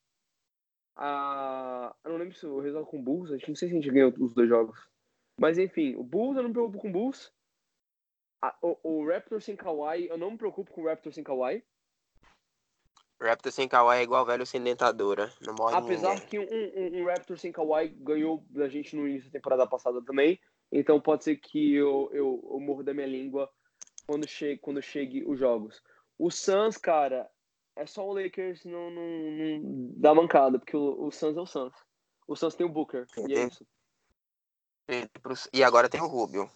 A... 0.96 1.94
Eu 2.04 2.12
não 2.12 2.18
lembro 2.18 2.36
se 2.36 2.46
o 2.46 2.60
resultado 2.62 2.90
com 2.90 3.00
o 3.00 3.04
Bulls. 3.04 3.32
A 3.32 3.38
gente 3.38 3.50
não 3.50 3.56
sei 3.56 3.68
se 3.68 3.76
a 3.76 3.78
gente 3.78 3.92
ganhou 3.92 4.14
os 4.18 4.34
dois 4.34 4.48
jogos. 4.48 4.93
Mas 5.38 5.58
enfim, 5.58 5.96
o 5.96 6.04
Bulls 6.04 6.38
eu 6.38 6.44
não 6.44 6.50
me 6.50 6.54
preocupo 6.54 6.80
com 6.80 6.90
o 6.90 6.92
Bulls. 6.92 7.32
o, 8.62 8.78
o 8.84 9.08
Raptors 9.08 9.46
sem 9.46 9.56
Kawhi, 9.56 10.08
eu 10.08 10.18
não 10.18 10.32
me 10.32 10.38
preocupo 10.38 10.72
com 10.72 10.82
o 10.82 10.86
Raptors 10.86 11.16
sem 11.16 11.24
Kawhi. 11.24 11.64
Raptor 13.24 13.52
sem 13.52 13.70
Kawhi 13.70 14.00
é 14.00 14.04
igual 14.04 14.26
velho 14.26 14.46
sem 14.46 14.62
dentadura. 14.62 15.32
Não 15.42 15.56
morre 15.56 15.76
Apesar 15.76 16.16
ninguém. 16.16 16.28
que 16.28 16.40
um, 16.40 16.44
um, 16.44 17.02
um, 17.02 17.06
Raptor 17.06 17.38
sem 17.38 17.52
Kawhi 17.52 17.90
ganhou 17.90 18.46
da 18.50 18.68
gente 18.68 18.96
no 18.96 19.08
início 19.08 19.30
da 19.30 19.40
temporada 19.40 19.66
passada 19.66 20.04
também. 20.04 20.40
Então 20.72 21.00
pode 21.00 21.24
ser 21.24 21.38
que 21.38 21.76
eu, 21.76 22.10
eu, 22.12 22.50
eu 22.52 22.60
morro 22.60 22.84
da 22.84 22.94
minha 22.94 23.08
língua 23.08 23.50
quando 24.06 24.28
chegue, 24.28 24.60
quando 24.60 24.82
chegue 24.82 25.24
os 25.26 25.40
jogos. 25.40 25.82
O 26.18 26.30
Suns, 26.30 26.78
cara, 26.78 27.30
é 27.76 27.86
só 27.86 28.06
o 28.06 28.14
Lakers 28.14 28.66
não, 28.66 28.92
não, 28.92 29.32
não 29.32 29.94
dá 29.96 30.14
mancada, 30.14 30.60
porque 30.60 30.76
o, 30.76 31.06
o 31.06 31.12
Suns 31.12 31.38
é 31.38 31.42
o 31.42 31.46
Suns. 31.46 31.74
O 32.28 32.36
Suns 32.36 32.56
tem 32.56 32.66
o 32.66 32.70
Booker, 32.70 33.06
e 33.28 33.36
é 33.36 33.48
isso. 33.48 33.66
E 35.52 35.64
agora 35.64 35.90
tem 35.90 36.02
o 36.02 36.08
Rubio. 36.08 36.50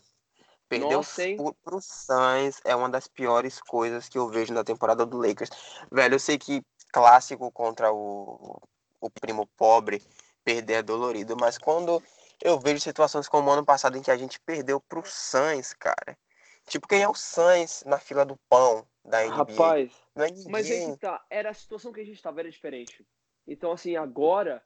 Perder 0.70 1.00
pro, 1.38 1.54
pro 1.64 1.82
Suns 1.82 2.60
é 2.66 2.76
uma 2.76 2.90
das 2.90 3.08
piores 3.08 3.60
coisas 3.62 4.10
que 4.10 4.18
eu 4.18 4.28
vejo 4.28 4.54
na 4.54 4.66
temporada 4.66 5.06
do 5.06 5.18
Lakers. 5.18 5.50
Velho, 5.90 6.16
eu 6.16 6.20
sei 6.20 6.38
que 6.38 6.62
clássico 6.92 7.50
contra 7.52 7.92
o, 7.92 8.62
o 9.00 9.10
primo 9.10 9.48
pobre 9.56 10.02
perder 10.44 10.74
é 10.76 10.82
dolorido, 10.82 11.38
mas 11.40 11.58
quando 11.58 12.04
eu 12.42 12.60
vejo 12.60 12.82
situações 12.82 13.28
como 13.28 13.50
o 13.50 13.54
ano 13.54 13.66
passado 13.66 13.98
em 13.98 14.02
que 14.02 14.12
a 14.12 14.18
gente 14.18 14.40
perdeu 14.42 14.80
pro 14.80 15.04
Suns, 15.06 15.74
cara. 15.74 16.18
Tipo, 16.66 16.88
quem 16.88 17.02
é 17.02 17.08
o 17.08 17.16
Suns 17.16 17.84
na 17.86 17.98
fila 17.98 18.26
do 18.26 18.38
pão 18.50 18.86
da 19.06 19.24
NBA? 19.24 19.36
Rapaz, 19.36 19.92
não 20.14 20.26
é 20.26 20.30
ninguém. 20.30 20.52
mas 20.52 20.70
é 20.70 20.86
que 20.86 20.98
tá, 20.98 21.26
era 21.30 21.50
a 21.50 21.54
situação 21.54 21.94
que 21.94 22.02
a 22.02 22.06
gente 22.06 22.22
tava, 22.22 22.42
era 22.42 22.52
diferente. 22.52 23.06
Então, 23.48 23.72
assim, 23.72 23.96
agora, 23.96 24.62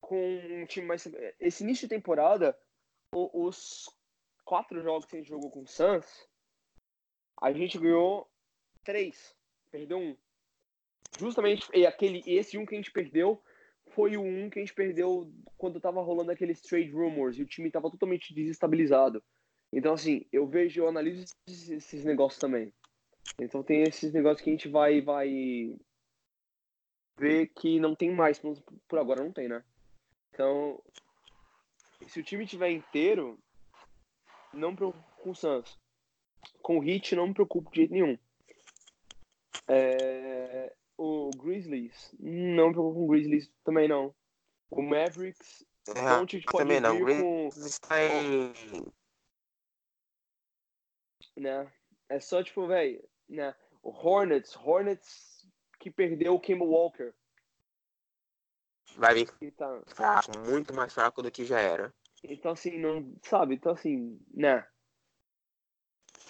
com 0.00 0.16
um 0.16 0.66
time 0.66 0.86
mais. 0.86 1.08
Esse 1.38 1.62
início 1.62 1.86
de 1.86 1.94
temporada, 1.94 2.58
os 3.12 3.88
quatro 4.44 4.82
jogos 4.82 5.06
que 5.06 5.16
a 5.16 5.18
gente 5.18 5.28
jogou 5.28 5.50
com 5.50 5.62
o 5.62 5.66
Suns, 5.66 6.28
a 7.40 7.52
gente 7.52 7.78
ganhou 7.78 8.28
três, 8.84 9.34
perdeu 9.70 9.98
um. 9.98 10.16
Justamente, 11.18 11.68
aquele, 11.86 12.22
esse 12.26 12.58
um 12.58 12.66
que 12.66 12.74
a 12.74 12.78
gente 12.78 12.92
perdeu 12.92 13.42
foi 13.94 14.16
o 14.16 14.22
um 14.22 14.50
que 14.50 14.58
a 14.58 14.62
gente 14.62 14.74
perdeu 14.74 15.32
quando 15.56 15.80
tava 15.80 16.02
rolando 16.02 16.30
aqueles 16.30 16.60
trade 16.60 16.90
rumors 16.90 17.38
e 17.38 17.42
o 17.42 17.46
time 17.46 17.70
tava 17.70 17.90
totalmente 17.90 18.34
desestabilizado. 18.34 19.22
Então, 19.72 19.94
assim, 19.94 20.24
eu 20.32 20.46
vejo, 20.46 20.80
eu 20.80 20.88
analiso 20.88 21.26
esses, 21.46 21.70
esses 21.70 22.04
negócios 22.04 22.40
também. 22.40 22.72
Então 23.38 23.62
tem 23.62 23.82
esses 23.82 24.12
negócios 24.12 24.42
que 24.42 24.50
a 24.50 24.52
gente 24.52 24.68
vai, 24.68 25.00
vai 25.00 25.76
ver 27.18 27.48
que 27.48 27.78
não 27.78 27.94
tem 27.94 28.10
mais, 28.10 28.40
por 28.88 28.98
agora 28.98 29.22
não 29.22 29.32
tem, 29.32 29.48
né? 29.48 29.62
Então, 30.32 30.82
se 32.08 32.20
o 32.20 32.24
time 32.24 32.46
tiver 32.46 32.70
inteiro, 32.70 33.38
não 34.52 34.70
me 34.70 34.76
preocupo 34.76 35.22
com 35.22 35.30
o 35.30 35.34
Suns. 35.34 35.78
Com 36.62 36.78
o 36.78 36.84
Heat, 36.84 37.14
não 37.14 37.28
me 37.28 37.34
preocupo 37.34 37.70
de 37.70 37.76
jeito 37.76 37.92
nenhum. 37.92 38.18
É, 39.66 40.74
o 40.96 41.30
Grizzlies, 41.30 42.14
não 42.18 42.68
me 42.68 42.72
preocupo 42.72 42.94
com 42.94 43.04
o 43.04 43.08
Grizzlies 43.08 43.50
também 43.64 43.88
não. 43.88 44.14
O 44.70 44.82
Mavericks, 44.82 45.64
é, 45.88 45.92
pode 45.92 46.42
também 46.44 46.80
não. 46.80 46.98
Com... 46.98 47.48
está 47.48 48.02
em... 48.04 48.52
Né? 51.36 51.72
É 52.08 52.20
só 52.20 52.42
tipo, 52.42 52.66
velho, 52.66 53.06
né? 53.28 53.54
O 53.82 53.90
Hornets, 53.90 54.56
Hornets 54.56 55.46
que 55.78 55.90
perdeu 55.90 56.34
o 56.34 56.40
Kemba 56.40 56.64
Walker. 56.64 57.12
Vai 58.98 59.14
vir 59.14 59.52
tá... 59.52 59.80
fraco, 59.86 60.36
muito 60.40 60.74
mais 60.74 60.92
fraco 60.92 61.22
do 61.22 61.30
que 61.30 61.44
já 61.44 61.60
era. 61.60 61.94
Então, 62.24 62.50
assim, 62.50 62.78
não. 62.78 63.14
Sabe? 63.22 63.54
Então, 63.54 63.72
assim, 63.72 64.20
né? 64.34 64.66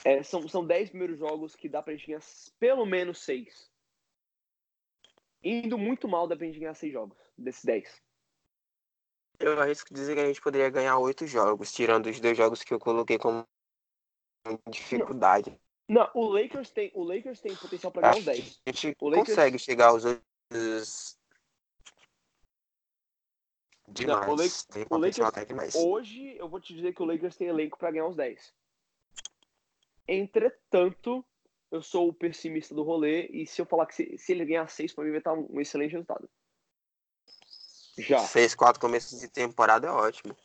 É, 0.04 0.22
são, 0.22 0.46
são 0.46 0.66
dez 0.66 0.90
primeiros 0.90 1.18
jogos 1.18 1.56
que 1.56 1.68
dá 1.68 1.82
pra 1.82 1.94
gente 1.94 2.06
ganhar 2.06 2.22
pelo 2.58 2.84
menos 2.84 3.24
seis. 3.24 3.70
indo 5.42 5.78
muito 5.78 6.06
mal, 6.06 6.28
depende 6.28 6.54
de 6.54 6.60
ganhar 6.60 6.74
seis 6.74 6.92
jogos, 6.92 7.16
desses 7.36 7.64
10. 7.64 8.02
Eu 9.40 9.58
arrisco 9.60 9.94
dizer 9.94 10.14
que 10.14 10.20
a 10.20 10.26
gente 10.26 10.40
poderia 10.40 10.68
ganhar 10.68 10.98
oito 10.98 11.26
jogos, 11.26 11.72
tirando 11.72 12.06
os 12.06 12.20
dois 12.20 12.36
jogos 12.36 12.62
que 12.62 12.74
eu 12.74 12.78
coloquei 12.78 13.18
como 13.18 13.46
dificuldade. 14.68 15.58
Não, 15.88 16.10
o 16.14 16.26
Lakers 16.28 16.70
tem, 16.70 16.90
o 16.94 17.02
Lakers 17.02 17.40
tem 17.40 17.56
potencial 17.56 17.90
para 17.90 18.02
ganhar 18.02 18.18
os 18.18 18.24
10. 18.24 18.60
A 18.66 18.72
gente 18.72 18.96
O 19.00 19.08
Lakers- 19.08 19.28
consegue 19.28 19.58
chegar 19.58 19.88
aos. 19.88 21.17
Demais. 23.90 24.26
Não, 24.26 24.28
o 24.28 24.36
Lakers- 24.36 24.64
tem 24.64 24.86
o 24.90 24.96
Lakers 24.96 25.20
até 25.20 25.44
demais. 25.44 25.74
Hoje 25.74 26.36
eu 26.36 26.48
vou 26.48 26.60
te 26.60 26.74
dizer 26.74 26.94
que 26.94 27.02
o 27.02 27.06
Lakers 27.06 27.36
tem 27.36 27.48
elenco 27.48 27.78
para 27.78 27.90
ganhar 27.90 28.06
os 28.06 28.16
10. 28.16 28.52
Entretanto, 30.06 31.24
eu 31.70 31.82
sou 31.82 32.08
o 32.08 32.14
pessimista 32.14 32.74
do 32.74 32.82
rolê 32.82 33.26
e 33.26 33.46
se 33.46 33.60
eu 33.60 33.66
falar 33.66 33.86
que 33.86 33.94
se, 33.94 34.18
se 34.18 34.32
ele 34.32 34.44
ganhar 34.44 34.68
6, 34.68 34.92
para 34.94 35.04
mim 35.04 35.10
vai 35.10 35.18
estar 35.18 35.34
um 35.34 35.60
excelente 35.60 35.92
resultado. 35.92 36.28
Já. 37.98 38.18
6-4 38.18 38.78
começo 38.78 39.18
de 39.18 39.28
temporada 39.28 39.86
é 39.88 39.90
ótimo. 39.90 40.36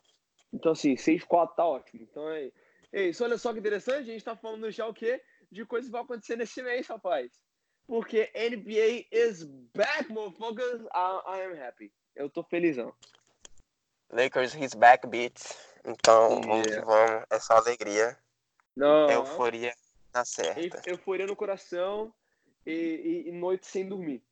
Então, 0.52 0.72
assim, 0.72 0.96
6-4 0.96 1.56
tá 1.56 1.66
ótimo. 1.66 2.02
Então, 2.04 2.28
é, 2.30 2.52
é 2.92 3.04
isso. 3.10 3.24
Olha 3.24 3.38
só 3.38 3.54
que 3.54 3.60
interessante, 3.60 4.10
a 4.10 4.14
gente 4.14 4.24
tá 4.24 4.36
falando 4.36 4.70
já 4.72 4.88
o 4.88 4.94
quê? 4.94 5.22
De 5.52 5.66
coisas 5.66 5.88
que 5.88 5.92
vão 5.92 6.02
acontecer 6.02 6.36
nesse 6.36 6.62
mês, 6.62 6.88
rapaz. 6.88 7.32
Porque 7.88 8.32
NBA 8.36 9.06
is 9.12 9.44
back, 9.76 10.12
motherfuckers. 10.12 10.82
I, 10.86 11.38
I 11.38 11.42
am 11.46 11.62
happy. 11.62 11.94
Eu 12.16 12.30
tô 12.30 12.44
felizão. 12.44 12.94
Lakers 14.14 14.54
his 14.54 14.74
back 14.74 15.08
beats. 15.08 15.58
Então, 15.86 16.42
vamos 16.42 16.68
que 16.68 16.82
vamos. 16.82 17.26
É 17.30 17.40
só 17.40 17.58
alegria. 17.58 18.18
Não, 18.76 19.10
Euforia 19.10 19.74
na 20.14 20.24
certa. 20.24 20.82
euforia 20.86 21.28
no 21.28 21.36
coração 21.36 22.14
e, 22.66 22.72
e- 22.72 23.30
e 23.30 23.32
noite 23.32 23.68
sem 23.68 23.88
dormir. 23.88 24.24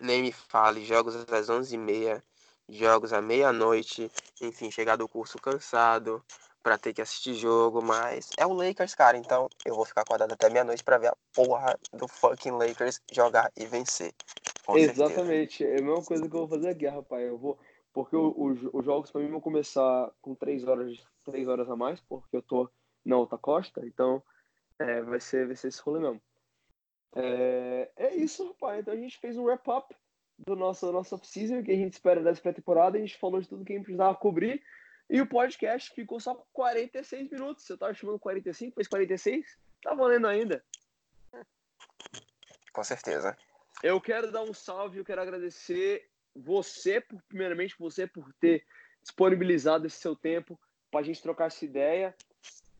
Nem 0.00 0.22
me 0.22 0.32
fale, 0.32 0.84
jogos 0.84 1.14
às 1.30 1.48
11h30, 1.50 2.22
jogos 2.68 3.12
à 3.12 3.20
meia-noite, 3.20 4.10
enfim, 4.40 4.70
chegar 4.70 4.96
do 4.96 5.08
curso 5.08 5.36
cansado 5.38 6.24
pra 6.62 6.78
ter 6.78 6.92
que 6.94 7.02
assistir 7.02 7.34
jogo, 7.34 7.82
mas 7.82 8.30
é 8.38 8.46
o 8.46 8.52
Lakers, 8.52 8.94
cara, 8.94 9.16
então 9.16 9.48
eu 9.64 9.74
vou 9.74 9.84
ficar 9.84 10.02
acordado 10.02 10.32
até 10.32 10.48
meia-noite 10.48 10.84
pra 10.84 10.98
ver 10.98 11.08
a 11.08 11.16
porra 11.34 11.78
do 11.92 12.06
fucking 12.06 12.52
Lakers 12.52 13.00
jogar 13.10 13.50
e 13.56 13.66
vencer. 13.66 14.14
Com 14.72 14.78
certeza. 14.78 15.04
Exatamente. 15.04 15.64
É 15.64 15.78
a 15.78 15.82
mesma 15.82 16.04
coisa 16.04 16.28
que 16.28 16.34
eu 16.34 16.40
vou 16.40 16.48
fazer 16.48 16.68
aqui, 16.70 16.86
rapaz. 16.86 17.26
Eu 17.26 17.38
vou. 17.38 17.58
Porque 17.92 18.14
o- 18.16 18.30
o- 18.30 18.78
os 18.78 18.84
jogos 18.84 19.10
pra 19.10 19.20
mim 19.20 19.28
vão 19.30 19.40
começar 19.40 20.10
com 20.20 20.34
3 20.34 20.64
horas, 20.64 20.96
três 21.24 21.48
horas 21.48 21.68
a 21.68 21.74
mais, 21.76 22.00
porque 22.00 22.36
eu 22.36 22.42
tô 22.42 22.70
na 23.04 23.16
outra 23.16 23.36
costa, 23.38 23.84
então 23.84 24.22
é, 24.78 25.02
vai, 25.02 25.18
ser, 25.20 25.46
vai 25.46 25.56
ser 25.56 25.68
esse 25.68 25.80
rolê 25.82 26.00
mesmo. 26.00 26.20
É, 27.16 27.90
é 27.96 28.14
isso, 28.16 28.46
rapaz. 28.48 28.80
Então 28.80 28.94
a 28.94 28.96
gente 28.96 29.18
fez 29.18 29.36
um 29.36 29.42
wrap-up 29.44 29.94
do 30.38 30.54
nosso, 30.56 30.86
da 30.86 30.92
nossa 30.92 31.16
off-season, 31.16 31.62
que 31.62 31.72
a 31.72 31.76
gente 31.76 31.92
espera 31.94 32.22
dessa 32.22 32.40
pré-temporada. 32.40 32.96
A 32.96 33.00
gente 33.00 33.18
falou 33.18 33.40
de 33.40 33.48
tudo 33.48 33.64
que 33.64 33.72
a 33.72 33.76
gente 33.76 33.84
precisava 33.84 34.16
cobrir. 34.16 34.62
E 35.08 35.20
o 35.20 35.26
podcast 35.26 35.92
ficou 35.92 36.20
só 36.20 36.34
46 36.52 37.28
minutos. 37.30 37.64
Você 37.64 37.76
tava 37.76 37.92
chamando 37.92 38.18
45, 38.20 38.76
fez 38.76 38.86
46? 38.86 39.58
Tá 39.82 39.92
valendo 39.94 40.28
ainda. 40.28 40.64
Com 42.72 42.84
certeza. 42.84 43.36
Eu 43.82 44.00
quero 44.00 44.30
dar 44.30 44.42
um 44.42 44.52
salve, 44.52 44.98
eu 44.98 45.04
quero 45.04 45.22
agradecer 45.22 46.08
você, 46.34 47.02
primeiramente 47.28 47.74
você, 47.78 48.06
por 48.06 48.32
ter 48.34 48.64
disponibilizado 49.02 49.86
esse 49.86 49.96
seu 49.96 50.14
tempo 50.14 50.60
pra 50.90 51.02
gente 51.02 51.22
trocar 51.22 51.46
essa 51.46 51.64
ideia. 51.64 52.14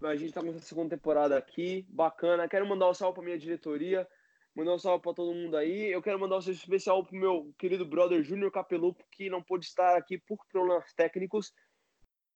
A 0.02 0.16
gente 0.16 0.32
tá 0.32 0.40
começando 0.40 0.62
a 0.62 0.66
segunda 0.66 0.96
temporada 0.96 1.36
aqui, 1.36 1.86
bacana. 1.88 2.48
Quero 2.48 2.66
mandar 2.66 2.88
um 2.88 2.94
salve 2.94 3.14
pra 3.14 3.24
minha 3.24 3.38
diretoria, 3.38 4.08
mandar 4.54 4.74
um 4.74 4.78
salve 4.78 5.02
pra 5.02 5.12
todo 5.12 5.34
mundo 5.34 5.56
aí. 5.56 5.90
Eu 5.90 6.02
quero 6.02 6.18
mandar 6.18 6.36
um 6.36 6.40
salve 6.40 6.58
especial 6.58 7.04
pro 7.04 7.16
meu 7.16 7.54
querido 7.58 7.84
brother 7.84 8.22
Júnior 8.22 8.50
Capelupo, 8.50 9.04
que 9.10 9.30
não 9.30 9.42
pôde 9.42 9.66
estar 9.66 9.96
aqui 9.96 10.18
por 10.18 10.38
problemas 10.50 10.92
técnicos. 10.94 11.52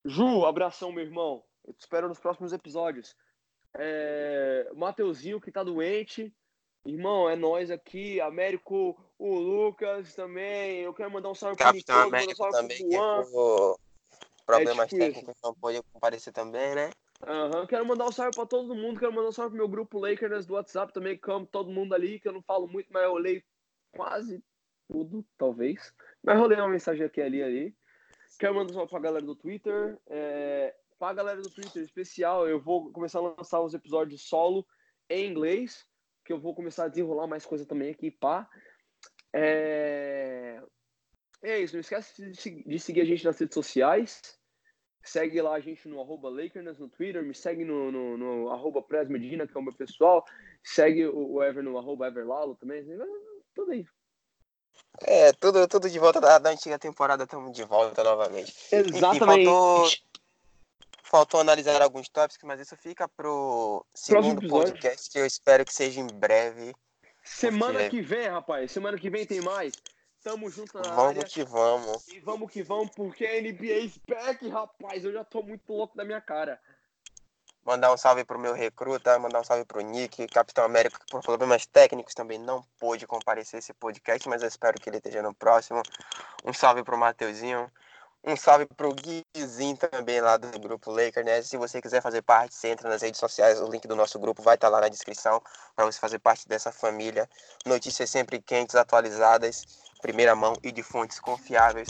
Ju, 0.04 0.44
abração, 0.44 0.92
meu 0.92 1.04
irmão. 1.04 1.42
Eu 1.66 1.72
te 1.72 1.80
espero 1.80 2.08
nos 2.08 2.20
próximos 2.20 2.52
episódios. 2.52 3.16
É... 3.74 4.70
Mateuzinho, 4.74 5.40
que 5.40 5.50
tá 5.50 5.62
doente. 5.62 6.34
Irmão, 6.84 7.30
é 7.30 7.34
nós 7.34 7.70
aqui, 7.70 8.20
Américo, 8.20 8.94
o 9.18 9.34
Lucas 9.38 10.14
também. 10.14 10.80
Eu 10.80 10.92
quero 10.92 11.10
mandar 11.10 11.30
um 11.30 11.34
salve 11.34 11.56
Capitão 11.56 12.04
Nicolas, 12.04 12.04
mandar 12.04 12.16
um 12.16 12.18
Américo 12.20 12.36
salve 12.36 12.58
também, 12.58 12.78
pro 12.78 12.88
que 12.88 12.96
Juan. 12.96 13.24
por 13.24 13.80
problemas 14.44 14.86
isso. 14.86 14.98
técnicos 14.98 15.34
não 15.42 15.54
pôde 15.54 15.82
comparecer 15.92 16.32
também, 16.32 16.74
né? 16.74 16.90
Aham, 17.26 17.66
Quero 17.66 17.86
mandar 17.86 18.06
um 18.06 18.12
salve 18.12 18.32
pra 18.34 18.44
todo 18.44 18.74
mundo. 18.74 19.00
Quero 19.00 19.12
mandar 19.14 19.28
um 19.28 19.32
salve 19.32 19.50
pro 19.50 19.58
meu 19.58 19.68
grupo 19.68 19.98
Lakers 19.98 20.44
do 20.44 20.54
WhatsApp 20.54 20.92
também, 20.92 21.16
que 21.16 21.30
amo 21.30 21.46
todo 21.46 21.70
mundo 21.70 21.94
ali, 21.94 22.20
que 22.20 22.28
eu 22.28 22.32
não 22.32 22.42
falo 22.42 22.68
muito, 22.68 22.92
mas 22.92 23.02
eu 23.04 23.14
leio 23.14 23.42
quase 23.96 24.44
tudo, 24.86 25.24
talvez. 25.38 25.94
Mas 26.22 26.38
eu 26.38 26.46
leio 26.46 26.60
uma 26.60 26.68
mensagem 26.68 27.06
aqui 27.06 27.22
ali 27.22 27.42
ali. 27.42 27.74
Quero 28.38 28.54
mandar 28.54 28.72
um 28.72 28.74
salve 28.74 28.90
pra 28.90 29.00
galera 29.00 29.24
do 29.24 29.34
Twitter. 29.34 29.98
É... 30.06 30.74
Pra 30.98 31.14
galera 31.14 31.40
do 31.40 31.50
Twitter 31.50 31.82
especial, 31.82 32.46
eu 32.46 32.60
vou 32.60 32.92
começar 32.92 33.18
a 33.20 33.22
lançar 33.22 33.60
os 33.60 33.74
episódios 33.74 34.22
solo 34.28 34.66
em 35.08 35.28
inglês, 35.28 35.86
que 36.24 36.32
eu 36.32 36.40
vou 36.40 36.54
começar 36.54 36.84
a 36.84 36.88
desenrolar 36.88 37.26
mais 37.26 37.44
coisa 37.44 37.66
também 37.66 37.90
aqui, 37.90 38.10
pá. 38.10 38.48
É... 39.32 40.60
é 41.42 41.58
isso, 41.58 41.74
não 41.74 41.80
esquece 41.80 42.30
de 42.30 42.40
se- 42.40 42.62
de 42.64 42.78
seguir 42.78 43.00
a 43.02 43.04
gente 43.04 43.24
nas 43.24 43.38
redes 43.38 43.54
sociais. 43.54 44.20
Segue 45.04 45.42
lá 45.42 45.54
a 45.54 45.60
gente 45.60 45.86
no 45.86 46.00
arroba 46.00 46.30
Lakerness 46.30 46.78
no 46.78 46.88
Twitter, 46.88 47.22
me 47.22 47.34
segue 47.34 47.62
no, 47.62 47.92
no, 47.92 48.16
no 48.16 48.50
arroba 48.50 48.80
Pres 48.80 49.06
Medina, 49.08 49.46
que 49.46 49.54
é 49.54 49.60
o 49.60 49.62
meu 49.62 49.74
pessoal. 49.74 50.24
Segue 50.62 51.06
o, 51.06 51.32
o 51.34 51.42
Ever 51.42 51.62
no 51.62 51.76
arroba 51.76 52.06
Everlalo 52.06 52.56
também. 52.56 52.82
Tudo 53.54 53.72
aí. 53.72 53.84
É, 55.02 55.32
tudo, 55.32 55.68
tudo 55.68 55.90
de 55.90 55.98
volta 55.98 56.20
da, 56.20 56.38
da 56.38 56.50
antiga 56.50 56.78
temporada, 56.78 57.24
estamos 57.24 57.52
de 57.52 57.64
volta 57.64 58.02
novamente. 58.02 58.50
Exatamente. 58.72 59.44
faltou- 59.44 59.90
Faltou 61.14 61.38
analisar 61.38 61.80
alguns 61.80 62.08
tópicos, 62.08 62.42
mas 62.42 62.58
isso 62.58 62.76
fica 62.76 63.08
pro 63.08 63.86
segundo 63.94 64.48
podcast, 64.48 65.08
que 65.08 65.16
eu 65.16 65.24
espero 65.24 65.64
que 65.64 65.72
seja 65.72 66.00
em 66.00 66.08
breve. 66.08 66.74
Semana 67.22 67.78
Porque- 67.78 67.90
que 67.90 68.02
vem, 68.02 68.26
rapaz. 68.26 68.72
Semana 68.72 68.98
que 68.98 69.08
vem 69.08 69.24
tem 69.24 69.40
mais. 69.40 69.74
Tamo 70.24 70.50
junto 70.50 70.74
na 70.76 70.82
Vamos 70.92 71.10
área. 71.18 71.22
que 71.22 71.44
vamos. 71.44 72.08
E 72.08 72.18
vamos 72.18 72.50
que 72.50 72.64
vamos, 72.64 72.90
porque 72.96 73.24
a 73.24 73.40
NBA 73.40 73.92
back, 74.08 74.48
rapaz. 74.48 75.04
Eu 75.04 75.12
já 75.12 75.22
tô 75.22 75.40
muito 75.40 75.72
louco 75.72 75.96
da 75.96 76.04
minha 76.04 76.20
cara. 76.20 76.60
Mandar 77.64 77.92
um 77.94 77.96
salve 77.96 78.24
pro 78.24 78.36
meu 78.36 78.52
recruta, 78.52 79.16
mandar 79.16 79.40
um 79.40 79.44
salve 79.44 79.64
pro 79.64 79.82
Nick, 79.82 80.26
Capitão 80.26 80.64
América, 80.64 80.98
que 80.98 81.06
por 81.12 81.22
problemas 81.22 81.64
técnicos 81.64 82.12
também 82.12 82.40
não 82.40 82.60
pôde 82.76 83.06
comparecer 83.06 83.60
esse 83.60 83.72
podcast, 83.72 84.28
mas 84.28 84.42
eu 84.42 84.48
espero 84.48 84.80
que 84.80 84.90
ele 84.90 84.96
esteja 84.96 85.22
no 85.22 85.32
próximo. 85.32 85.80
Um 86.44 86.52
salve 86.52 86.82
pro 86.82 86.98
Mateuzinho. 86.98 87.70
Um 88.26 88.36
salve 88.36 88.64
pro 88.64 88.94
Guizinho 88.94 89.76
também 89.76 90.18
lá 90.18 90.38
do 90.38 90.58
grupo 90.58 90.90
Laker, 90.90 91.22
né? 91.22 91.42
Se 91.42 91.58
você 91.58 91.82
quiser 91.82 92.00
fazer 92.00 92.22
parte, 92.22 92.54
você 92.54 92.68
entra 92.68 92.88
nas 92.88 93.02
redes 93.02 93.20
sociais, 93.20 93.60
o 93.60 93.68
link 93.68 93.86
do 93.86 93.94
nosso 93.94 94.18
grupo 94.18 94.42
vai 94.42 94.54
estar 94.54 94.70
lá 94.70 94.80
na 94.80 94.88
descrição 94.88 95.42
para 95.76 95.84
você 95.84 95.98
fazer 95.98 96.18
parte 96.18 96.48
dessa 96.48 96.72
família. 96.72 97.28
Notícias 97.66 98.08
sempre 98.08 98.40
quentes, 98.40 98.76
atualizadas, 98.76 99.66
primeira 100.00 100.34
mão 100.34 100.54
e 100.62 100.72
de 100.72 100.82
fontes 100.82 101.20
confiáveis. 101.20 101.88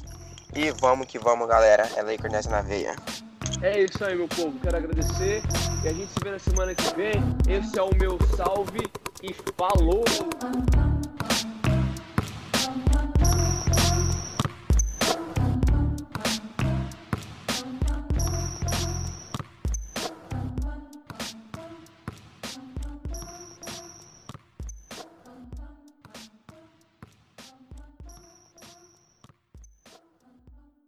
E 0.57 0.73
vamos 0.73 1.07
que 1.07 1.21
vamos, 1.21 1.47
galera. 1.47 1.89
É 1.95 2.03
Laker 2.03 2.31
nessa 2.31 2.51
na 2.51 2.63
veia. 2.63 2.97
É 3.63 3.81
isso 3.81 4.05
aí, 4.05 4.17
meu 4.17 4.27
povo. 4.27 4.59
Quero 4.61 4.77
agradecer. 4.77 5.41
E 5.85 5.89
a 5.89 5.93
gente 5.93 6.13
se 6.13 6.19
vê 6.21 6.33
na 6.33 6.39
semana 6.41 6.75
que 6.75 6.95
vem. 6.97 7.13
Esse 7.49 7.79
é 7.79 7.83
o 7.83 7.95
meu 7.95 8.19
salve 8.37 8.91
e 9.23 9.33
falou! 9.57 10.05